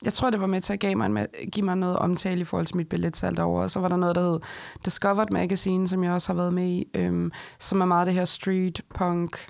jeg 0.03 0.13
tror, 0.13 0.29
det 0.29 0.41
var 0.41 0.47
med 0.47 0.61
til 0.61 0.73
at 0.73 0.79
give 0.79 0.95
mig, 0.95 1.05
en, 1.05 1.27
give 1.51 1.65
mig 1.65 1.77
noget 1.77 1.97
omtale 1.97 2.41
i 2.41 2.43
forhold 2.43 2.65
til 2.65 2.77
mit 2.77 2.89
billetsalg 2.89 3.37
derovre. 3.37 3.63
Og 3.63 3.71
så 3.71 3.79
var 3.79 3.87
der 3.87 3.95
noget, 3.97 4.15
der 4.15 4.21
hed 4.21 4.39
Discovered 4.85 5.31
Magazine, 5.31 5.87
som 5.87 6.03
jeg 6.03 6.11
også 6.11 6.33
har 6.33 6.37
været 6.37 6.53
med 6.53 6.67
i, 6.67 6.85
um, 7.07 7.31
som 7.59 7.81
er 7.81 7.85
meget 7.85 8.07
det 8.07 8.13
her 8.13 8.25
street 8.25 8.81
punk 8.93 9.49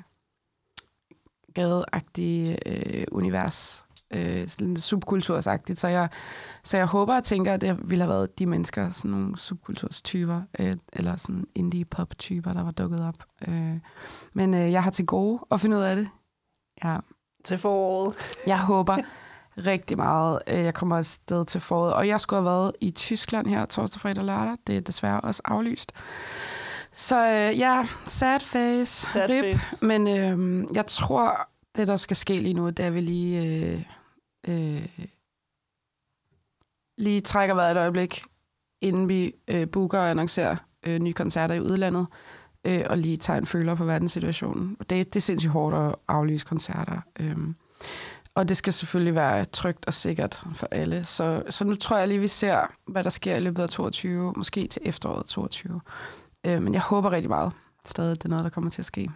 gadeagtige 1.53 2.57
øh, 2.65 3.05
univers, 3.11 3.85
øh, 4.15 4.78
subkultursagtigt. 4.78 5.80
Så 5.80 5.88
jeg, 5.88 6.10
så 6.63 6.78
jeg 6.78 6.86
håber 6.86 7.15
og 7.15 7.23
tænker, 7.23 7.54
at 7.54 7.62
det 7.62 7.89
ville 7.89 8.04
have 8.04 8.13
været 8.13 8.39
de 8.39 8.45
mennesker, 8.45 8.89
sådan 8.89 9.12
nogle 9.12 9.38
subkulturstyper, 9.38 10.41
øh, 10.60 10.75
eller 10.93 11.15
sådan 11.15 11.45
indie-pop-typer, 11.56 12.54
der 12.54 12.63
var 12.63 12.71
dukket 12.71 13.08
op. 13.08 13.15
Øh, 13.47 13.80
men 14.34 14.54
øh, 14.54 14.71
jeg 14.71 14.84
har 14.84 14.91
til 14.91 15.06
gode 15.06 15.39
at 15.51 15.62
finde 15.62 15.78
ud 15.78 15.82
af 15.82 15.95
det. 15.95 16.08
Ja. 16.84 16.97
til 17.43 17.58
foråret. 17.58 18.13
Jeg 18.47 18.60
håber 18.60 18.97
rigtig 19.71 19.97
meget, 19.97 20.39
øh, 20.47 20.63
jeg 20.63 20.73
kommer 20.73 20.97
afsted 20.97 21.45
til 21.45 21.62
foråret. 21.62 21.93
Og 21.93 22.08
jeg 22.08 22.19
skulle 22.21 22.38
have 22.38 22.51
været 22.51 22.71
i 22.82 22.91
Tyskland 22.91 23.47
her 23.47 23.65
torsdag, 23.65 24.01
fredag 24.01 24.17
og 24.19 24.25
lørdag. 24.25 24.56
Det 24.67 24.78
er 24.78 24.82
desværre 24.82 25.21
også 25.21 25.41
aflyst. 25.45 25.91
Så 26.91 27.28
øh, 27.32 27.60
ja, 27.60 27.88
sad 28.06 28.39
face, 28.39 29.12
Sad 29.12 29.30
rip. 29.30 29.60
face. 29.60 29.86
Men 29.86 30.08
øh, 30.08 30.65
jeg 30.75 30.86
tror, 30.86 31.49
det 31.75 31.88
der 31.88 31.95
skal 31.95 32.15
ske 32.15 32.39
lige 32.39 32.54
nu, 32.54 32.69
det 32.69 32.80
er, 32.80 32.88
at 32.88 32.95
vi 32.95 33.01
lige, 33.01 33.45
øh, 33.45 33.82
øh, 34.47 35.08
lige 36.97 37.21
trækker 37.21 37.55
vejret 37.55 37.71
et 37.71 37.79
øjeblik, 37.79 38.23
inden 38.81 39.10
vi 39.10 39.34
øh, 39.47 39.69
booker 39.69 39.99
og 39.99 40.10
annoncerer 40.10 40.55
øh, 40.86 40.99
nye 40.99 41.13
koncerter 41.13 41.55
i 41.55 41.60
udlandet, 41.60 42.08
øh, 42.65 42.84
og 42.89 42.97
lige 42.97 43.17
tager 43.17 43.38
en 43.38 43.45
føler 43.45 43.75
på 43.75 43.86
verdenssituationen. 43.86 44.77
Og 44.79 44.89
det, 44.89 45.13
det 45.13 45.15
er 45.15 45.21
sindssygt 45.21 45.51
hårdt 45.51 45.75
at 45.75 45.95
aflyse 46.08 46.45
koncerter. 46.45 47.01
Øh, 47.19 47.38
og 48.36 48.49
det 48.49 48.58
skal 48.58 48.73
selvfølgelig 48.73 49.15
være 49.15 49.45
trygt 49.45 49.86
og 49.86 49.93
sikkert 49.93 50.43
for 50.53 50.67
alle. 50.71 51.03
Så, 51.03 51.43
så 51.49 51.65
nu 51.65 51.75
tror 51.75 51.97
jeg 51.97 52.08
lige, 52.08 52.19
vi 52.19 52.27
ser, 52.27 52.73
hvad 52.88 53.03
der 53.03 53.10
sker 53.10 53.36
i 53.36 53.39
løbet 53.39 53.63
af 53.63 53.69
22, 53.69 54.34
måske 54.38 54.67
til 54.67 54.81
efteråret 54.86 55.25
22. 55.25 55.81
Øh, 56.45 56.62
men 56.62 56.73
jeg 56.73 56.81
håber 56.81 57.12
rigtig 57.12 57.29
meget 57.29 57.51
stadig, 57.86 58.12
at 58.12 58.17
det 58.17 58.25
er 58.25 58.29
noget, 58.29 58.43
der 58.43 58.49
kommer 58.49 58.69
til 58.69 58.81
at 58.81 58.86
ske 58.86 59.10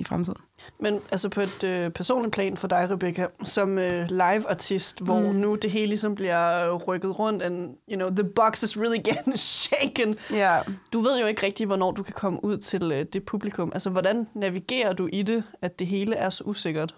i 0.00 0.04
fremtiden. 0.04 0.40
Men 0.80 1.00
altså 1.10 1.28
på 1.28 1.40
et 1.40 1.64
øh, 1.64 1.90
personligt 1.90 2.34
plan 2.34 2.56
for 2.56 2.68
dig, 2.68 2.90
Rebecca, 2.90 3.26
som 3.44 3.78
øh, 3.78 4.06
live-artist, 4.10 5.00
hvor 5.04 5.20
Mm. 5.20 5.34
nu 5.34 5.54
det 5.54 5.70
hele 5.70 5.86
ligesom 5.86 6.14
bliver 6.14 6.74
rykket 6.76 7.18
rundt, 7.18 7.42
and 7.42 7.76
you 7.90 7.96
know, 7.96 8.10
the 8.10 8.24
box 8.24 8.62
is 8.62 8.78
really 8.78 9.02
getting 9.08 9.38
shaken. 9.38 10.16
Ja, 10.32 10.58
Du 10.92 11.00
ved 11.00 11.20
jo 11.20 11.26
ikke 11.26 11.46
rigtigt, 11.46 11.66
hvornår 11.68 11.90
du 11.90 12.02
kan 12.02 12.14
komme 12.14 12.44
ud 12.44 12.58
til 12.58 12.92
øh, 12.92 13.06
det 13.12 13.24
publikum. 13.24 13.70
Altså, 13.74 13.90
hvordan 13.90 14.28
navigerer 14.34 14.92
du 14.92 15.08
i 15.12 15.22
det, 15.22 15.44
at 15.62 15.78
det 15.78 15.86
hele 15.86 16.16
er 16.16 16.30
så 16.30 16.44
usikkert? 16.44 16.94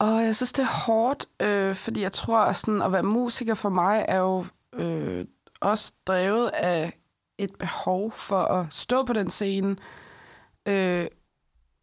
og 0.00 0.24
jeg 0.24 0.36
synes, 0.36 0.52
det 0.52 0.62
er 0.62 0.86
hårdt, 0.86 1.26
øh, 1.40 1.74
fordi 1.74 2.00
jeg 2.02 2.12
tror, 2.12 2.38
at 2.38 2.56
sådan, 2.56 2.82
at 2.82 2.92
være 2.92 3.02
musiker 3.02 3.54
for 3.54 3.68
mig 3.68 4.04
er 4.08 4.18
jo 4.18 4.44
øh, 4.74 5.24
også 5.60 5.92
drevet 6.06 6.48
af 6.54 6.98
et 7.38 7.50
behov 7.58 8.12
for 8.12 8.40
at 8.42 8.66
stå 8.70 9.04
på 9.04 9.12
den 9.12 9.30
scene, 9.30 9.76
øh, 10.68 11.06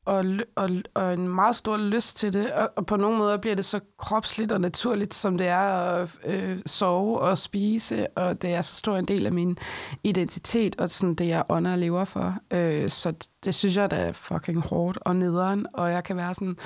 og, 0.06 0.26
og, 0.56 0.70
og 0.94 1.14
en 1.14 1.28
meget 1.28 1.56
stor 1.56 1.78
lyst 1.78 2.18
til 2.18 2.34
det, 2.34 2.52
og, 2.52 2.72
og 2.76 2.86
på 2.86 2.98
nogle 2.98 3.18
måder 3.18 3.38
bliver 3.38 3.56
det 3.56 3.66
så 3.66 3.80
kropsligt 3.98 4.52
og 4.52 4.62
naturligt, 4.62 5.14
som 5.14 5.38
det 5.38 5.48
er 5.48 5.58
at 5.58 6.10
øh, 6.26 6.60
sove 6.66 7.20
og 7.20 7.38
spise, 7.38 8.08
og 8.18 8.42
det 8.42 8.54
er 8.54 8.62
så 8.62 8.76
stor 8.76 8.98
en 8.98 9.06
del 9.06 9.26
af 9.26 9.32
min 9.32 9.58
identitet, 10.04 10.76
og 10.80 10.90
sådan 10.90 11.16
det, 11.16 11.28
jeg 11.28 11.44
ånder 11.50 11.72
og 11.72 11.78
lever 11.78 12.04
for. 12.04 12.36
Øh, 12.52 12.90
så 12.90 13.14
det 13.46 13.56
synes 13.56 13.78
jeg, 13.78 13.92
der 13.92 13.98
er 13.98 14.12
fucking 14.12 14.62
hårdt 14.62 14.98
og 15.02 15.16
nederen, 15.16 15.66
og 15.74 15.92
jeg 15.92 16.04
kan 16.04 16.18
være 16.18 16.34
sådan, 16.34 16.58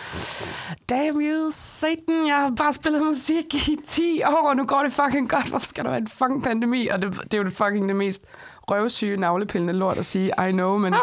damn 0.90 1.22
you, 1.22 1.50
Satan, 1.52 2.28
jeg 2.28 2.36
har 2.36 2.54
bare 2.58 2.74
spillet 2.74 3.06
musik 3.06 3.68
i 3.68 3.78
10 3.86 4.22
år, 4.24 4.50
og 4.50 4.56
nu 4.56 4.66
går 4.66 4.84
det 4.84 4.94
fucking 4.94 5.30
godt, 5.30 5.50
hvorfor 5.50 5.66
skal 5.66 5.84
der 5.84 5.90
være 5.90 6.00
en 6.00 6.08
fucking 6.08 6.44
pandemi? 6.44 6.88
Og 6.88 7.02
det, 7.02 7.14
det 7.24 7.34
er 7.34 7.38
jo 7.38 7.44
det 7.44 7.54
fucking 7.54 7.88
det 7.88 7.96
mest 7.96 8.26
røvsyge, 8.72 9.18
navlepillende 9.18 9.74
lort 9.74 9.98
at 9.98 10.06
sige, 10.06 10.32
I 10.50 10.52
know, 10.52 10.78
men, 10.78 10.94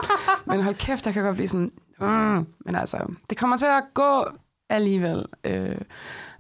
men 0.47 0.63
hold 0.63 0.75
kæft, 0.75 1.07
jeg 1.07 1.15
kan 1.15 1.23
godt 1.23 1.37
blive 1.37 1.49
sådan, 1.49 1.73
mm. 2.01 2.47
men 2.65 2.75
altså, 2.75 2.99
det 3.31 3.39
kommer 3.39 3.57
til 3.57 3.67
at 3.67 3.85
gå 3.95 4.25
alligevel. 4.71 5.27
Øh, 5.45 5.79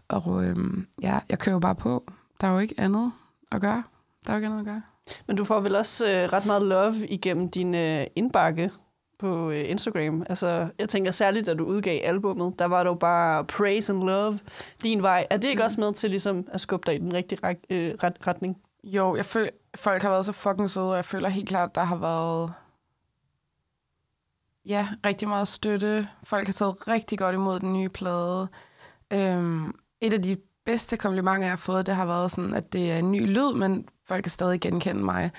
og 0.08 0.44
øh, 0.44 0.56
ja, 1.02 1.18
jeg 1.28 1.38
kører 1.38 1.58
bare 1.58 1.74
på. 1.74 2.04
Der 2.40 2.46
er 2.46 2.52
jo 2.52 2.58
ikke 2.58 2.74
andet 2.78 3.12
at 3.52 3.60
gøre. 3.60 3.82
Der 4.26 4.30
er 4.32 4.34
jo 4.34 4.36
ikke 4.36 4.46
andet 4.46 4.58
at 4.58 4.64
gøre. 4.66 4.82
Men 5.26 5.36
du 5.36 5.44
får 5.44 5.60
vel 5.60 5.76
også 5.76 6.06
øh, 6.10 6.32
ret 6.32 6.46
meget 6.46 6.62
love 6.62 7.06
igennem 7.08 7.50
din 7.50 7.74
øh, 7.74 8.06
indbakke 8.16 8.70
på 9.18 9.50
øh, 9.50 9.70
Instagram. 9.70 10.22
Altså, 10.28 10.68
jeg 10.78 10.88
tænker 10.88 11.10
særligt, 11.10 11.46
da 11.46 11.54
du 11.54 11.64
udgav 11.64 12.00
albummet, 12.04 12.58
der 12.58 12.64
var 12.64 12.82
der 12.82 12.90
jo 12.90 12.94
bare 12.94 13.44
praise 13.44 13.92
and 13.92 14.02
love 14.02 14.38
din 14.82 15.02
vej. 15.02 15.26
Er 15.30 15.36
det 15.36 15.48
ikke 15.48 15.60
Mm. 15.60 15.64
også 15.64 15.80
med 15.80 15.92
til 15.92 16.10
ligesom, 16.10 16.46
at 16.52 16.60
skubbe 16.60 16.86
dig 16.86 16.94
i 16.94 16.98
den 16.98 17.12
rigtige 17.14 17.38
ret, 17.44 17.56
øh, 17.70 17.94
ret, 18.02 18.26
retning? 18.26 18.56
Jo, 18.84 19.16
jeg 19.16 19.24
føler, 19.24 19.50
folk 19.76 20.02
har 20.02 20.10
været 20.10 20.24
så 20.26 20.32
fucking 20.32 20.70
søde, 20.70 20.90
og 20.90 20.96
jeg 20.96 21.04
føler 21.04 21.28
helt 21.28 21.48
klart, 21.48 21.74
der 21.74 21.84
har 21.84 21.96
været 21.96 22.52
ja, 24.66 24.88
rigtig 25.06 25.28
meget 25.28 25.48
støtte. 25.48 26.08
Folk 26.24 26.46
har 26.46 26.52
taget 26.52 26.88
rigtig 26.88 27.18
godt 27.18 27.34
imod 27.34 27.60
den 27.60 27.72
nye 27.72 27.88
plade. 27.88 28.48
Øhm, 29.12 29.74
et 30.00 30.12
af 30.12 30.22
de 30.22 30.36
bedste 30.64 30.96
komplimenter, 30.96 31.42
jeg 31.42 31.50
har 31.50 31.56
fået, 31.56 31.86
det 31.86 31.94
har 31.94 32.06
været 32.06 32.30
sådan, 32.30 32.54
at 32.54 32.72
det 32.72 32.92
er 32.92 32.98
en 32.98 33.12
ny 33.12 33.26
lyd, 33.26 33.54
men 33.54 33.88
folk 34.04 34.24
kan 34.24 34.30
stadig 34.30 34.60
genkende 34.60 35.04
mig. 35.04 35.30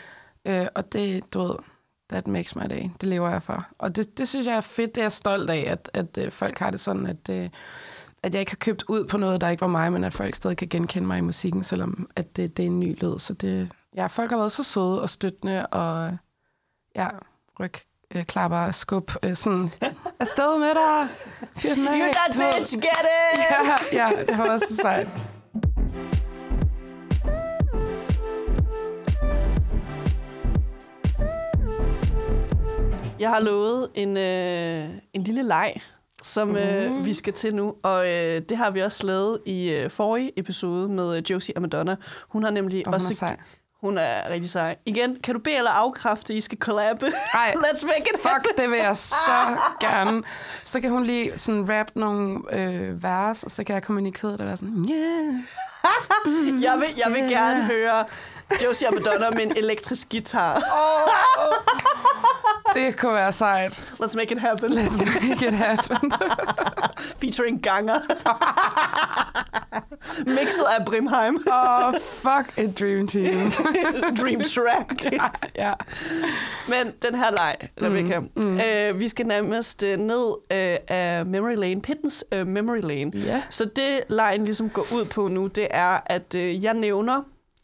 Øh, 0.46 0.68
og 0.76 0.94
det, 0.94 1.34
du 1.34 1.40
ved, 1.40 1.56
that 2.10 2.28
makes 2.28 2.56
my 2.56 2.62
day. 2.70 2.90
Det 3.02 3.10
lever 3.10 3.30
jeg 3.30 3.44
for. 3.44 3.68
Og 3.78 3.96
det, 3.96 4.18
det 4.18 4.28
synes 4.28 4.48
jeg 4.48 4.58
er 4.58 4.62
fedt, 4.62 4.96
det 4.96 5.02
er 5.02 5.06
jeg 5.06 5.12
stolt 5.12 5.50
af, 5.50 5.64
at, 5.68 5.90
at 5.94 6.18
øh, 6.18 6.32
folk 6.32 6.58
har 6.58 6.72
det 6.72 6.80
sådan, 6.80 7.06
at, 7.06 7.30
øh, 7.30 7.50
at 8.24 8.34
jeg 8.34 8.40
ikke 8.40 8.52
har 8.52 8.58
købt 8.58 8.84
ud 8.88 9.08
på 9.08 9.18
noget, 9.18 9.42
der 9.42 9.50
ikke 9.50 9.62
var 9.62 9.68
mig, 9.68 9.92
men 9.94 10.04
at 10.04 10.14
folk 10.14 10.36
stadig 10.36 10.58
kan 10.58 10.70
genkende 10.70 11.08
mig 11.08 11.18
i 11.18 11.22
musikken, 11.22 11.64
selvom 11.64 12.10
at 12.16 12.38
det, 12.38 12.58
det 12.58 12.64
er 12.64 12.68
en 12.68 12.80
ny 12.80 13.00
lyd. 13.02 13.20
Så 13.20 13.34
det, 13.34 13.72
ja, 13.96 14.08
folk 14.08 14.30
har 14.30 14.38
været 14.38 14.52
så 14.52 14.64
søde 14.64 15.02
og 15.02 15.10
støttende, 15.10 15.68
og 15.68 16.18
ja, 16.96 17.10
ryg, 17.60 17.74
øh, 18.16 18.24
klapper, 18.26 18.72
skub, 18.72 19.12
øh, 19.24 19.36
sådan, 19.36 19.70
afsted 20.20 20.60
med 20.60 20.68
dig, 20.76 21.08
fyr 21.58 21.74
den 21.74 21.88
af. 21.88 21.92
You 21.94 22.12
that 22.14 22.56
bitch, 22.58 22.74
get 22.76 22.84
it! 22.84 23.40
Ja, 23.94 24.08
ja, 24.08 24.10
det 24.28 24.36
har 24.36 24.44
været 24.44 24.62
så 24.62 24.76
sejt. 24.76 25.08
Jeg 33.20 33.30
har 33.30 33.40
lovet 33.40 33.88
en, 33.96 34.18
øh, 34.18 34.90
en 35.14 35.24
lille 35.24 35.44
leg, 35.44 35.74
som 36.24 36.58
øh, 36.58 36.92
Mhm. 36.92 37.06
vi 37.06 37.14
skal 37.14 37.34
til 37.34 37.56
nu. 37.56 37.74
Og 37.84 38.08
øh, 38.10 38.42
det 38.50 38.58
har 38.58 38.72
vi 38.72 38.82
også 38.82 39.06
lavet 39.08 39.40
i 39.46 39.70
øh, 39.70 39.90
forrige 39.90 40.32
episode 40.40 40.88
med 40.92 41.18
øh, 41.18 41.24
Josie 41.32 41.56
og 41.56 41.62
Madonna. 41.62 41.96
Hun 42.30 42.44
har 42.44 42.52
nemlig 42.52 42.80
Og 42.80 42.86
hun 42.86 42.94
er 42.94 42.96
også... 42.96 43.14
sej. 43.14 43.38
Hun 43.82 43.98
er 43.98 44.30
rigtig 44.30 44.50
sej. 44.50 44.76
Igen, 44.86 45.18
kan 45.24 45.34
du 45.34 45.40
bede 45.40 45.56
eller 45.58 45.72
afkræfte, 45.72 46.34
I 46.34 46.42
skal 46.42 46.58
collabe? 46.58 47.06
Ej, 47.34 47.54
Let's 47.66 47.86
make 47.86 48.02
it 48.16 48.26
happen. 48.26 48.44
Fuck, 48.46 48.58
det 48.58 48.70
vil 48.70 48.78
jeg 48.80 48.98
så 49.28 49.58
gerne. 49.80 50.24
Så 50.64 50.82
kan 50.82 50.90
hun 50.92 51.04
lige 51.04 51.38
sådan 51.38 51.66
rap 51.70 51.88
nogle 51.96 52.40
øh, 52.52 53.04
vers, 53.04 53.44
og 53.44 53.52
så 53.52 53.64
kan 53.64 53.74
jeg 53.74 53.84
komme 53.84 54.02
ind 54.02 54.08
i 54.08 54.20
kødet 54.20 54.40
og 54.42 54.48
være 54.48 54.58
sådan, 54.58 54.88
yeah. 54.92 55.34
Jeg 56.64 56.80
vil, 56.80 56.88
jeg 56.98 57.14
vil 57.14 57.18
Yeah. 57.22 57.30
gerne 57.30 57.64
høre 57.64 58.06
Josie 58.66 58.88
og 58.88 58.94
Madonna 58.94 59.30
med 59.30 59.42
en 59.44 59.58
elektrisk 59.58 60.10
guitar. 60.12 60.62
Det 62.74 62.98
kunne 62.98 63.14
være 63.14 63.32
sejt. 63.32 63.74
Let's 64.04 64.16
make 64.18 64.32
it 64.32 64.40
happen. 64.40 64.72
Let's 64.72 65.28
make 65.30 65.48
it 65.48 65.54
happen. 65.54 66.12
Featuring 67.22 67.64
Ganger. 67.64 68.00
Mixet 70.26 70.66
af 70.80 70.86
Brimheim. 70.86 71.36
Oh, 71.52 71.94
fuck 72.02 72.58
a 72.58 72.66
dream 72.80 73.08
team. 73.08 73.52
Dream 74.22 74.42
track. 74.42 75.14
ja. 75.56 75.74
Men 76.70 76.92
den 77.02 77.16
her 77.16 77.32
leg, 77.32 77.56
Rebecca, 77.82 78.20
mm, 78.20 78.28
mm. 78.36 78.60
Øh, 78.60 79.00
vi 79.00 79.08
skal 79.08 79.26
nærmest 79.28 79.84
øh, 79.84 79.98
ned 79.98 80.28
øh, 80.52 80.78
af 80.88 81.26
Memory 81.26 81.56
Lane, 81.56 81.82
Pittens 81.82 82.26
øh, 82.32 82.48
Memory 82.48 82.82
Lane. 82.82 83.12
Ja. 83.16 83.42
Så 83.50 83.66
det 83.66 84.00
lejen 84.10 84.44
ligesom 84.44 84.70
går 84.70 84.86
ud 84.94 85.06
på 85.06 85.28
nu, 85.28 85.48
det 85.48 85.68
er, 85.72 86.00
at 86.06 86.36
øh, 86.36 86.64
jeg 86.64 86.74
nævner 86.74 87.22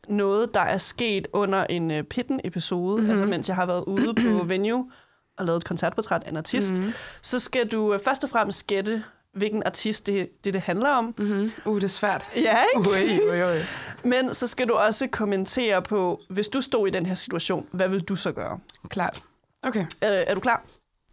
noget, 0.08 0.54
der 0.54 0.60
er 0.62 0.78
sket 0.78 1.28
under 1.34 1.64
en 1.70 1.92
øh, 1.92 2.04
Pitten-episode, 2.04 2.96
mm-hmm. 2.98 3.10
altså 3.10 3.26
mens 3.26 3.48
jeg 3.48 3.56
har 3.56 3.66
været 3.66 3.84
ude 3.88 4.14
på 4.14 4.44
venue 4.54 4.92
og 5.38 5.46
lavet 5.46 5.58
et 5.58 5.66
koncertportræt 5.66 6.24
af 6.24 6.30
en 6.30 6.38
artist, 6.38 6.74
Mhm. 6.74 6.94
så 7.22 7.40
skal 7.40 7.68
du 7.68 7.94
øh, 7.94 8.00
først 8.06 8.24
og 8.24 8.30
fremmest 8.30 8.68
gætte, 8.68 9.04
hvilken 9.34 9.64
artist 9.66 10.08
det, 10.08 10.30
det, 10.46 10.54
det 10.54 10.62
handler 10.62 10.90
om. 10.90 11.16
Mm-hmm. 11.18 11.52
Uh, 11.66 11.76
det 11.76 11.84
er 11.84 11.88
svært. 11.88 12.26
Ja, 12.36 12.58
ikke? 12.76 12.90
Ui, 12.90 13.30
ui, 13.30 13.44
ui. 13.44 13.58
Men 14.10 14.34
så 14.34 14.48
skal 14.48 14.68
du 14.68 14.74
også 14.74 15.08
kommentere 15.08 15.82
på, 15.82 16.20
hvis 16.30 16.48
du 16.48 16.62
stod 16.62 16.88
i 16.88 16.92
den 16.92 17.06
her 17.06 17.16
situation, 17.16 17.68
hvad 17.72 17.90
vil 17.90 18.02
du 18.02 18.16
så 18.16 18.32
gøre? 18.32 18.60
Klart. 18.90 19.24
Okay. 19.64 19.82
Øh, 19.82 19.88
er 20.02 20.34
du 20.34 20.40
klar? 20.40 20.64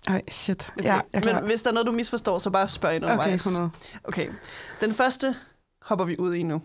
Ej, 0.09 0.23
shit. 0.31 0.71
Okay. 0.79 0.85
Ja, 0.85 0.95
jeg 0.95 1.03
er 1.13 1.21
klar. 1.21 1.35
Men 1.41 1.45
hvis 1.45 1.63
der 1.63 1.71
er 1.71 1.75
noget, 1.75 1.87
du 1.87 1.93
misforstår, 1.93 2.39
så 2.39 2.51
bare 2.51 2.69
spørg 2.69 2.95
ind 2.95 3.05
Okay, 3.05 3.13
undervejs. 3.13 3.47
100. 3.47 3.71
Okay. 4.05 4.29
Den 4.81 4.95
første 4.95 5.37
hopper 5.83 6.05
vi 6.05 6.17
ud 6.19 6.35
i 6.35 6.43
nu. 6.43 6.63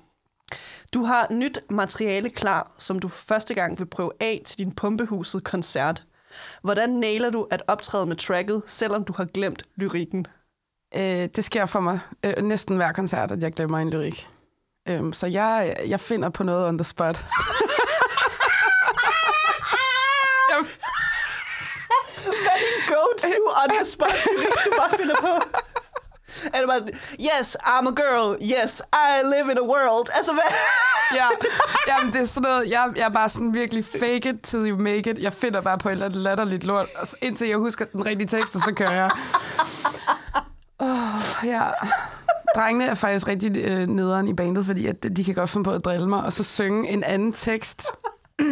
Du 0.95 1.03
har 1.03 1.27
nyt 1.31 1.59
materiale 1.69 2.29
klar, 2.29 2.71
som 2.77 2.99
du 2.99 3.07
første 3.07 3.53
gang 3.53 3.79
vil 3.79 3.85
prøve 3.85 4.11
af 4.19 4.41
til 4.45 4.57
din 4.57 4.71
Pumpehuset 4.75 5.43
koncert. 5.43 6.03
Hvordan 6.61 6.89
nailer 6.89 7.29
du 7.29 7.47
at 7.51 7.63
optræde 7.67 8.05
med 8.05 8.15
tracket, 8.15 8.63
selvom 8.65 9.03
du 9.03 9.13
har 9.13 9.25
glemt 9.25 9.63
lyrikken? 9.75 10.27
Øh, 10.95 11.29
det 11.35 11.43
sker 11.43 11.65
for 11.65 11.79
mig 11.79 11.99
øh, 12.25 12.33
næsten 12.43 12.75
hver 12.75 12.91
koncert, 12.91 13.31
at 13.31 13.43
jeg 13.43 13.53
glemmer 13.53 13.77
en 13.77 13.89
lyrik. 13.89 14.29
Øhm, 14.87 15.13
så 15.13 15.27
jeg, 15.27 15.77
jeg 15.87 15.99
finder 15.99 16.29
på 16.29 16.43
noget 16.43 16.67
on 16.67 16.77
the 16.77 16.83
spot. 16.83 17.25
jeg, 20.51 20.65
Go 22.87 23.01
to 23.17 23.27
on 23.63 23.69
the 23.69 23.85
spot 23.85 24.25
lyrik, 24.37 24.65
du 24.65 24.71
bare 24.77 24.99
finder 24.99 25.15
på. 25.21 25.59
Er 26.53 26.59
det 26.59 26.67
bare 26.67 26.79
sådan, 26.79 26.93
yes, 27.19 27.55
I'm 27.55 27.87
a 27.87 27.93
girl. 28.03 28.37
Yes, 28.41 28.81
I 28.93 29.23
live 29.23 29.51
in 29.51 29.57
a 29.57 29.65
world. 29.73 30.07
Altså, 30.13 30.33
hvad? 30.33 30.43
ja, 31.13 31.25
jamen, 31.89 32.13
det 32.13 32.21
er 32.21 32.25
sådan 32.25 32.49
noget, 32.49 32.69
jeg, 32.69 32.91
jeg 32.95 33.05
er 33.05 33.09
bare 33.09 33.29
sådan 33.29 33.53
virkelig 33.53 33.85
fake 33.85 34.29
it 34.29 34.35
till 34.43 34.69
you 34.69 34.77
make 34.77 35.11
it. 35.11 35.19
Jeg 35.19 35.33
finder 35.33 35.61
bare 35.61 35.77
på 35.77 35.89
et 35.89 35.93
eller 35.93 36.05
andet 36.05 36.21
latterligt 36.21 36.63
lort, 36.63 36.87
indtil 37.21 37.47
jeg 37.47 37.57
husker 37.57 37.85
den 37.85 38.05
rigtige 38.05 38.27
tekst, 38.27 38.55
og 38.55 38.61
så 38.61 38.73
kører 38.73 38.91
jeg. 38.91 39.11
Oh, 40.79 41.45
ja. 41.45 41.63
Drengene 42.55 42.85
er 42.85 42.95
faktisk 42.95 43.27
rigtig 43.27 43.57
øh, 43.57 43.87
nederen 43.87 44.27
i 44.27 44.33
bandet, 44.33 44.65
fordi 44.65 44.87
at 44.87 45.03
de 45.17 45.23
kan 45.23 45.33
godt 45.33 45.49
finde 45.49 45.63
på 45.63 45.71
at 45.71 45.85
drille 45.85 46.09
mig, 46.09 46.23
og 46.23 46.33
så 46.33 46.43
synge 46.43 46.89
en 46.89 47.03
anden 47.03 47.33
tekst, 47.33 47.83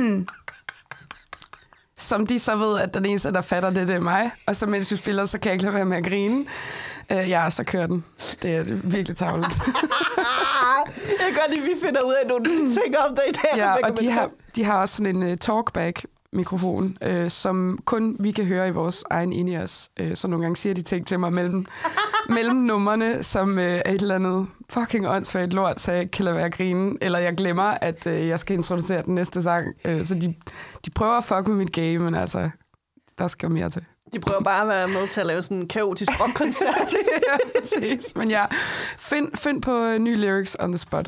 som 1.98 2.28
de 2.28 2.40
så 2.40 2.56
ved, 2.56 2.80
at 2.80 2.94
den 2.94 3.06
eneste, 3.06 3.34
der 3.34 3.42
fatter 3.42 3.70
det, 3.70 3.88
det 3.88 3.96
er 3.96 4.00
mig. 4.00 4.32
Og 4.48 4.56
så 4.56 4.66
mens 4.66 4.92
vi 4.92 4.96
spiller, 4.96 5.26
så 5.26 5.40
kan 5.40 5.50
jeg 5.50 5.54
ikke 5.54 5.64
lade 5.64 5.76
være 5.76 5.86
med 5.86 5.98
at 5.98 6.06
grine. 6.06 6.46
Øh, 7.12 7.30
ja, 7.30 7.50
så 7.50 7.64
kører 7.64 7.88
den. 7.88 8.06
Det 8.42 8.56
er 8.56 8.64
virkelig 8.84 9.18
tavligt. 9.18 9.60
Jeg 11.20 11.34
kan 11.34 11.42
godt 11.42 11.50
lide, 11.50 11.62
at 11.62 11.68
vi 11.68 11.86
finder 11.86 12.02
ud 12.02 12.14
af 12.24 12.28
nogle 12.28 12.46
ting 12.70 12.98
om 12.98 13.16
det 13.16 13.24
i 13.30 13.32
dag. 13.32 13.58
Ja, 13.58 13.76
og 13.88 14.00
de 14.00 14.12
har, 14.12 14.30
de 14.56 14.64
har 14.64 14.82
også 14.82 14.96
sådan 14.98 15.16
en 15.16 15.32
uh, 15.32 15.38
talkback-mikrofon, 15.38 16.98
øh, 17.02 17.30
som 17.30 17.80
kun 17.86 18.16
vi 18.20 18.32
kan 18.32 18.46
høre 18.46 18.68
i 18.68 18.72
vores 18.72 19.04
egen 19.10 19.34
in-ears. 19.34 19.90
Øh, 20.00 20.16
så 20.16 20.28
nogle 20.28 20.44
gange 20.46 20.56
siger 20.56 20.74
de 20.74 20.82
ting 20.82 21.08
til 21.08 21.20
mig 21.20 21.34
mellem, 21.34 21.66
mellem 22.36 22.56
numrene, 22.56 23.24
som 23.24 23.60
øh, 23.60 23.82
er 23.86 23.92
et 23.92 24.02
eller 24.02 24.16
andet 24.16 24.48
fucking 24.70 25.08
åndssvagt 25.08 25.54
lort, 25.54 25.80
så 25.80 25.92
jeg 25.92 26.12
kan 26.12 26.26
lade 26.26 26.36
være 26.36 26.46
at 26.46 26.54
grine. 26.54 26.98
Eller 27.02 27.20
jeg 27.20 27.36
glemmer, 27.36 27.64
at 27.82 28.08
øh, 28.08 28.28
jeg 28.28 28.40
skal 28.40 28.56
introducere 28.58 29.02
den 29.04 29.16
næste 29.16 29.42
sang. 29.44 29.68
Øh, 29.86 30.06
så 30.06 30.16
de, 30.16 30.36
de 30.86 30.92
prøver 30.92 31.14
at 31.14 31.24
fuck 31.24 31.48
med 31.48 31.56
mit 31.56 31.72
game, 31.72 32.00
men 32.00 32.16
altså, 32.16 32.50
der 33.18 33.28
skal 33.28 33.52
mere 33.52 33.70
til. 33.70 33.86
De 34.14 34.20
prøver 34.20 34.42
bare 34.42 34.62
at 34.62 34.68
være 34.68 34.88
med 34.88 35.08
til 35.08 35.20
at 35.20 35.26
lave 35.28 35.42
sådan 35.42 35.58
en 35.58 35.68
kaotisk 35.68 36.12
rockkoncert. 36.22 36.94
ja, 37.28 37.60
præcis. 37.60 38.16
Men 38.16 38.30
ja, 38.30 38.46
find, 38.98 39.38
find 39.38 39.62
på 39.62 39.84
øh, 39.86 40.00
nye 40.00 40.16
lyrics 40.16 40.58
on 40.60 40.72
the 40.72 40.78
spot. 40.78 41.08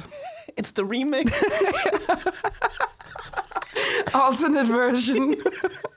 It's 0.61 0.71
the 0.75 0.83
remix. 0.83 1.31
Alternate 4.13 4.73
version. 4.73 5.35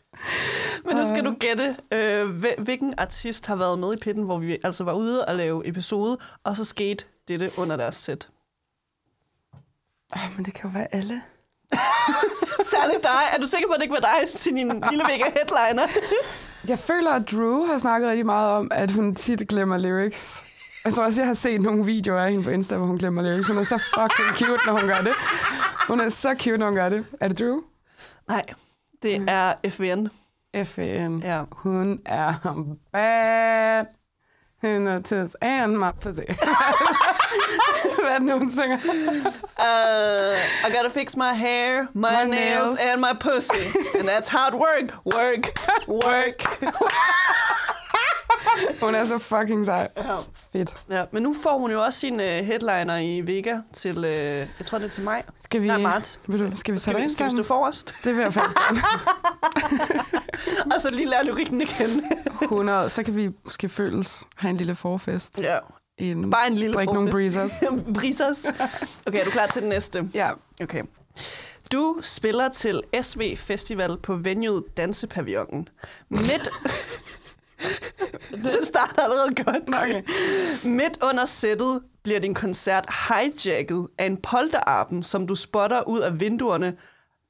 Men 0.85 0.97
nu 0.97 1.05
skal 1.05 1.25
du 1.25 1.35
gætte, 1.41 1.77
øh, 1.93 2.29
hvil- 2.31 2.63
hvilken 2.63 2.95
artist 2.99 3.47
har 3.47 3.57
været 3.57 3.79
med 3.79 3.95
i 3.95 3.97
pitten, 3.97 4.25
hvor 4.25 4.39
vi 4.39 4.59
altså 4.65 4.85
var 4.85 4.93
ude 4.93 5.25
og 5.25 5.37
lave 5.37 5.69
episode, 5.69 6.19
og 6.45 6.57
så 6.57 6.65
skete 6.65 7.05
dette 7.29 7.51
under 7.59 7.77
deres 7.77 7.95
sæt. 7.97 8.29
Ej, 10.13 10.23
men 10.37 10.45
det 10.45 10.55
kan 10.55 10.71
jo 10.71 10.79
være 10.79 10.95
alle. 10.95 11.23
Særligt 12.75 13.03
dig. 13.03 13.23
Er 13.33 13.39
du 13.39 13.47
sikker 13.47 13.69
på, 13.69 13.73
at 13.73 13.79
det 13.79 13.83
ikke 13.83 13.95
var 13.95 14.01
dig 14.21 14.29
til 14.29 14.53
din 14.53 14.83
lille 14.91 15.05
mega 15.05 15.25
headliner? 15.37 15.87
Jeg 16.69 16.79
føler, 16.79 17.11
at 17.11 17.31
Drew 17.33 17.67
har 17.67 17.79
snakket 17.79 18.11
rigtig 18.11 18.27
meget 18.27 18.51
om, 18.51 18.69
at 18.75 18.91
hun 18.91 19.15
tit 19.15 19.49
glemmer 19.49 19.79
lyrics. 19.79 20.45
Jeg 20.85 20.95
tror 20.95 21.05
også, 21.05 21.21
jeg 21.21 21.27
har 21.27 21.35
set 21.35 21.61
nogle 21.61 21.85
videoer 21.85 22.21
af 22.21 22.31
hende 22.31 22.45
på 22.45 22.51
Insta, 22.51 22.77
hvor 22.77 22.87
hun 22.87 22.99
glemmer 22.99 23.23
lyrics. 23.23 23.49
Hun 23.49 23.59
er 23.59 23.63
så 23.63 23.79
fucking 23.79 24.37
cute, 24.49 24.67
når 24.67 24.73
hun 24.81 24.89
gør 24.89 25.01
det. 25.01 25.15
Hun 25.89 26.01
er 26.01 26.09
så 26.09 26.35
cute, 26.39 26.59
når 26.59 26.67
hun 26.67 26.75
gør 26.75 26.89
det. 26.89 27.07
Er 27.21 27.29
det 27.29 27.39
Drew? 27.39 27.61
Nej, 28.29 28.43
det 29.03 29.25
er 29.29 29.55
FVN. 29.71 30.09
FN. 30.65 31.19
Ja. 31.25 31.43
Hun 31.53 32.01
er 32.07 32.33
bad. 32.93 33.98
Er 34.65 35.01
tids 35.01 35.37
and 35.41 35.79
my 35.79 35.93
pussy. 35.93 36.27
Nu, 38.21 38.39
hun? 38.85 39.23
Uh, 39.59 40.37
I 40.65 40.71
gotta 40.73 40.91
fix 40.91 41.17
my 41.17 41.33
hair, 41.33 41.89
my, 41.95 42.25
My 42.25 42.31
nails, 42.31 42.77
nails. 42.77 42.81
and 42.81 43.01
my 43.01 43.13
pussy. 43.13 43.79
And 43.99 44.07
that's 44.07 44.29
it 44.49 44.55
work. 44.55 44.93
Work. 45.05 45.53
Work. 45.89 46.43
Hun 48.83 48.95
er 48.95 49.05
så 49.05 49.19
fucking 49.19 49.65
sej. 49.65 49.89
Ja. 49.97 50.17
Fedt. 50.53 50.77
ja. 50.91 51.05
Men 51.13 51.23
nu 51.23 51.35
får 51.43 51.59
hun 51.59 51.71
jo 51.71 51.83
også 51.85 51.99
sin 52.01 52.15
uh, 52.15 52.21
headliner 52.21 52.97
i 52.97 53.21
Vega 53.21 53.57
til, 53.73 53.99
uh, 53.99 54.05
jeg 54.05 54.47
tror 54.67 54.79
det 54.79 54.85
er 54.87 54.91
til 54.91 55.03
maj. 55.05 55.23
Skal 55.45 55.63
vi, 55.63 55.67
Nej, 55.67 55.79
marts. 55.79 56.21
Vil 56.27 56.41
du, 56.41 56.57
skal 56.57 56.75
vi 56.75 56.81
vi, 56.97 57.03
ind 57.03 57.11
skal 57.11 57.27
vi 57.27 57.31
stå 57.31 57.43
forrest? 57.43 57.95
Det 58.05 58.15
vil 58.17 58.23
jeg 58.23 58.33
faktisk 58.35 58.57
gerne. 58.57 58.81
Og 60.75 60.81
så 60.81 60.91
lige 60.91 61.09
lære 61.09 61.25
lyrikken 61.25 61.61
igen. 61.61 62.05
100. 62.43 62.91
Så 62.91 63.03
kan 63.03 63.17
vi 63.17 63.31
måske 63.45 63.69
føles 63.69 64.25
have 64.37 64.51
en 64.51 64.57
lille 64.57 64.75
forfest. 64.75 65.39
ja. 65.43 65.59
En, 65.99 66.31
Bare 66.31 66.47
en 66.47 66.55
lille 66.55 66.75
Drik 66.75 66.87
nogle 66.87 67.11
forfest. 67.11 67.59
breezers. 67.61 67.85
breezers. 67.95 68.47
Okay, 69.07 69.21
er 69.21 69.25
du 69.25 69.31
klar 69.31 69.47
til 69.47 69.63
den 69.63 69.69
næste? 69.69 70.09
Ja, 70.15 70.31
Okay. 70.63 70.83
Du 71.73 71.97
spiller 72.03 72.49
til 72.49 72.83
SV 73.03 73.37
Festival 73.37 73.97
på 74.03 74.17
venuet 74.17 74.65
Dansepavillonen. 74.77 75.69
Midt... 76.09 76.49
det 78.31 78.67
starter 78.67 79.03
allerede 79.03 79.35
godt. 79.45 79.69
okay. 79.69 80.03
Midt 80.69 81.03
under 81.03 81.25
sættet 81.25 81.83
bliver 82.03 82.21
din 82.21 82.35
koncert 82.35 82.87
hijacket 83.09 83.89
af 83.99 84.07
en 84.07 84.17
polterarben, 84.17 85.03
som 85.03 85.27
du 85.27 85.35
spotter 85.35 85.83
ud 85.83 86.01
af 86.01 86.21
vinduerne, 86.21 86.77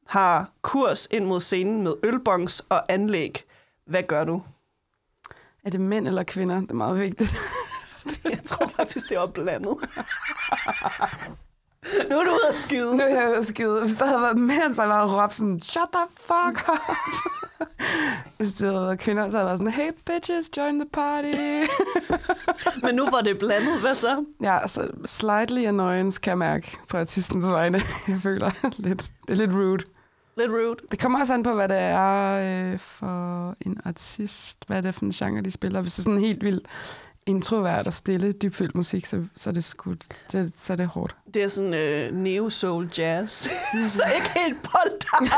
har 0.06 0.50
kurs 0.62 1.08
ind 1.10 1.24
mod 1.24 1.40
scenen 1.40 1.82
med 1.82 1.94
ølbongs 2.02 2.60
og 2.68 2.92
anlæg. 2.92 3.44
Hvad 3.86 4.02
gør 4.02 4.24
du? 4.24 4.42
Er 5.64 5.70
det 5.70 5.80
mænd 5.80 6.08
eller 6.08 6.22
kvinder? 6.22 6.60
Det 6.60 6.70
er 6.70 6.74
meget 6.74 7.00
vigtigt. 7.00 7.30
Jeg 8.24 8.40
tror 8.44 8.68
faktisk, 8.68 9.08
det 9.08 9.14
er 9.14 9.20
opblandet. 9.20 9.76
Nu 12.10 12.16
er 12.18 12.24
du 12.24 12.30
ude 12.30 12.48
at 12.48 12.54
skide. 12.54 12.96
Nu 12.96 13.02
er 13.02 13.08
jeg 13.08 13.32
jo 13.36 13.42
skide. 13.42 13.80
Hvis 13.80 13.96
der 13.96 14.06
havde 14.06 14.22
været 14.22 14.38
mænd, 14.38 14.74
så 14.74 14.82
havde 14.82 14.94
jeg 14.94 15.08
bare 15.08 15.22
råbt 15.22 15.34
sådan, 15.34 15.60
shut 15.62 15.88
the 15.92 16.04
fuck 16.10 16.68
up. 16.68 16.96
Hvis 18.36 18.52
det 18.52 18.68
havde 18.68 18.82
været 18.82 18.98
kvinder, 18.98 19.30
så 19.30 19.38
havde 19.38 19.38
jeg 19.38 19.46
været 19.46 19.58
sådan, 19.58 19.72
hey 19.72 19.90
bitches, 20.06 20.50
join 20.56 20.78
the 20.80 20.88
party. 20.92 21.34
Men 22.82 22.94
nu 22.94 23.08
hvor 23.08 23.18
det 23.20 23.38
blandet, 23.38 23.80
hvad 23.80 23.94
så? 23.94 24.24
ja, 24.42 24.66
så 24.66 24.88
slightly 25.04 25.64
annoyance 25.64 26.20
kan 26.20 26.30
jeg 26.30 26.38
mærke 26.38 26.76
på 26.88 26.96
artistens 26.96 27.50
vegne. 27.50 27.80
Jeg 28.08 28.18
føler 28.22 28.50
lidt, 28.78 29.10
det 29.28 29.32
er 29.32 29.46
lidt 29.46 29.52
rude. 29.52 29.84
Lidt 30.36 30.50
rude. 30.50 30.76
Det 30.90 30.98
kommer 30.98 31.20
også 31.20 31.34
an 31.34 31.42
på, 31.42 31.54
hvad 31.54 31.68
det 31.68 31.78
er 31.78 32.72
øh, 32.72 32.78
for 32.78 33.54
en 33.60 33.80
artist, 33.84 34.58
hvad 34.66 34.82
det 34.82 34.88
er 34.88 34.92
for 34.92 35.04
en 35.04 35.10
genre, 35.10 35.42
de 35.42 35.50
spiller. 35.50 35.80
Hvis 35.80 35.94
det 35.94 35.98
er 35.98 36.02
sådan 36.02 36.20
helt 36.20 36.44
vildt 36.44 36.68
introvert 37.28 37.86
og 37.86 37.92
stille, 37.92 38.32
dybfølt 38.32 38.74
musik, 38.74 39.06
så, 39.06 39.24
så 39.36 39.50
er 39.50 39.54
det 39.54 39.64
sgu, 39.64 39.94
det, 40.32 40.54
så 40.56 40.72
er 40.72 40.76
det 40.76 40.86
hårdt. 40.86 41.16
Det 41.34 41.42
er 41.42 41.48
sådan 41.48 41.74
øh, 41.74 42.12
neo-soul 42.12 42.98
jazz. 42.98 43.48
så 43.96 44.02
ikke 44.14 44.38
helt 44.38 44.56
polterarben, 44.62 45.28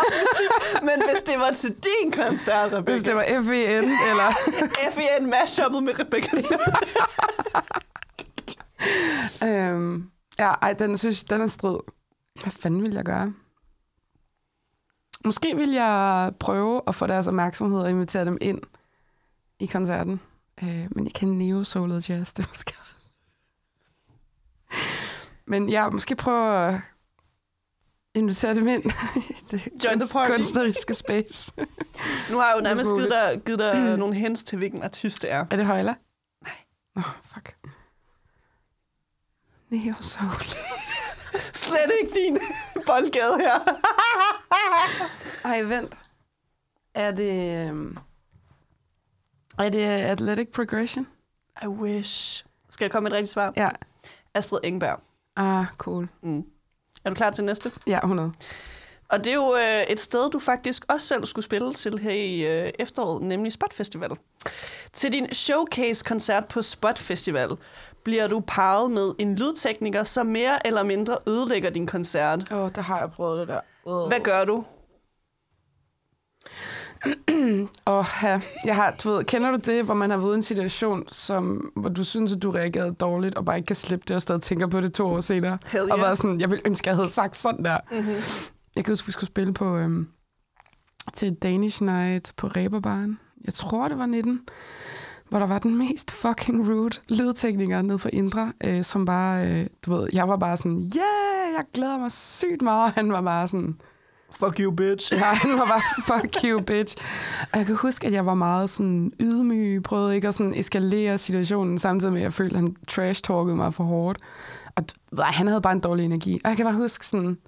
men 0.88 1.03
hvis 1.09 1.22
det 1.22 1.38
var 1.38 1.51
til 1.51 1.74
din 1.74 2.12
koncert, 2.12 2.72
Rebecca. 2.72 2.91
Hvis 2.91 3.03
det 3.03 3.14
var 3.14 3.24
FVN, 3.28 3.88
eller... 4.11 4.32
FEN 4.95 5.30
mashuppet 5.30 5.82
med 5.82 5.93
Rebecca. 5.99 6.36
øhm, 9.47 10.11
ja, 10.38 10.51
ej, 10.62 10.72
den 10.72 10.97
synes 10.97 11.24
den 11.24 11.41
er 11.41 11.47
strid. 11.47 11.78
Hvad 12.43 12.53
fanden 12.53 12.82
vil 12.82 12.93
jeg 12.93 13.05
gøre? 13.05 13.32
Måske 15.24 15.57
vil 15.57 15.70
jeg 15.70 16.32
prøve 16.41 16.82
at 16.86 16.95
få 16.95 17.07
deres 17.07 17.28
opmærksomhed 17.28 17.80
og 17.80 17.91
invitere 17.91 18.24
dem 18.24 18.38
ind 18.41 18.61
i 19.61 19.66
koncerten. 19.66 20.20
Øh, 20.62 20.86
men 20.90 21.04
jeg 21.04 21.12
kender 21.12 21.34
neo 21.34 21.64
soul 21.64 21.92
og 21.92 22.08
jazz, 22.08 22.32
det 22.36 22.48
måske... 22.48 22.74
men 25.46 25.68
ja, 25.68 25.88
måske 25.88 26.16
prøve 26.16 26.68
at 26.68 26.80
invitere 28.14 28.54
dem 28.54 28.68
ind 28.68 28.84
i 29.16 29.34
det 29.50 29.68
Join 29.84 30.00
the 30.00 30.08
party. 30.12 30.30
kunstneriske 30.30 30.94
space. 30.94 31.52
nu 32.30 32.38
har 32.38 32.48
jeg 32.48 32.56
jo 32.56 32.62
nærmest 32.62 32.90
givet 32.94 33.11
dig, 33.11 33.40
givet 33.46 33.58
dig 33.58 33.96
nogle 33.98 34.14
hints 34.14 34.42
til, 34.42 34.58
hvilken 34.58 34.82
artist 34.82 35.22
det 35.22 35.32
er. 35.32 35.46
Er 35.50 35.56
det 35.56 35.66
Højla? 35.66 35.94
Nej. 36.42 36.52
Nå, 36.96 37.02
fuck. 37.24 37.56
Neo 39.68 39.94
soul. 40.00 40.30
Slet 41.54 41.92
ikke 42.02 42.14
din 42.14 42.38
boldgade 42.86 43.38
her. 43.38 43.80
Ej, 45.44 45.62
vent. 45.62 45.98
Er 46.94 47.11
det... 47.11 47.68
øhm, 47.68 47.98
Er 49.61 49.68
det 49.68 49.80
Athletic 49.80 50.48
Progression? 50.52 51.06
I 51.62 51.66
wish. 51.66 52.44
Skal 52.70 52.84
jeg 52.84 52.90
komme 52.90 53.04
med 53.04 53.12
et 53.12 53.16
rigtigt 53.16 53.32
svar? 53.32 53.52
Ja. 53.56 53.68
Astrid 54.34 54.61
Engberg. 54.64 55.00
Ah, 55.36 55.64
cool. 55.78 56.08
Mm. 56.22 56.44
Er 57.04 57.11
du 57.11 57.14
klar 57.14 57.30
til 57.30 57.44
næste? 57.44 57.70
Ja, 57.86 57.98
100. 57.98 58.32
Og 59.08 59.18
det 59.24 59.26
er 59.26 59.34
jo 59.34 59.56
øh, 59.56 59.82
et 59.92 60.00
sted, 60.00 60.30
du 60.30 60.38
faktisk 60.38 60.84
også 60.88 61.06
selv 61.06 61.26
skulle 61.26 61.44
spille 61.44 61.72
til 61.72 61.98
her 61.98 62.11
i 62.11 62.40
øh, 62.40 62.72
efteråret, 62.78 63.22
nemlig 63.22 63.52
Spot 63.52 63.72
Festival. 63.72 64.11
Til 64.92 65.12
din 65.12 65.26
showcase-koncert 65.32 66.48
på 66.48 66.62
Spot 66.62 66.98
Festival 66.98 67.48
bliver 68.04 68.26
du 68.26 68.42
parret 68.46 68.90
med 68.90 69.14
en 69.18 69.36
lydtekniker, 69.36 70.04
som 70.04 70.26
mere 70.26 70.66
eller 70.66 70.82
mindre 70.82 71.18
ødelægger 71.26 71.70
din 71.70 71.86
koncert. 71.86 72.52
Åh, 72.52 72.58
oh, 72.58 72.70
der 72.74 72.80
har 72.80 72.98
jeg 72.98 73.11
prøvet 73.11 73.38
det 73.40 73.48
der. 73.48 73.61
Oh. 73.84 74.08
Hvad 74.08 74.20
gør 74.20 74.44
du? 74.44 74.64
Oh, 77.86 78.05
ja. 78.22 78.40
Jeg 78.64 78.76
har, 78.76 78.94
du 79.05 79.11
ved, 79.11 79.24
kender 79.24 79.51
du 79.51 79.57
det, 79.57 79.84
hvor 79.84 79.94
man 79.94 80.11
har 80.11 80.16
været 80.16 80.32
i 80.32 80.34
en 80.34 80.42
situation, 80.42 81.05
som, 81.09 81.72
hvor 81.76 81.88
du 81.88 82.05
synes, 82.05 82.32
at 82.32 82.42
du 82.42 82.51
reagerede 82.51 82.94
dårligt, 82.94 83.34
og 83.34 83.44
bare 83.44 83.57
ikke 83.57 83.66
kan 83.66 83.76
slippe 83.76 84.05
det, 84.09 84.16
og 84.16 84.22
stadig 84.22 84.42
tænker 84.42 84.66
på 84.66 84.80
det 84.80 84.94
to 84.94 85.07
år 85.07 85.20
senere? 85.20 85.59
Hell 85.66 85.82
Og 85.92 85.98
yeah. 85.98 86.01
været 86.01 86.18
sådan, 86.18 86.40
jeg 86.40 86.51
ville 86.51 86.62
ønske, 86.66 86.88
jeg 86.88 86.96
havde 86.96 87.11
sagt 87.11 87.36
sådan 87.36 87.64
der. 87.64 87.78
Mm-hmm. 87.92 88.14
Jeg 88.76 88.84
kan 88.84 88.92
huske, 88.92 89.07
vi 89.07 89.12
skulle 89.12 89.28
spille 89.28 89.55
på 89.55 89.76
øhm, 89.76 90.09
til 91.14 91.34
Danish 91.34 91.82
Night 91.82 92.32
på 92.36 92.46
Reberbaren. 92.46 93.18
Jeg 93.44 93.55
tror, 93.55 93.88
det 93.88 93.98
var 93.98 94.07
19. 94.07 94.40
Hvor 95.28 95.38
der 95.38 95.46
var 95.46 95.59
den 95.59 95.78
mest 95.78 96.11
fucking 96.11 96.68
rude 96.68 97.01
lydtekniker 97.09 97.82
nede 97.82 97.98
på 97.98 98.09
Indre, 98.12 98.53
øh, 98.64 98.84
som 98.84 99.05
bare, 99.05 99.48
øh, 99.48 99.66
du 99.86 99.94
ved, 99.94 100.09
jeg 100.12 100.28
var 100.28 100.36
bare 100.36 100.57
sådan, 100.57 100.82
yeah, 100.96 101.55
jeg 101.57 101.64
glæder 101.74 101.98
mig 101.98 102.12
sygt 102.12 102.62
meget. 102.62 102.84
Og 102.84 102.92
Han 102.92 103.12
var 103.12 103.20
bare 103.20 103.48
sådan, 103.48 103.80
Fuck 104.31 104.61
you, 104.61 104.70
bitch. 104.70 105.12
Ja, 105.12 105.24
han 105.43 105.51
var 105.51 105.66
bare, 105.66 105.81
fuck 106.20 106.45
you, 106.45 106.61
bitch. 106.61 106.97
Og 107.53 107.59
jeg 107.59 107.66
kan 107.66 107.76
huske, 107.76 108.07
at 108.07 108.12
jeg 108.12 108.26
var 108.26 108.35
meget 108.35 108.70
sådan 108.70 109.12
ydmyg, 109.20 109.83
prøvede 109.83 110.14
ikke 110.14 110.28
at 110.28 110.35
sådan 110.35 110.55
eskalere 110.55 111.18
situationen, 111.18 111.78
samtidig 111.78 112.12
med, 112.12 112.20
at 112.20 112.24
jeg 112.24 112.33
følte, 112.33 112.55
at 112.55 112.61
han 112.61 112.76
trash-talkede 112.89 113.57
mig 113.57 113.74
for 113.74 113.85
hårdt. 113.85 114.18
Og 114.76 114.85
du 114.89 115.22
han 115.22 115.47
havde 115.47 115.61
bare 115.61 115.72
en 115.72 115.81
dårlig 115.81 116.05
energi. 116.05 116.41
Og 116.45 116.49
jeg 116.49 116.57
kan 116.57 116.66
bare 116.66 116.74
huske 116.74 117.07
sådan, 117.07 117.39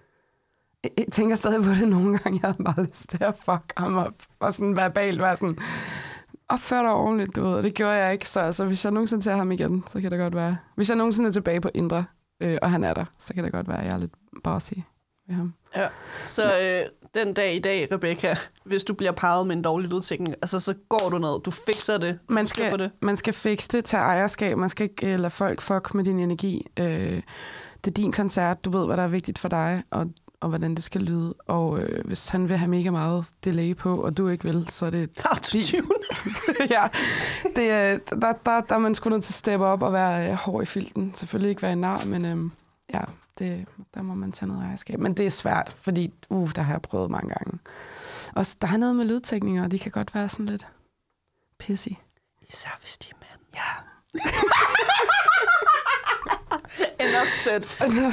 jeg 0.84 1.06
tænker 1.12 1.36
stadig 1.36 1.64
på 1.64 1.70
det 1.70 1.88
nogle 1.88 2.18
gange, 2.18 2.40
jeg 2.42 2.50
havde 2.52 2.64
bare 2.64 2.86
lyst 2.86 3.08
til 3.08 3.24
at 3.24 3.34
fuck 3.38 3.72
ham 3.76 3.96
op. 3.96 4.14
Og 4.40 4.54
sådan 4.54 4.76
verbalt 4.76 5.20
være 5.20 5.36
sådan, 5.36 5.58
opfør 6.48 6.82
dig 6.82 6.92
ordentligt, 6.92 7.36
du 7.36 7.42
ved. 7.42 7.54
Og 7.54 7.62
det 7.62 7.74
gjorde 7.74 7.94
jeg 7.94 8.12
ikke, 8.12 8.28
så 8.28 8.40
altså, 8.40 8.64
hvis 8.64 8.84
jeg 8.84 8.92
nogensinde 8.92 9.22
ser 9.22 9.36
ham 9.36 9.52
igen, 9.52 9.84
så 9.86 10.00
kan 10.00 10.10
det 10.10 10.18
godt 10.18 10.34
være. 10.34 10.56
Hvis 10.74 10.88
jeg 10.88 10.96
nogensinde 10.96 11.28
er 11.28 11.32
tilbage 11.32 11.60
på 11.60 11.70
Indre, 11.74 12.04
øh, 12.40 12.58
og 12.62 12.70
han 12.70 12.84
er 12.84 12.94
der, 12.94 13.04
så 13.18 13.34
kan 13.34 13.44
det 13.44 13.52
godt 13.52 13.68
være, 13.68 13.80
at 13.80 13.86
jeg 13.86 13.94
er 13.94 13.98
lidt 13.98 14.12
bossy 14.44 14.72
ved 15.28 15.36
ham. 15.36 15.54
Ja. 15.76 15.88
Så 16.26 16.58
øh, 16.60 16.86
den 17.14 17.34
dag 17.34 17.54
i 17.56 17.58
dag, 17.58 17.88
Rebecca, 17.92 18.36
hvis 18.64 18.84
du 18.84 18.94
bliver 18.94 19.12
parret 19.12 19.46
med 19.46 19.56
en 19.56 19.62
dårlig 19.62 19.90
lydtekniker, 19.90 20.34
altså 20.42 20.58
så 20.58 20.74
går 20.88 21.08
du 21.10 21.18
ned, 21.18 21.40
du 21.42 21.50
fikser 21.50 21.98
det. 21.98 22.18
Man 22.28 22.46
skal, 22.46 22.78
det. 22.78 22.90
man 23.02 23.16
skal 23.16 23.34
fikse 23.34 23.68
det, 23.68 23.84
tage 23.84 24.02
ejerskab. 24.02 24.56
Man 24.58 24.68
skal 24.68 24.84
ikke 24.84 25.06
uh, 25.14 25.20
lade 25.20 25.30
folk 25.30 25.60
fuck 25.60 25.94
med 25.94 26.04
din 26.04 26.18
energi. 26.18 26.66
Uh, 26.80 26.86
det 26.86 27.86
er 27.86 27.90
din 27.90 28.12
koncert. 28.12 28.64
Du 28.64 28.70
ved, 28.70 28.86
hvad 28.86 28.96
der 28.96 29.02
er 29.02 29.08
vigtigt 29.08 29.38
for 29.38 29.48
dig, 29.48 29.82
og, 29.90 30.06
og 30.40 30.48
hvordan 30.48 30.74
det 30.74 30.84
skal 30.84 31.00
lyde. 31.00 31.34
Og 31.46 31.70
uh, 31.70 31.80
hvis 32.04 32.28
han 32.28 32.48
vil 32.48 32.56
have 32.56 32.70
mega 32.70 32.90
meget 32.90 33.26
delay 33.44 33.76
på, 33.76 34.02
og 34.02 34.16
du 34.16 34.28
ikke 34.28 34.44
vil, 34.44 34.66
så 34.68 34.86
er 34.86 34.90
det... 34.90 35.10
Autotune. 35.30 35.88
ja, 36.76 36.82
det, 37.56 37.70
er- 37.70 37.98
der, 38.10 38.32
der, 38.46 38.60
der 38.60 38.74
er 38.74 38.78
man 38.78 38.94
sgu 38.94 39.10
nødt 39.10 39.24
til 39.24 39.30
at 39.30 39.34
steppe 39.34 39.64
op 39.66 39.82
og 39.82 39.92
være 39.92 40.30
uh, 40.30 40.34
hård 40.36 40.62
i 40.62 40.66
filten. 40.66 41.12
Selvfølgelig 41.14 41.50
ikke 41.50 41.62
være 41.62 41.72
en 41.72 41.80
nar, 41.80 42.04
men 42.04 42.24
um, 42.24 42.52
ja, 42.94 43.00
det, 43.38 43.66
der 43.94 44.02
må 44.02 44.14
man 44.14 44.32
tage 44.32 44.48
noget 44.48 44.64
ejerskab. 44.64 44.98
Men 44.98 45.14
det 45.14 45.26
er 45.26 45.30
svært, 45.30 45.76
fordi 45.78 46.12
uh, 46.28 46.50
der 46.54 46.62
har 46.62 46.72
jeg 46.72 46.82
prøvet 46.82 47.10
mange 47.10 47.34
gange. 47.34 47.58
Og 48.34 48.46
der 48.62 48.68
er 48.68 48.76
noget 48.76 48.96
med 48.96 49.04
lydtekninger, 49.04 49.64
og 49.64 49.70
de 49.70 49.78
kan 49.78 49.92
godt 49.92 50.14
være 50.14 50.28
sådan 50.28 50.46
lidt 50.46 50.66
pissy. 51.58 51.88
Især 52.48 52.78
hvis 52.80 52.98
de 52.98 53.08
er 53.10 53.14
mænd. 53.20 53.40
Ja. 53.54 53.70
Enough 57.04 57.32
said. 57.44 57.60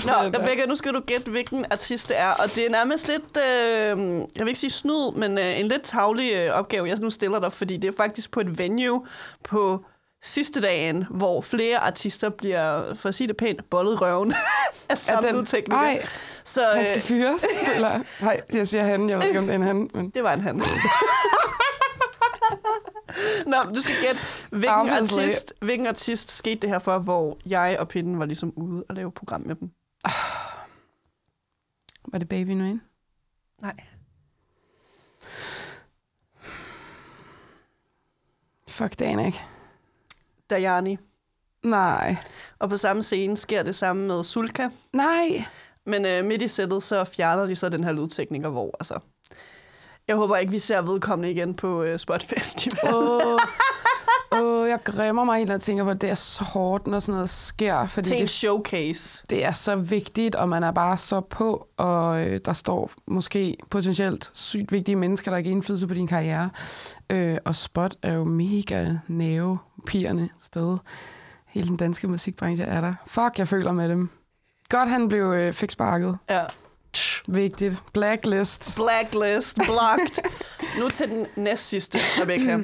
Nå, 0.08 0.40
Rebecca, 0.40 0.66
nu 0.66 0.76
skal 0.76 0.94
du 0.94 1.00
gætte, 1.00 1.32
hvilken 1.32 1.66
artist 1.72 2.10
det 2.10 2.20
er. 2.20 2.30
Og 2.30 2.56
det 2.56 2.66
er 2.66 2.70
nærmest 2.70 3.08
lidt, 3.08 3.38
øh, 3.38 3.98
jeg 4.36 4.46
vil 4.46 4.48
ikke 4.48 4.60
sige 4.60 4.70
snyd, 4.70 5.16
men 5.16 5.38
øh, 5.38 5.60
en 5.60 5.68
lidt 5.68 5.84
tavlig 5.84 6.34
øh, 6.34 6.52
opgave, 6.52 6.88
jeg 6.88 6.98
nu 7.02 7.10
stiller 7.10 7.40
dig, 7.40 7.54
fordi 7.54 7.78
det 7.78 7.88
er 7.88 7.98
faktisk 7.98 8.32
på 8.32 8.40
et 8.40 8.58
venue 8.58 9.06
på 9.44 9.86
sidste 10.22 10.62
dagen, 10.62 11.06
hvor 11.10 11.42
flere 11.42 11.78
artister 11.78 12.30
bliver, 12.30 12.94
for 12.94 13.10
at 13.10 13.16
sige 13.16 13.28
det 13.28 13.38
pænt, 13.38 13.70
bollet 13.70 14.02
røven 14.02 14.34
af 14.90 14.98
samme 14.98 15.32
lydtekniker. 15.32 15.78
Ej, 15.78 16.06
Så 16.44 16.72
han 16.76 16.88
skal 16.88 16.98
øh, 16.98 17.04
fyres, 17.04 17.46
eller? 17.76 18.04
Nej, 18.22 18.42
jeg 18.54 18.68
siger 18.68 18.84
han. 18.84 19.10
Jeg 19.10 19.18
ved 19.18 19.28
ikke, 19.28 19.40
om 19.40 19.46
det 19.46 19.52
er 19.54 19.58
en 19.58 19.64
han. 19.64 19.90
Men... 19.94 20.10
det 20.10 20.24
var 20.24 20.34
en 20.34 20.42
han. 20.42 20.62
Nå, 23.46 23.58
du 23.76 23.82
skal 23.82 23.96
gætte, 24.02 24.22
hvilken 24.50 24.90
artist, 24.90 25.54
hvilken 25.62 25.88
artist 25.88 26.32
skete 26.32 26.56
det 26.56 26.70
her 26.70 26.80
for, 26.80 27.00
hvor 27.00 27.38
jeg 27.46 27.78
og 27.80 27.88
Pinden 27.88 28.20
var 28.20 28.26
ligesom 28.26 28.54
ude 28.56 28.84
og 28.90 28.96
lave 28.96 29.12
program 29.12 29.42
med 29.42 29.56
dem. 29.56 29.72
Var 32.12 32.20
det 32.20 32.30
Baby 32.30 32.50
Nuin? 32.50 32.82
Nej. 33.62 33.76
Fuck, 38.68 39.00
det 39.00 39.06
aner 39.06 39.26
ikke. 39.26 39.40
Dajani. 40.50 40.98
Nej. 41.64 42.16
Og 42.60 42.70
på 42.70 42.78
samme 42.78 43.04
scene 43.04 43.38
sker 43.38 43.64
det 43.64 43.76
samme 43.76 44.08
med 44.08 44.24
Sulka. 44.24 44.70
Nej. 44.94 45.46
Men 45.86 46.06
øh, 46.06 46.26
midt 46.26 46.42
i 46.42 46.48
sættet, 46.48 46.84
så 46.84 47.04
fjerner 47.04 47.46
de 47.46 47.56
så 47.56 47.70
den 47.70 47.84
her 47.84 47.92
lydtekniker, 47.92 48.50
hvor 48.50 48.76
altså... 48.80 49.00
Jeg 50.08 50.18
håber 50.18 50.38
ikke, 50.38 50.52
vi 50.52 50.60
ser 50.60 50.82
vedkommende 50.82 51.32
igen 51.32 51.54
på 51.54 51.84
øh, 51.84 52.00
Spot 52.00 52.24
Festival. 52.24 52.94
Åh, 52.94 53.40
oh, 54.42 54.70
jeg 54.70 54.80
græmmer 54.84 55.24
mig 55.24 55.38
helt 55.38 55.52
og 55.52 55.62
tænker 55.62 55.84
på, 55.84 55.90
at 55.90 56.02
det 56.02 56.10
er 56.10 56.16
så 56.16 56.44
hårdt, 56.44 56.88
når 56.88 57.00
sådan 57.00 57.16
noget 57.16 57.30
sker. 57.30 57.88
Fordi 57.88 58.14
en 58.14 58.22
det, 58.22 58.30
showcase. 58.30 59.24
det 59.30 59.46
er 59.46 59.52
så 59.52 59.76
vigtigt, 59.76 60.36
og 60.36 60.50
man 60.50 60.64
er 60.64 60.72
bare 60.72 60.98
så 60.98 61.22
på, 61.22 61.68
og 61.78 62.26
øh, 62.26 62.40
der 62.46 62.54
står 62.54 62.92
måske 63.08 63.58
potentielt 63.70 64.32
sygt 64.34 64.72
vigtige 64.72 64.96
mennesker, 64.96 65.32
der 65.32 65.42
kan 65.42 65.52
indflydelse 65.52 65.88
på 65.88 65.94
din 65.94 66.08
karriere. 66.08 66.50
Øh, 67.10 67.38
og 67.46 67.56
Spot 67.56 67.96
er 68.02 68.14
jo 68.14 68.24
mega 68.24 68.86
nervepirrende 69.80 70.30
sted. 70.42 70.78
Hele 71.48 71.68
den 71.68 71.78
danske 71.78 72.08
musikbranche 72.08 72.66
er 72.66 72.82
der. 72.82 72.94
Fuck, 73.08 73.40
jeg 73.40 73.48
føler 73.48 73.72
med 73.72 73.90
dem. 73.90 74.10
Godt, 74.70 74.90
han 74.90 75.08
blev 75.08 75.24
øh, 75.24 75.54
fik 75.54 75.72
sparket. 75.72 76.18
Ja. 76.30 76.44
Vigtigt. 77.28 77.84
Blacklist. 77.94 78.76
Blacklist, 78.76 79.56
blocked. 79.56 80.24
nu 80.80 80.90
til 80.90 81.10
den 81.10 81.26
næst 81.36 81.68
sidste, 81.68 82.00
Rebecca. 82.22 82.60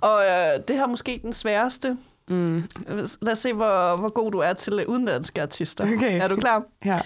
Og 0.00 0.22
øh, 0.24 0.68
det 0.68 0.76
her 0.76 0.82
er 0.82 0.86
måske 0.86 1.20
den 1.22 1.32
sværeste. 1.32 1.96
Mm. 2.30 2.64
Lad 3.20 3.32
os 3.32 3.38
se, 3.38 3.52
hvor, 3.52 3.96
hvor 3.96 4.12
god 4.12 4.32
du 4.32 4.38
er 4.38 4.52
til 4.52 4.86
udenlandske 4.86 5.42
artister. 5.42 5.84
Okay. 5.84 6.20
Er 6.20 6.28
du 6.28 6.36
klar? 6.36 6.62
Ja. 6.84 7.00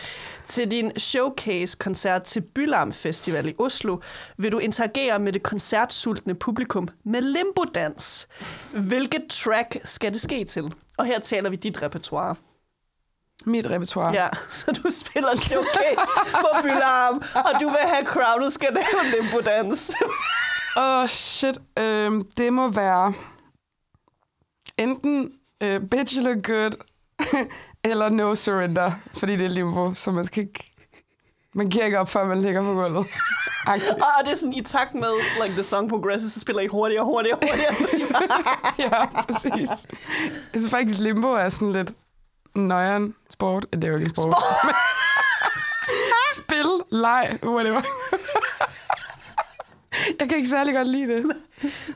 Til 0.46 0.70
din 0.70 0.98
showcase-koncert 0.98 2.22
til 2.22 2.40
Bylarm 2.54 2.92
Festival 2.92 3.48
i 3.48 3.54
Oslo 3.58 3.96
vil 4.36 4.52
du 4.52 4.58
interagere 4.58 5.18
med 5.18 5.32
det 5.32 5.42
koncertsultne 5.42 6.34
publikum 6.34 6.88
med 7.04 7.22
limbo-dans. 7.22 8.28
Hvilket 8.72 9.22
track 9.28 9.76
skal 9.84 10.12
det 10.12 10.20
ske 10.20 10.44
til? 10.44 10.74
Og 10.98 11.04
her 11.06 11.18
taler 11.18 11.50
vi 11.50 11.56
dit 11.56 11.82
repertoire. 11.82 12.34
Mit 13.44 13.70
repertoire. 13.70 14.12
Ja, 14.14 14.28
så 14.50 14.72
du 14.72 14.90
spiller 14.90 15.36
showcase 15.36 16.12
på 16.32 16.48
Bylarm, 16.62 17.22
og 17.34 17.60
du 17.60 17.68
vil 17.68 17.78
have 17.82 18.06
crowdet 18.06 18.52
skal 18.52 18.72
lave 18.72 19.20
limbo-dans. 19.20 19.94
Åh, 20.76 21.02
oh, 21.02 21.08
shit. 21.08 21.58
Øhm, 21.78 22.24
det 22.36 22.52
må 22.52 22.68
være 22.68 23.12
enten 24.78 25.32
øh, 25.62 25.80
Bitch 25.80 26.22
Look 26.22 26.42
Good 26.42 26.72
eller 27.90 28.08
No 28.08 28.34
Surrender, 28.34 28.92
fordi 29.18 29.36
det 29.36 29.44
er 29.44 29.48
limbo, 29.48 29.94
så 29.94 30.10
man 30.10 30.24
skal 30.26 30.42
ikke... 30.42 30.70
Man 31.54 31.66
giver 31.66 31.84
ikke 31.84 31.98
op, 31.98 32.08
før 32.08 32.24
man 32.24 32.42
ligger 32.42 32.62
på 32.62 32.74
gulvet. 32.74 33.06
Og 33.66 34.24
det 34.24 34.32
er 34.32 34.34
sådan 34.34 34.52
i 34.52 34.62
takt 34.62 34.94
med, 34.94 35.42
like 35.42 35.54
the 35.54 35.62
song 35.62 35.88
progresses, 35.88 36.32
så 36.32 36.40
spiller 36.40 36.62
I 36.62 36.66
hurtigere, 36.66 37.04
hurtigere, 37.04 37.38
hurtigere. 37.42 38.22
ja, 38.90 39.06
præcis. 39.06 39.86
Jeg 40.52 40.60
synes 40.60 40.70
faktisk, 40.70 41.00
limbo 41.00 41.28
er 41.28 41.48
sådan 41.48 41.72
lidt 41.72 41.92
nøjeren 42.54 43.14
sport. 43.30 43.66
Det 43.72 43.84
er 43.84 43.88
jo 43.88 43.96
ikke 43.96 44.10
sport. 44.10 44.24
sport. 44.24 44.74
Spil, 46.44 46.66
leg, 46.90 47.38
whatever. 47.42 47.82
Jeg 50.20 50.28
kan 50.28 50.36
ikke 50.36 50.48
særlig 50.48 50.74
godt 50.74 50.88
lide 50.88 51.14
det. 51.14 51.36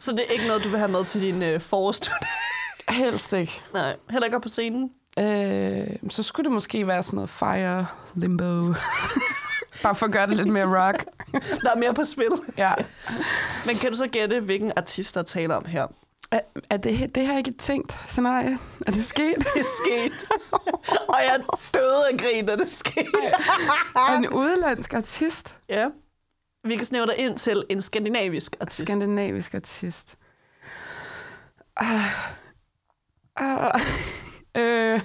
så 0.00 0.12
det 0.12 0.20
er 0.20 0.32
ikke 0.32 0.46
noget, 0.46 0.64
du 0.64 0.68
vil 0.68 0.78
have 0.78 0.90
med 0.90 1.04
til 1.04 1.22
din 1.22 1.42
øh, 1.42 1.60
forårsturné. 1.72 2.47
Helst 2.88 3.32
ikke. 3.32 3.62
Nej, 3.74 3.96
heller 4.10 4.24
ikke 4.24 4.36
op 4.36 4.42
på 4.42 4.48
scenen. 4.48 4.90
Øh, 5.18 6.10
så 6.10 6.22
skulle 6.22 6.44
det 6.44 6.52
måske 6.52 6.86
være 6.86 7.02
sådan 7.02 7.16
noget 7.16 7.30
fire 7.30 7.86
limbo. 8.14 8.44
Bare 9.82 9.94
for 9.94 10.06
at 10.06 10.12
gøre 10.12 10.26
det 10.26 10.36
lidt 10.36 10.48
mere 10.48 10.86
rock. 10.86 11.04
Der 11.64 11.70
er 11.70 11.78
mere 11.78 11.94
på 11.94 12.04
spil. 12.04 12.30
Ja. 12.56 12.72
Men 13.66 13.76
kan 13.76 13.90
du 13.90 13.96
så 13.96 14.06
gætte, 14.06 14.40
hvilken 14.40 14.72
artist, 14.76 15.14
der 15.14 15.22
taler 15.22 15.54
om 15.54 15.64
her? 15.64 15.86
Er, 16.32 16.40
er 16.70 16.76
det, 16.76 17.14
det 17.14 17.26
har 17.26 17.32
jeg 17.32 17.38
ikke 17.48 17.58
tænkt 17.58 17.92
scenarie. 17.92 18.58
Er 18.86 18.90
det 18.92 19.04
sket? 19.04 19.36
Det 19.36 19.60
er 19.60 19.64
sket. 19.84 20.28
og 21.14 21.18
jeg 21.22 21.40
døde 21.74 22.08
af 22.12 22.18
grin, 22.18 22.46
da 22.46 22.56
det 22.56 22.70
skete. 22.70 23.12
En 24.16 24.28
udenlandsk 24.28 24.94
artist? 24.94 25.58
Ja. 25.68 25.88
Vi 26.64 26.76
kan 26.76 26.84
snæve 26.84 27.06
dig 27.06 27.18
ind 27.18 27.38
til 27.38 27.64
en 27.68 27.80
skandinavisk 27.80 28.56
artist. 28.60 28.80
Skandinavisk 28.80 29.54
artist. 29.54 30.16
Ah. 31.76 32.02
Ah. 33.40 33.80
Øh. 34.56 35.00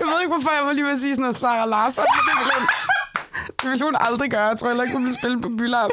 Jeg 0.00 0.06
ved 0.06 0.20
ikke, 0.20 0.34
hvorfor 0.34 0.50
jeg 0.50 0.66
var 0.66 0.72
lige 0.72 0.84
ved 0.84 0.92
at 0.92 1.00
sige 1.00 1.14
sådan 1.14 1.22
noget 1.22 1.36
Sarah 1.36 1.68
Larsen. 1.68 2.04
Det 2.04 2.38
ville 2.38 2.52
hun, 2.54 2.68
det 3.62 3.70
ville 3.70 3.84
hun 3.84 3.96
aldrig 4.00 4.30
gøre. 4.30 4.46
Jeg 4.46 4.58
tror 4.58 4.68
heller 4.68 4.82
ikke, 4.82 4.94
hun 4.94 5.04
ville 5.04 5.18
spille 5.18 5.40
på 5.42 5.48
Bylarm. 5.48 5.90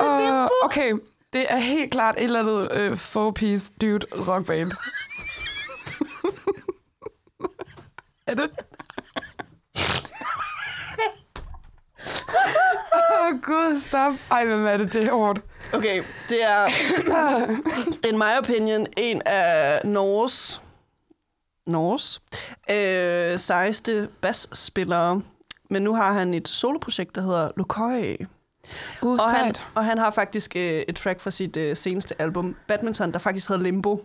Uh, 0.00 0.48
okay, 0.62 0.92
det 1.32 1.46
er 1.48 1.56
helt 1.56 1.92
klart 1.92 2.16
et 2.16 2.24
eller 2.24 2.40
andet 2.40 2.72
øh, 2.72 2.96
four-piece 2.96 3.72
dude 3.80 4.06
rockband. 4.28 4.72
er 8.26 8.34
det? 8.34 8.50
Åh, 12.94 13.26
oh, 13.26 13.40
gud, 13.42 13.78
stop. 13.78 14.14
Ej, 14.30 14.44
hvem 14.46 14.66
er 14.66 14.76
det? 14.76 14.92
Det 14.92 15.04
er 15.04 15.12
hårdt. 15.12 15.40
Okay, 15.74 16.02
det 16.28 16.44
er, 16.44 16.66
in 18.08 18.18
my 18.18 18.38
opinion, 18.38 18.86
en 18.96 19.22
af 19.26 19.80
Norges, 19.84 20.62
Norges 21.66 22.22
øh, 22.70 23.38
sejeste 23.38 24.08
bassspillere. 24.20 25.22
Men 25.70 25.82
nu 25.82 25.94
har 25.94 26.12
han 26.12 26.34
et 26.34 26.48
soloprojekt, 26.48 27.14
der 27.14 27.20
hedder 27.22 27.50
Lokøj. 27.56 28.16
Uh, 29.02 29.12
Og 29.12 29.30
han, 29.30 29.54
og 29.74 29.84
han 29.84 29.98
har 29.98 30.10
faktisk 30.10 30.56
øh, 30.56 30.82
et 30.88 30.96
track 30.96 31.20
fra 31.20 31.30
sit 31.30 31.56
øh, 31.56 31.76
seneste 31.76 32.22
album, 32.22 32.56
Badminton, 32.68 33.12
der 33.12 33.18
faktisk 33.18 33.48
hedder 33.48 33.62
Limbo. 33.62 34.04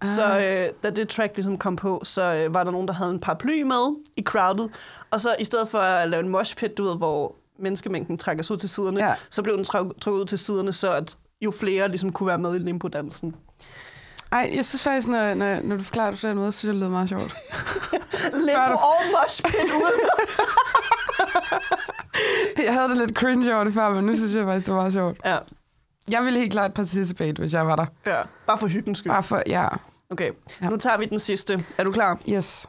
Ah. 0.00 0.08
Så 0.08 0.38
øh, 0.38 0.72
da 0.82 0.90
det 0.90 1.08
track 1.08 1.36
ligesom 1.36 1.58
kom 1.58 1.76
på, 1.76 2.00
så 2.04 2.22
øh, 2.22 2.54
var 2.54 2.64
der 2.64 2.70
nogen, 2.70 2.88
der 2.88 2.94
havde 2.94 3.10
en 3.10 3.20
paraply 3.20 3.62
med 3.62 3.96
i 4.16 4.22
crowdet. 4.22 4.70
Og 5.10 5.20
så 5.20 5.36
i 5.38 5.44
stedet 5.44 5.68
for 5.68 5.78
at 5.78 6.08
lave 6.08 6.20
en 6.22 6.28
moshpit, 6.28 6.78
du 6.78 6.84
ved, 6.84 6.96
hvor 6.96 7.34
menneskemængden 7.58 8.18
trækker 8.18 8.42
sig 8.44 8.54
ud 8.54 8.58
til 8.58 8.68
siderne, 8.68 9.06
Ja. 9.06 9.14
så 9.30 9.42
blev 9.42 9.56
den 9.56 9.64
trukket 9.64 10.06
ud 10.08 10.24
til 10.26 10.38
siderne, 10.38 10.72
så 10.72 10.92
at 10.92 11.16
jo 11.40 11.50
flere 11.50 11.88
ligesom 11.88 12.12
kunne 12.12 12.26
være 12.26 12.38
med 12.38 12.54
i 12.54 12.58
limbo-dansen. 12.58 13.34
Ej, 14.32 14.50
jeg 14.54 14.64
synes 14.64 14.82
faktisk, 14.82 15.08
når, 15.08 15.34
når, 15.34 15.60
når 15.62 15.76
du 15.76 15.82
forklarer 15.84 16.10
det 16.10 16.20
på 16.20 16.26
den 16.28 16.36
måde, 16.36 16.52
så 16.52 16.58
synes 16.58 16.68
jeg, 16.68 16.72
det 16.74 16.80
lyder 16.80 16.90
meget 16.90 17.08
sjovt. 17.08 17.34
Limbo 18.46 18.64
du- 18.70 18.72
og 18.72 18.96
moshpit 19.12 19.54
ude. 19.54 19.92
Jeg 22.64 22.72
havde 22.74 22.88
det 22.88 22.98
lidt 22.98 23.16
cringe 23.18 23.54
over 23.54 23.64
det 23.64 23.74
før, 23.74 23.90
men 23.90 24.04
nu 24.04 24.16
synes 24.16 24.34
jeg 24.34 24.44
faktisk, 24.44 24.66
det 24.66 24.74
var 24.74 24.80
meget 24.80 24.92
sjovt. 24.92 25.16
ja, 25.24 25.38
Jeg 26.10 26.24
ville 26.24 26.38
helt 26.38 26.52
klart 26.52 26.74
participate, 26.74 27.32
hvis 27.40 27.54
jeg 27.54 27.66
var 27.66 27.76
der. 27.76 27.86
ja, 28.06 28.22
bare 28.46 28.58
for 28.58 28.66
hyggens 28.66 28.98
skyld. 28.98 29.12
Bare 29.12 29.22
for, 29.22 29.42
ja. 29.46 29.68
Okay, 30.10 30.30
Ja. 30.62 30.68
nu 30.68 30.76
tager 30.76 30.98
vi 30.98 31.04
den 31.04 31.18
sidste. 31.18 31.64
Er 31.78 31.84
du 31.84 31.92
klar? 31.92 32.18
Yes. 32.28 32.66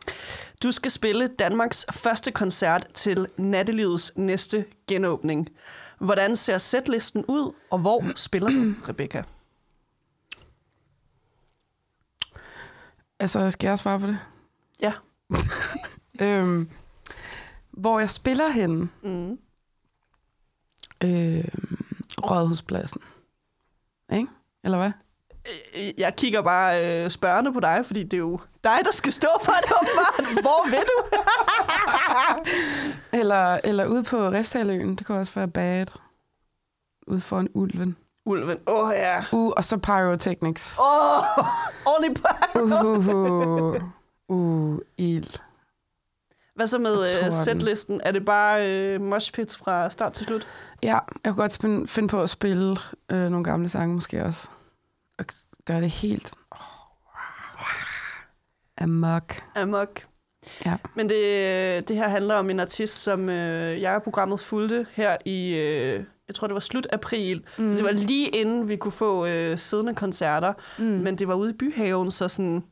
Du 0.64 0.72
skal 0.72 0.92
spille 0.92 1.28
Danmarks 1.28 1.86
første 1.92 2.32
koncert 2.32 2.88
til 2.94 3.28
nattelivets 3.38 4.18
næste 4.18 4.66
genåbning. 4.88 5.50
Hvordan 6.00 6.36
ser 6.36 6.58
setlisten 6.58 7.26
ud, 7.28 7.54
og 7.70 7.80
hvor 7.80 8.04
spiller 8.16 8.50
du, 8.50 8.74
Rebecca? 8.90 9.24
Altså, 13.20 13.52
skal 13.52 13.68
jeg 13.68 13.80
svare 13.80 14.00
på 14.00 14.08
det? 14.08 14.20
Ja. 14.82 14.94
øhm, 16.26 16.70
hvor 17.72 18.00
jeg 18.00 18.10
spiller 18.10 18.50
henne? 18.50 18.90
Mm. 19.04 19.40
Øhm, 21.04 21.78
Rådhuspladsen. 22.18 23.02
Ikke? 24.14 24.28
Eller 24.64 24.78
hvad? 24.78 24.92
Øh, 25.78 26.00
Jeg 26.00 26.16
kigger 26.16 26.42
bare 26.42 27.04
øh, 27.06 27.10
spørgende 27.12 27.54
på 27.54 27.60
dig, 27.60 27.82
fordi 27.86 28.04
det 28.04 28.14
er 28.14 28.18
jo 28.18 28.40
dig, 28.64 28.80
der 28.84 28.92
skal 28.92 29.12
stå 29.12 29.28
for 29.44 29.52
det 29.52 29.72
åbenbart. 29.82 30.42
Hvor 30.44 30.70
vil 30.70 30.80
du? 30.80 31.04
Eller, 33.20 33.60
eller 33.64 33.86
ude 33.86 34.04
på 34.04 34.18
Refsaløen. 34.30 34.96
Det 34.96 35.06
kunne 35.06 35.20
også 35.20 35.34
være 35.36 35.48
bad. 35.48 35.86
Ude 37.08 37.22
foran 37.22 37.48
ulven. 37.54 37.98
Ulven. 38.26 38.58
Åh 38.68 38.88
oh, 38.88 38.94
ja. 38.96 39.24
Uh, 39.32 39.54
og 39.58 39.64
så 39.64 39.78
Pyrotechnics. 39.78 40.80
Åh, 40.80 41.18
oh, 41.38 41.46
ordentligt 41.86 42.22
bare. 42.24 42.64
Uh, 42.64 43.08
uh, 43.08 43.78
uh, 44.30 44.72
uh, 44.74 44.80
ild. 44.98 45.40
Hvad 46.56 46.68
så 46.68 46.78
med 46.78 47.02
øh, 47.04 47.08
torden. 47.20 47.32
setlisten? 47.34 48.02
Er 48.04 48.12
det 48.12 48.26
bare 48.26 48.70
øh, 48.72 49.02
moshpits 49.02 49.58
fra 49.58 49.90
start 49.90 50.14
til 50.14 50.26
slut? 50.26 50.48
Ja, 50.84 50.94
jeg 51.24 51.34
kunne 51.34 51.36
godt 51.36 51.54
spin- 51.54 51.88
finde 51.88 52.08
på 52.10 52.22
at 52.22 52.30
spille 52.30 52.78
øh, 53.12 53.30
nogle 53.30 53.44
gamle 53.44 53.70
sange 53.70 53.94
måske 53.96 54.24
også. 54.26 54.48
Og 55.20 55.26
gøre 55.66 55.82
det 55.82 55.90
helt 55.90 56.32
oh, 56.52 56.60
amok. 58.78 59.36
Amok. 59.56 60.02
Ja. 60.66 60.76
Men 60.96 61.10
det, 61.10 61.88
det 61.88 61.96
her 61.96 62.08
handler 62.08 62.36
om 62.36 62.50
en 62.50 62.60
artist, 62.60 63.04
som 63.04 63.30
øh, 63.30 63.82
jeg 63.82 63.98
i 63.98 64.00
programmet 64.04 64.40
fulgte 64.40 64.86
her 64.94 65.18
i, 65.26 65.50
øh, 65.50 66.04
jeg 66.28 66.36
tror 66.36 66.48
det 66.48 66.54
var 66.54 66.60
slut 66.60 66.88
april. 66.94 67.44
Mm. 67.58 67.70
Så 67.70 67.76
det 67.76 67.84
var 67.84 67.92
lige 67.92 68.28
inden 68.28 68.70
vi 68.70 68.76
kunne 68.76 68.92
få 68.92 69.26
øh, 69.26 69.58
siddende 69.58 69.96
koncerter. 69.96 70.54
Mm. 70.78 70.86
Mm. 70.86 70.92
Men 70.92 71.16
det 71.16 71.28
var 71.28 71.36
ude 71.36 71.50
i 71.50 71.54
byhaven, 71.54 72.12
så 72.12 72.28
sådan, 72.28 72.64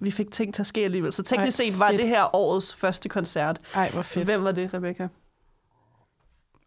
vi 0.00 0.10
fik 0.10 0.30
ting 0.30 0.54
til 0.54 0.62
at 0.62 0.66
ske 0.66 0.84
alligevel. 0.84 1.12
Så 1.12 1.22
teknisk 1.22 1.60
Ej, 1.60 1.64
set 1.66 1.78
var 1.78 1.88
fedt. 1.88 2.00
det 2.00 2.08
her 2.08 2.36
årets 2.36 2.74
første 2.74 3.08
koncert. 3.08 3.58
Ej, 3.74 3.90
hvor 3.90 4.02
fedt. 4.02 4.24
Hvem 4.24 4.44
var 4.44 4.52
det, 4.52 4.74
Rebecca? 4.74 5.08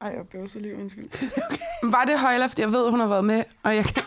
Ej, 0.02 0.16
så 0.48 0.60
lige 0.60 0.78
undskyld. 0.78 1.10
Var 1.94 2.04
det 2.04 2.20
Højloft? 2.20 2.60
Jeg 2.60 2.74
ved, 2.74 2.90
hun 2.90 3.00
har 3.00 3.08
været 3.08 3.26
med, 3.26 3.44
og 3.64 3.76
jeg 3.76 3.86
kan... 3.86 4.04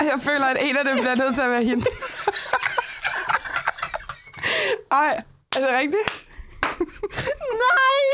jeg 0.12 0.20
føler, 0.22 0.46
at 0.46 0.56
en 0.60 0.76
af 0.76 0.84
dem 0.84 0.96
bliver 0.96 1.14
nødt 1.14 1.34
til 1.34 1.42
at 1.42 1.50
være 1.50 1.64
hende. 1.64 1.86
Ej, 4.90 5.22
er 5.56 5.60
det 5.60 5.68
rigtigt? 5.68 6.26
Nej! 7.64 8.04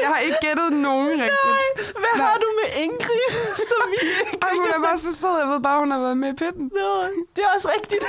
Jeg 0.00 0.08
har 0.08 0.18
ikke 0.18 0.38
gættet 0.40 0.72
nogen 0.72 1.10
rigtigt. 1.10 1.92
Hvad 1.98 2.16
Nej. 2.16 2.26
har 2.26 2.38
du 2.38 2.46
med 2.62 2.82
Ingrid, 2.82 3.56
som 3.56 3.90
vi 3.90 4.08
ikke 4.20 4.38
Ej, 4.42 4.48
hun 4.52 4.68
er 4.76 4.80
bare 4.88 4.98
så 4.98 5.14
sød. 5.14 5.38
Jeg 5.38 5.48
ved 5.48 5.60
bare, 5.60 5.78
hun 5.78 5.90
har 5.90 6.00
været 6.00 6.16
med 6.16 6.28
i 6.28 6.32
pitten. 6.32 6.70
Nå, 6.74 7.04
det 7.36 7.44
er 7.44 7.48
også 7.54 7.68
rigtigt. 7.76 8.04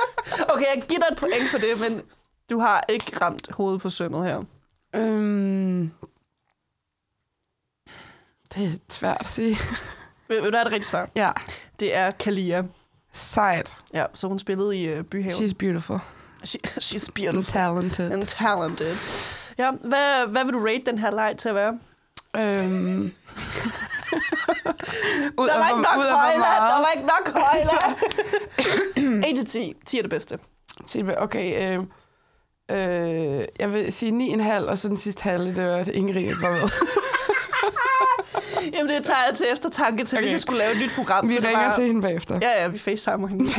okay, 0.52 0.66
jeg 0.74 0.82
giver 0.88 1.00
dig 1.00 1.08
et 1.12 1.18
point 1.18 1.50
for 1.50 1.58
det, 1.58 1.80
men 1.80 2.02
du 2.50 2.58
har 2.58 2.84
ikke 2.88 3.18
ramt 3.20 3.50
hovedet 3.50 3.80
på 3.80 3.90
sømmet 3.90 4.24
her. 4.24 4.42
Øhm... 4.94 5.90
Det 8.54 8.64
er 8.64 8.70
svært 8.90 9.16
at 9.20 9.26
sige. 9.26 9.56
Vil, 10.28 10.42
vil 10.42 10.52
du 10.52 10.56
have 10.56 10.64
det 10.64 10.72
rigtigt 10.72 10.90
svar? 10.90 11.08
Ja. 11.16 11.30
Det 11.80 11.94
er 11.94 12.10
Kalia. 12.10 12.64
Sejt. 13.12 13.80
Ja, 13.94 14.06
så 14.14 14.28
hun 14.28 14.38
spillede 14.38 14.76
i 14.76 14.98
uh, 14.98 15.04
Byhaven. 15.04 15.44
She's 15.44 15.54
beautiful. 15.58 15.98
She, 16.44 16.58
she's 16.86 17.06
And 17.06 17.14
beautiful 17.14 17.52
talented. 17.52 18.12
and 18.12 18.22
talented. 18.22 18.96
Ja, 19.58 19.70
hvad, 19.70 20.26
hvad 20.26 20.44
vil 20.44 20.54
du 20.54 20.64
rate 20.64 20.82
den 20.86 20.98
her 20.98 21.10
leg 21.10 21.34
til 21.38 21.48
at 21.48 21.54
være? 21.54 21.78
Øhm... 22.36 23.02
ud 25.38 25.48
Der 25.48 25.58
var 25.58 25.68
ikke 25.68 25.82
nok 25.82 26.04
højler, 26.04 26.54
der 26.70 26.78
var 26.78 26.90
ikke 26.96 27.08
nok 27.08 27.28
højler. 27.34 27.98
1 29.30 29.36
til 29.36 29.46
10. 29.46 29.74
10 29.86 29.98
er 29.98 30.02
det 30.02 30.10
bedste. 30.10 30.38
Sige, 30.86 31.22
Okay, 31.22 31.78
øh, 31.78 31.84
øh, 32.70 33.44
jeg 33.58 33.72
vil 33.72 33.92
sige 33.92 34.60
9,5, 34.62 34.68
og 34.68 34.78
så 34.78 34.88
den 34.88 34.96
sidste 34.96 35.22
halve, 35.22 35.54
det 35.54 35.66
var, 35.66 35.76
at 35.76 35.88
Ingrid 35.88 36.20
ikke 36.20 36.42
var 36.42 36.50
med. 36.50 36.68
Jamen, 38.74 38.96
det 38.96 39.04
tager 39.04 39.18
jeg 39.28 39.36
til 39.36 39.46
eftertanke 39.52 40.04
til, 40.04 40.18
okay. 40.18 40.24
hvis 40.24 40.32
jeg 40.32 40.40
skulle 40.40 40.58
lave 40.58 40.72
et 40.72 40.78
nyt 40.82 40.90
program. 40.96 41.28
Vi 41.28 41.38
ringer 41.38 41.64
var... 41.64 41.74
til 41.74 41.86
hende 41.86 42.02
bagefter. 42.02 42.38
Ja, 42.42 42.62
ja, 42.62 42.68
vi 42.68 42.78
facetimer 42.78 43.28
hende. 43.28 43.50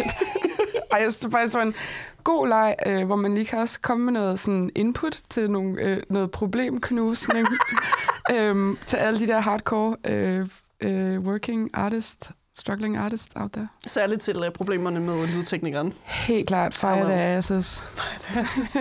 Ej, 0.92 1.02
jeg 1.02 1.12
synes 1.12 1.20
det 1.20 1.32
faktisk 1.32 1.54
var 1.54 1.62
en 1.62 1.76
god 2.24 2.48
leg, 2.48 2.76
øh, 2.86 3.06
hvor 3.06 3.16
man 3.16 3.36
lige 3.36 3.46
kan 3.46 3.60
også 3.60 3.80
komme 3.82 4.06
med 4.06 4.14
noget 4.14 4.40
sådan 4.40 4.70
input 4.76 5.22
til 5.30 5.52
nogle, 5.52 5.82
øh, 5.82 6.04
noget 6.10 6.32
problemknusning 6.32 7.48
øhm, 8.34 8.78
til 8.86 8.98
alle 8.98 9.20
de 9.20 9.28
der 9.28 9.40
hardcore 9.40 9.96
øh, 10.08 10.48
øh, 10.82 11.20
working 11.20 11.70
artist, 11.74 12.32
struggling 12.58 12.98
artists 12.98 13.36
out 13.36 13.52
there. 13.52 13.68
Særligt 13.88 14.22
til 14.22 14.38
uh, 14.38 14.50
problemerne 14.54 15.00
med 15.00 15.28
lydteknikeren. 15.28 15.94
Helt 16.04 16.48
klart, 16.48 16.74
fire 16.74 17.04
the 17.04 17.14
asses. 17.14 17.88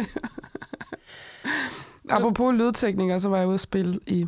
Apropos 2.11 2.55
lydteknikere, 2.55 3.21
så 3.21 3.29
var 3.29 3.39
jeg 3.39 3.47
ude 3.47 3.55
at 3.55 3.61
spille 3.61 3.99
i 4.07 4.27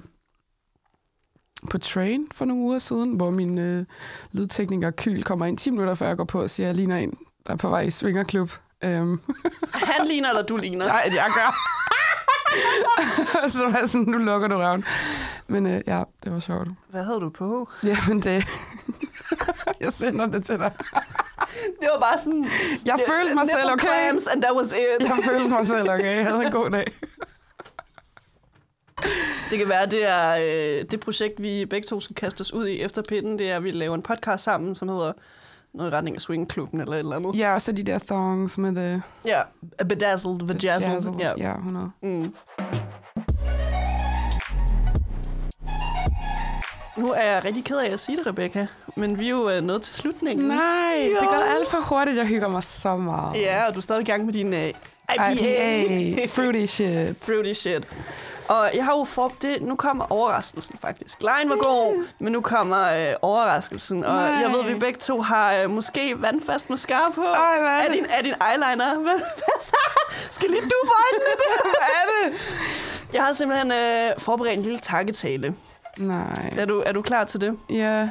på 1.71 1.79
Train 1.79 2.27
for 2.35 2.45
nogle 2.45 2.63
uger 2.63 2.79
siden, 2.79 3.13
hvor 3.13 3.31
min 3.31 3.59
øh, 3.59 3.85
lydtekniker 4.33 4.91
Kyl 4.91 5.23
kommer 5.23 5.47
ind 5.47 5.59
10 5.59 5.71
minutter 5.71 5.95
før 5.95 6.07
jeg 6.07 6.17
går 6.17 6.25
på 6.25 6.43
og 6.43 6.51
siger, 6.51 6.67
at 6.67 6.69
jeg 6.69 6.77
ligner 6.77 6.97
en, 6.97 7.11
der 7.47 7.53
er 7.53 7.57
på 7.57 7.69
vej 7.69 7.81
i 7.81 7.91
Svingerklub. 7.91 8.51
Øhm, 8.85 9.21
Han 9.73 10.07
ligner, 10.07 10.29
eller 10.29 10.43
du 10.43 10.57
ligner? 10.57 10.87
nej, 10.87 11.11
jeg 11.15 11.31
gør. 11.35 11.55
så 13.49 13.65
var 13.65 13.79
jeg 13.79 13.89
sådan, 13.89 14.07
nu 14.07 14.19
lukker 14.19 14.49
du 14.49 14.57
røven. 14.57 14.85
Men 15.49 15.67
øh, 15.67 15.81
ja, 15.87 16.03
det 16.25 16.33
var 16.33 16.39
sjovt. 16.39 16.69
Hvad 16.91 17.05
havde 17.05 17.21
du 17.21 17.31
på? 17.31 17.69
Jamen 17.85 18.21
det... 18.23 18.45
jeg 19.83 19.93
sender 19.93 20.27
det 20.27 20.45
til 20.45 20.59
dig. 20.59 20.73
Det 21.81 21.89
var 21.93 22.01
bare 22.01 22.19
sådan... 22.19 22.47
Jeg 22.85 22.99
følte 23.09 23.35
mig 23.35 23.49
selv 23.49 23.73
okay. 23.73 23.87
Clamps, 23.87 24.27
and 24.27 24.43
that 24.43 24.57
was 24.57 24.67
it. 24.73 25.01
Jeg 25.01 25.19
følte 25.25 25.49
mig 25.49 25.67
selv 25.67 25.91
okay. 25.91 26.17
Jeg 26.17 26.27
havde 26.27 26.45
en 26.47 26.53
god 26.53 26.71
dag. 26.71 26.87
Det 29.51 29.59
kan 29.59 29.69
være, 29.69 29.87
det 29.87 30.09
er 30.11 30.31
øh, 30.81 30.85
det 30.91 31.01
projekt, 31.01 31.43
vi 31.43 31.67
begge 31.67 31.87
to 31.87 32.01
skal 32.01 32.17
kaste 32.17 32.41
os 32.41 32.53
ud 32.53 32.67
i 32.67 32.81
efter 32.81 33.03
pinden. 33.03 33.39
Det 33.39 33.51
er, 33.51 33.57
at 33.57 33.65
vi 33.65 33.71
laver 33.71 33.95
en 33.95 34.03
podcast 34.03 34.45
sammen, 34.45 34.75
som 34.75 34.89
hedder 34.89 35.13
noget 35.75 35.91
i 35.91 35.95
retning 35.95 36.17
af 36.17 36.21
Swingklubben 36.23 36.81
eller 36.81 36.93
et 36.95 36.99
eller 36.99 37.17
andet. 37.17 37.39
Ja, 37.39 37.55
og 37.55 37.63
så 37.63 37.73
de 37.73 37.83
der 37.83 37.99
thongs 37.99 38.59
med 38.59 38.75
the 38.77 39.03
Ja, 39.25 39.31
yeah. 39.81 39.89
Bedazzled, 39.89 40.39
Vajazzled. 40.47 40.95
jazzle. 40.95 41.13
Ja. 41.19 41.33
Ja, 41.39 41.55
100. 41.55 41.91
Mm. 42.03 42.35
Nu 46.97 47.13
er 47.13 47.23
jeg 47.23 47.45
rigtig 47.45 47.65
ked 47.65 47.77
af 47.79 47.93
at 47.93 48.01
sige 48.01 48.17
det, 48.19 48.27
Rebecca, 48.27 48.67
men 48.97 49.19
vi 49.19 49.27
er 49.27 49.31
jo 49.31 49.51
øh, 49.51 49.63
nået 49.63 49.83
til 49.83 49.95
slutningen. 49.95 50.49
Nej, 50.49 51.11
Jo. 51.15 51.21
det 51.21 51.29
går 51.29 51.45
alt 51.57 51.71
for 51.71 51.81
hurtigt. 51.81 52.17
Jeg 52.17 52.27
hygger 52.27 52.49
mig 52.49 52.63
så 52.63 52.97
meget. 52.97 53.41
Ja, 53.43 53.67
og 53.69 53.75
du 53.75 53.79
er 53.79 53.83
stadig 53.83 54.03
i 54.03 54.05
gang 54.05 54.25
med 54.25 54.33
din 54.33 54.53
uh, 54.53 54.59
IPA. 54.59 55.33
IPA. 55.33 56.27
Fruity 56.27 56.67
shit. 56.67 57.17
Fruity 57.27 57.53
shit. 57.53 57.89
Og 58.49 58.71
jeg 58.75 58.85
har 58.85 58.93
jo 58.99 59.05
for 59.05 59.33
det. 59.43 59.63
Nu 59.63 59.77
kommer 59.77 60.13
overraskelsen 60.13 60.79
faktisk. 60.83 61.23
Lejen 61.23 61.49
var 61.49 61.57
god, 61.57 62.05
men 62.19 62.33
nu 62.33 62.41
kommer 62.41 63.09
øh, 63.11 63.15
overraskelsen. 63.23 64.05
Og 64.05 64.15
Nej. 64.15 64.23
jeg 64.25 64.51
ved, 64.53 64.61
at 64.61 64.67
vi 64.75 64.75
begge 64.79 64.99
to 64.99 65.21
har 65.23 65.55
øh, 65.55 65.71
måske 65.71 66.23
vandfast 66.23 66.71
mascara 66.71 67.11
på. 67.11 67.23
Ej, 67.23 67.61
hvad 67.61 67.71
er 67.71 67.75
er 67.79 67.85
det? 67.89 67.95
din, 67.95 68.07
er 68.11 68.23
din 68.23 68.35
eyeliner 68.51 68.95
vandfast? 69.03 69.75
Skal 70.37 70.51
lige 70.51 70.63
du 70.63 70.91
øjnene? 71.05 71.33
Hvad 71.63 71.89
er 72.03 72.05
det? 72.31 72.39
Jeg 73.13 73.23
har 73.25 73.33
simpelthen 73.33 73.73
øh, 73.73 74.11
forberedt 74.21 74.57
en 74.57 74.63
lille 74.63 74.79
takketale. 74.79 75.55
Nej. 75.99 76.55
Er 76.59 76.65
du, 76.65 76.83
er 76.87 76.93
du 76.93 77.03
klar 77.03 77.25
til 77.25 77.41
det? 77.41 77.59
Ja. 77.71 78.09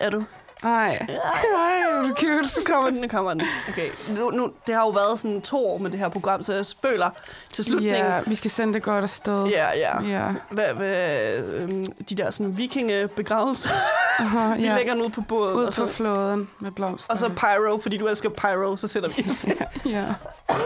Er 0.00 0.10
du? 0.10 0.24
Ej. 0.62 1.06
Ej, 1.08 1.82
hvor 2.06 2.14
cute. 2.14 2.60
Nu 2.60 2.64
kommer 2.66 2.90
den, 2.90 3.00
nu 3.00 3.08
kommer 3.08 3.34
den. 3.34 3.42
Okay. 3.68 3.88
Nu, 4.08 4.30
nu, 4.30 4.52
det 4.66 4.74
har 4.74 4.82
jo 4.82 4.88
været 4.88 5.20
sådan 5.20 5.40
to 5.40 5.66
år 5.66 5.78
med 5.78 5.90
det 5.90 5.98
her 5.98 6.08
program, 6.08 6.42
så 6.42 6.54
jeg 6.54 6.64
føler 6.82 7.10
til 7.52 7.64
slutningen... 7.64 8.04
Ja, 8.04 8.20
vi 8.26 8.34
skal 8.34 8.50
sende 8.50 8.74
det 8.74 8.82
godt 8.82 9.02
afsted. 9.02 9.46
Ja, 9.46 9.66
ja. 9.78 10.02
Ja. 10.02 10.32
Hvad, 10.50 10.74
hvad, 10.74 11.36
øhm, 11.44 11.84
de 11.84 12.14
der 12.14 12.30
sådan 12.30 12.58
vikingebegravelser, 12.58 13.70
Aha, 14.18 14.54
vi 14.58 14.64
ja. 14.64 14.76
lægger 14.76 14.94
den 14.94 15.02
ud 15.02 15.10
på 15.10 15.20
bordet. 15.20 15.54
Ud 15.54 15.64
og, 15.64 15.72
så, 15.72 15.86
på 15.86 15.92
flåden 15.92 16.50
med 16.60 16.70
blomster. 16.70 17.12
og 17.12 17.18
så 17.18 17.28
pyro, 17.28 17.78
fordi 17.78 17.96
du 17.96 18.06
elsker 18.06 18.28
pyro, 18.28 18.76
så 18.76 18.86
sætter 18.86 19.08
vi 19.08 19.14
ind 19.26 19.36
til. 19.36 19.54
Ja. 19.86 20.04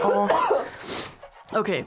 Og 0.03 0.29
Okay. 1.59 1.83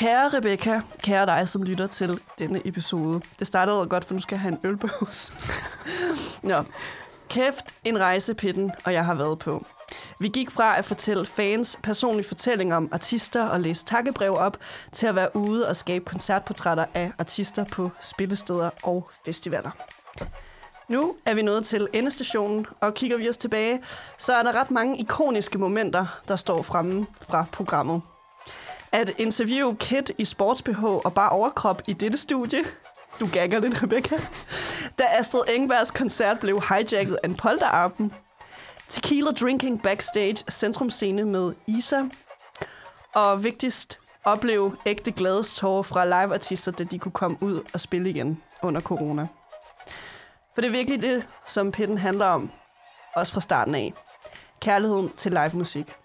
Kære 0.00 0.28
Rebecca, 0.28 0.80
kære 1.02 1.26
dig, 1.26 1.48
som 1.48 1.62
lytter 1.62 1.86
til 1.86 2.20
denne 2.38 2.66
episode. 2.66 3.20
Det 3.38 3.46
startede 3.46 3.86
godt, 3.86 4.04
for 4.04 4.14
nu 4.14 4.20
skal 4.20 4.36
jeg 4.36 4.40
have 4.40 4.52
en 4.52 4.58
ølbås. 4.64 5.32
Nå. 6.42 6.64
Kæft 7.28 7.64
en 7.84 8.00
rejse, 8.00 8.34
Pitten 8.34 8.72
og 8.84 8.92
jeg 8.92 9.04
har 9.04 9.14
været 9.14 9.38
på. 9.38 9.66
Vi 10.20 10.28
gik 10.28 10.50
fra 10.50 10.78
at 10.78 10.84
fortælle 10.84 11.26
fans 11.26 11.78
personlige 11.82 12.28
fortællinger 12.28 12.76
om 12.76 12.88
artister 12.92 13.44
og 13.44 13.60
læse 13.60 13.84
takkebrev 13.84 14.34
op, 14.34 14.56
til 14.92 15.06
at 15.06 15.14
være 15.14 15.36
ude 15.36 15.68
og 15.68 15.76
skabe 15.76 16.04
koncertportrætter 16.04 16.84
af 16.94 17.12
artister 17.18 17.64
på 17.64 17.90
spillesteder 18.00 18.70
og 18.82 19.10
festivaler. 19.24 19.70
Nu 20.88 21.14
er 21.26 21.34
vi 21.34 21.42
nået 21.42 21.64
til 21.64 21.88
endestationen, 21.92 22.66
og 22.80 22.94
kigger 22.94 23.16
vi 23.16 23.28
os 23.28 23.36
tilbage, 23.36 23.82
så 24.18 24.32
er 24.32 24.42
der 24.42 24.52
ret 24.52 24.70
mange 24.70 24.98
ikoniske 24.98 25.58
momenter, 25.58 26.20
der 26.28 26.36
står 26.36 26.62
fremme 26.62 27.06
fra 27.20 27.44
programmet. 27.52 28.02
At 28.92 29.10
interviewe 29.18 29.76
Kit 29.76 30.12
i 30.18 30.24
sports-BH 30.24 30.84
og 30.84 31.14
bare 31.14 31.30
overkrop 31.30 31.82
i 31.86 31.92
dette 31.92 32.18
studie. 32.18 32.64
Du 33.20 33.28
gagger 33.32 33.60
lidt, 33.60 33.82
Rebecca. 33.82 34.16
Da 34.98 35.04
Astrid 35.18 35.42
Engbergs 35.48 35.90
koncert 35.90 36.40
blev 36.40 36.62
hijacket 36.68 37.18
af 37.22 37.28
en 37.28 37.34
polterarpen. 37.34 38.14
Tequila 38.88 39.30
drinking 39.30 39.82
backstage 39.82 40.36
centrumscene 40.36 41.24
med 41.24 41.52
Isa. 41.66 42.02
Og 43.14 43.44
vigtigst, 43.44 44.00
opleve 44.24 44.76
ægte 44.86 45.12
glædestårer 45.12 45.82
fra 45.82 46.04
liveartister, 46.04 46.72
da 46.72 46.84
de 46.84 46.98
kunne 46.98 47.12
komme 47.12 47.36
ud 47.40 47.62
og 47.74 47.80
spille 47.80 48.10
igen 48.10 48.42
under 48.62 48.80
corona. 48.80 49.26
For 50.54 50.60
det 50.60 50.68
er 50.68 50.72
virkelig 50.72 51.02
det, 51.02 51.26
som 51.46 51.72
pitten 51.72 51.98
handler 51.98 52.26
om, 52.26 52.50
også 53.14 53.32
fra 53.32 53.40
starten 53.40 53.74
af. 53.74 53.94
Kærligheden 54.60 55.10
til 55.16 55.32
live 55.32 55.50
musik. 55.54 55.96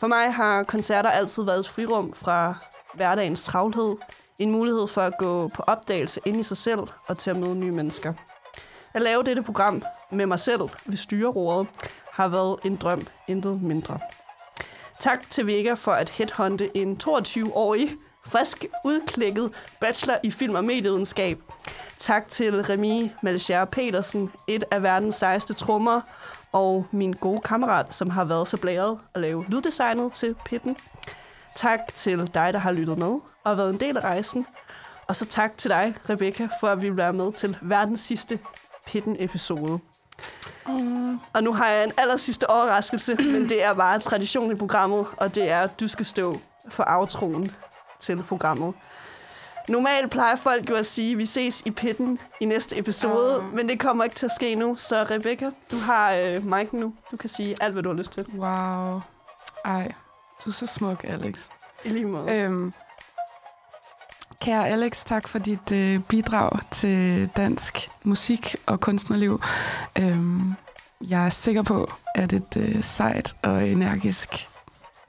For 0.00 0.06
mig 0.06 0.34
har 0.34 0.62
koncerter 0.62 1.10
altid 1.10 1.44
været 1.44 1.58
et 1.58 1.68
frirum 1.68 2.14
fra 2.14 2.54
hverdagens 2.94 3.44
travlhed, 3.44 3.96
en 4.38 4.50
mulighed 4.50 4.86
for 4.86 5.00
at 5.00 5.18
gå 5.18 5.48
på 5.48 5.62
opdagelse 5.66 6.20
ind 6.24 6.40
i 6.40 6.42
sig 6.42 6.56
selv 6.56 6.80
og 7.06 7.18
til 7.18 7.30
at 7.30 7.36
møde 7.36 7.54
nye 7.54 7.72
mennesker. 7.72 8.12
At 8.94 9.02
lave 9.02 9.22
dette 9.22 9.42
program 9.42 9.82
med 10.10 10.26
mig 10.26 10.38
selv 10.38 10.60
ved 10.86 10.96
styreroret 10.96 11.68
har 12.12 12.28
været 12.28 12.56
en 12.64 12.76
drøm, 12.76 13.06
intet 13.28 13.62
mindre. 13.62 13.98
Tak 15.00 15.30
til 15.30 15.46
Vega 15.46 15.74
for 15.74 15.92
at 15.92 16.10
headhunte 16.10 16.76
en 16.76 17.00
22-årig, 17.04 17.90
frisk 18.26 18.64
udklækket 18.84 19.52
bachelor 19.80 20.16
i 20.22 20.30
film- 20.30 20.54
og 20.54 20.64
medievidenskab. 20.64 21.38
Tak 21.98 22.28
til 22.28 22.62
Remi 22.62 23.12
Malcher 23.22 23.64
Petersen, 23.64 24.32
et 24.46 24.64
af 24.70 24.82
verdens 24.82 25.14
sejeste 25.14 25.54
trommer, 25.54 26.00
og 26.52 26.86
min 26.90 27.12
gode 27.12 27.40
kammerat, 27.40 27.94
som 27.94 28.10
har 28.10 28.24
været 28.24 28.48
så 28.48 28.56
blæret 28.56 28.98
at 29.14 29.20
lave 29.20 29.44
lyddesignet 29.48 30.12
til 30.12 30.34
Pitten. 30.44 30.76
Tak 31.54 31.94
til 31.94 32.30
dig, 32.34 32.52
der 32.52 32.58
har 32.58 32.72
lyttet 32.72 32.98
med 32.98 33.18
og 33.44 33.56
været 33.56 33.70
en 33.70 33.80
del 33.80 33.96
af 33.96 34.00
rejsen. 34.00 34.46
Og 35.06 35.16
så 35.16 35.26
tak 35.26 35.58
til 35.58 35.70
dig, 35.70 35.94
Rebecca, 36.10 36.48
for 36.60 36.68
at 36.68 36.82
vi 36.82 36.88
vil 36.88 36.96
være 36.96 37.12
med 37.12 37.32
til 37.32 37.56
verdens 37.62 38.00
sidste 38.00 38.38
Pitten-episode. 38.86 39.78
Mm. 40.66 41.18
Og 41.32 41.42
nu 41.42 41.52
har 41.52 41.68
jeg 41.68 41.84
en 41.84 41.92
aller 41.96 42.16
sidste 42.16 42.50
overraskelse, 42.50 43.14
men 43.14 43.48
det 43.48 43.64
er 43.64 43.74
bare 43.74 43.98
tradition 43.98 44.52
i 44.52 44.54
programmet, 44.54 45.06
og 45.16 45.34
det 45.34 45.50
er, 45.50 45.60
at 45.60 45.80
du 45.80 45.88
skal 45.88 46.06
stå 46.06 46.36
for 46.68 46.84
outroen 46.86 47.50
til 48.00 48.22
programmet. 48.22 48.74
Normalt 49.68 50.10
plejer 50.10 50.36
folk 50.36 50.70
jo 50.70 50.74
at 50.74 50.86
sige, 50.86 51.12
at 51.12 51.18
vi 51.18 51.26
ses 51.26 51.62
i 51.66 51.70
pitten 51.70 52.18
i 52.40 52.44
næste 52.44 52.78
episode, 52.78 53.36
Ah. 53.36 53.54
men 53.54 53.68
det 53.68 53.80
kommer 53.80 54.04
ikke 54.04 54.16
til 54.16 54.26
at 54.26 54.32
ske 54.32 54.54
nu. 54.54 54.76
Så 54.76 55.02
Rebecca, 55.10 55.50
du 55.70 55.76
har 55.76 56.12
øh, 56.12 56.36
mic'en 56.36 56.76
nu. 56.76 56.94
Du 57.10 57.16
kan 57.16 57.28
sige 57.28 57.54
alt, 57.60 57.72
hvad 57.72 57.82
du 57.82 57.88
har 57.88 57.96
lyst 57.96 58.12
til. 58.12 58.26
Wow. 58.36 59.00
Ej, 59.64 59.92
du 60.44 60.50
er 60.50 60.54
så 60.54 60.66
smuk, 60.66 61.04
Alex. 61.04 61.46
I 61.84 61.88
lige 61.88 62.04
måde. 62.04 62.30
Øhm, 62.32 62.72
kære 64.40 64.68
Alex, 64.68 65.04
tak 65.04 65.28
for 65.28 65.38
dit 65.38 65.72
øh, 65.72 66.00
bidrag 66.08 66.50
til 66.70 67.26
dansk 67.36 67.90
musik 68.04 68.56
og 68.66 68.80
kunstnerliv. 68.80 69.40
Øhm, 69.98 70.54
jeg 71.00 71.24
er 71.24 71.28
sikker 71.28 71.62
på, 71.62 71.92
at 72.14 72.32
et 72.32 72.56
øh, 72.56 72.82
sejt 72.82 73.36
og 73.42 73.68
energisk, 73.68 74.49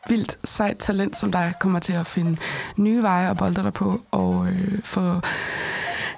vildt 0.09 0.37
sejt 0.43 0.77
talent 0.77 1.15
som 1.15 1.31
dig 1.31 1.53
kommer 1.59 1.79
til 1.79 1.93
at 1.93 2.07
finde 2.07 2.37
nye 2.77 3.03
veje 3.03 3.29
og 3.29 3.37
bolde 3.37 3.63
dig 3.63 3.73
på 3.73 4.01
og 4.11 4.47
øh, 4.47 4.83
få 4.83 5.21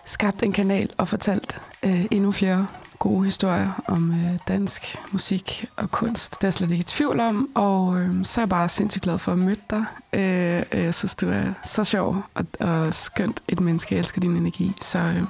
skabt 0.06 0.44
en 0.44 0.52
kanal 0.52 0.90
og 0.98 1.08
fortalt 1.08 1.62
øh, 1.84 2.06
endnu 2.12 2.32
flere 2.32 2.68
gode 3.00 3.26
historier 3.26 3.84
om 3.88 4.12
øh, 4.12 4.40
dansk 4.48 4.96
musik 5.12 5.66
og 5.76 5.92
kunst. 5.92 6.32
Det 6.32 6.44
er 6.44 6.48
jeg 6.48 6.54
slet 6.54 6.72
ikke 6.72 6.82
i 6.82 6.84
tvivl 6.84 7.20
om, 7.20 7.50
og 7.56 7.98
øh, 7.98 8.26
så 8.26 8.42
er 8.42 8.44
jeg 8.44 8.50
bare 8.50 8.70
sindssygt 8.70 9.04
glad 9.04 9.18
for 9.20 9.32
at 9.32 9.38
møde 9.38 9.56
dig. 9.70 9.86
Øh, 10.14 10.84
jeg 10.84 10.94
synes, 10.94 11.16
du 11.16 11.30
er 11.30 11.54
så 11.64 11.84
sjov 11.84 12.24
og, 12.34 12.46
og 12.60 12.94
skønt 12.94 13.44
et 13.48 13.60
menneske. 13.60 13.96
Jeg 13.96 14.00
elsker 14.00 14.22
din 14.22 14.36
energi. 14.36 14.72
Så 14.82 15.00
øh, 15.00 15.24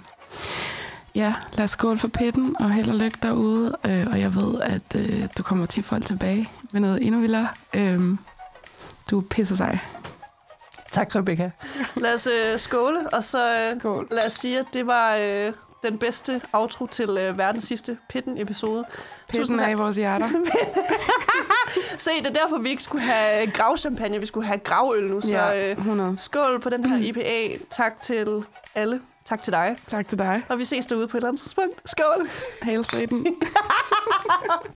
ja, 1.15 1.33
lad 1.53 1.63
os 1.63 1.71
skåle 1.71 1.97
for 1.97 2.07
pitten 2.07 2.55
og 2.59 2.71
held 2.71 2.89
og 2.89 2.95
lykke 2.95 3.17
derude. 3.21 3.75
Øh, 3.85 4.07
og 4.11 4.19
jeg 4.19 4.35
ved, 4.35 4.61
at 4.61 4.95
øh, 4.95 5.27
du 5.37 5.43
kommer 5.43 5.65
til 5.65 5.83
folk 5.83 6.05
tilbage 6.05 6.49
med 6.71 6.81
noget 6.81 7.05
endnu 7.05 7.21
vildere. 7.21 7.47
Øh, 7.73 8.17
du 9.11 9.17
er 9.19 9.23
pisse 9.29 9.57
sej. 9.57 9.77
Tak, 10.91 11.15
Rebecca. 11.15 11.51
Lad 11.95 12.13
os 12.13 12.27
øh, 12.27 12.59
skåle, 12.59 13.09
og 13.13 13.23
så 13.23 13.53
øh, 13.53 13.79
Skål. 13.79 14.07
lad 14.11 14.25
os 14.25 14.33
sige, 14.33 14.59
at 14.59 14.65
det 14.73 14.87
var 14.87 15.15
øh, 15.15 15.53
den 15.83 15.97
bedste 15.97 16.41
outro 16.53 16.87
til 16.87 17.09
øh, 17.09 17.37
verdens 17.37 17.63
sidste 17.63 17.97
Pitten-episode. 18.09 18.85
Pitten 19.29 19.59
er 19.59 19.69
i 19.69 19.73
vores 19.73 19.97
hjerter. 19.97 20.29
Se, 21.97 22.11
det 22.19 22.27
er 22.37 22.41
derfor, 22.43 22.57
vi 22.57 22.69
ikke 22.69 22.83
skulle 22.83 23.03
have 23.05 23.51
gravchampagne, 23.51 24.19
vi 24.19 24.25
skulle 24.25 24.47
have 24.47 24.59
gravøl 24.59 25.03
nu. 25.07 25.21
Så 25.21 25.27
Ja, 25.29 25.69
øh, 25.71 25.77
100. 25.77 26.15
skål 26.19 26.59
på 26.61 26.69
den 26.69 26.85
her 26.85 26.97
IPA. 26.97 27.63
Tak 27.69 27.99
til 28.01 28.45
alle. 28.75 29.01
Tak 29.25 29.41
til 29.41 29.53
dig. 29.53 29.75
Tak 29.87 30.07
til 30.07 30.19
dig. 30.19 30.43
Og 30.49 30.59
vi 30.59 30.65
ses 30.65 30.85
derude 30.85 31.07
på 31.07 31.17
et 31.17 31.19
eller 31.19 31.27
andet 31.29 31.41
tidspunkt. 31.41 31.81
Skål! 31.85 32.29
Hail 32.61 32.83
Satan. 32.85 33.25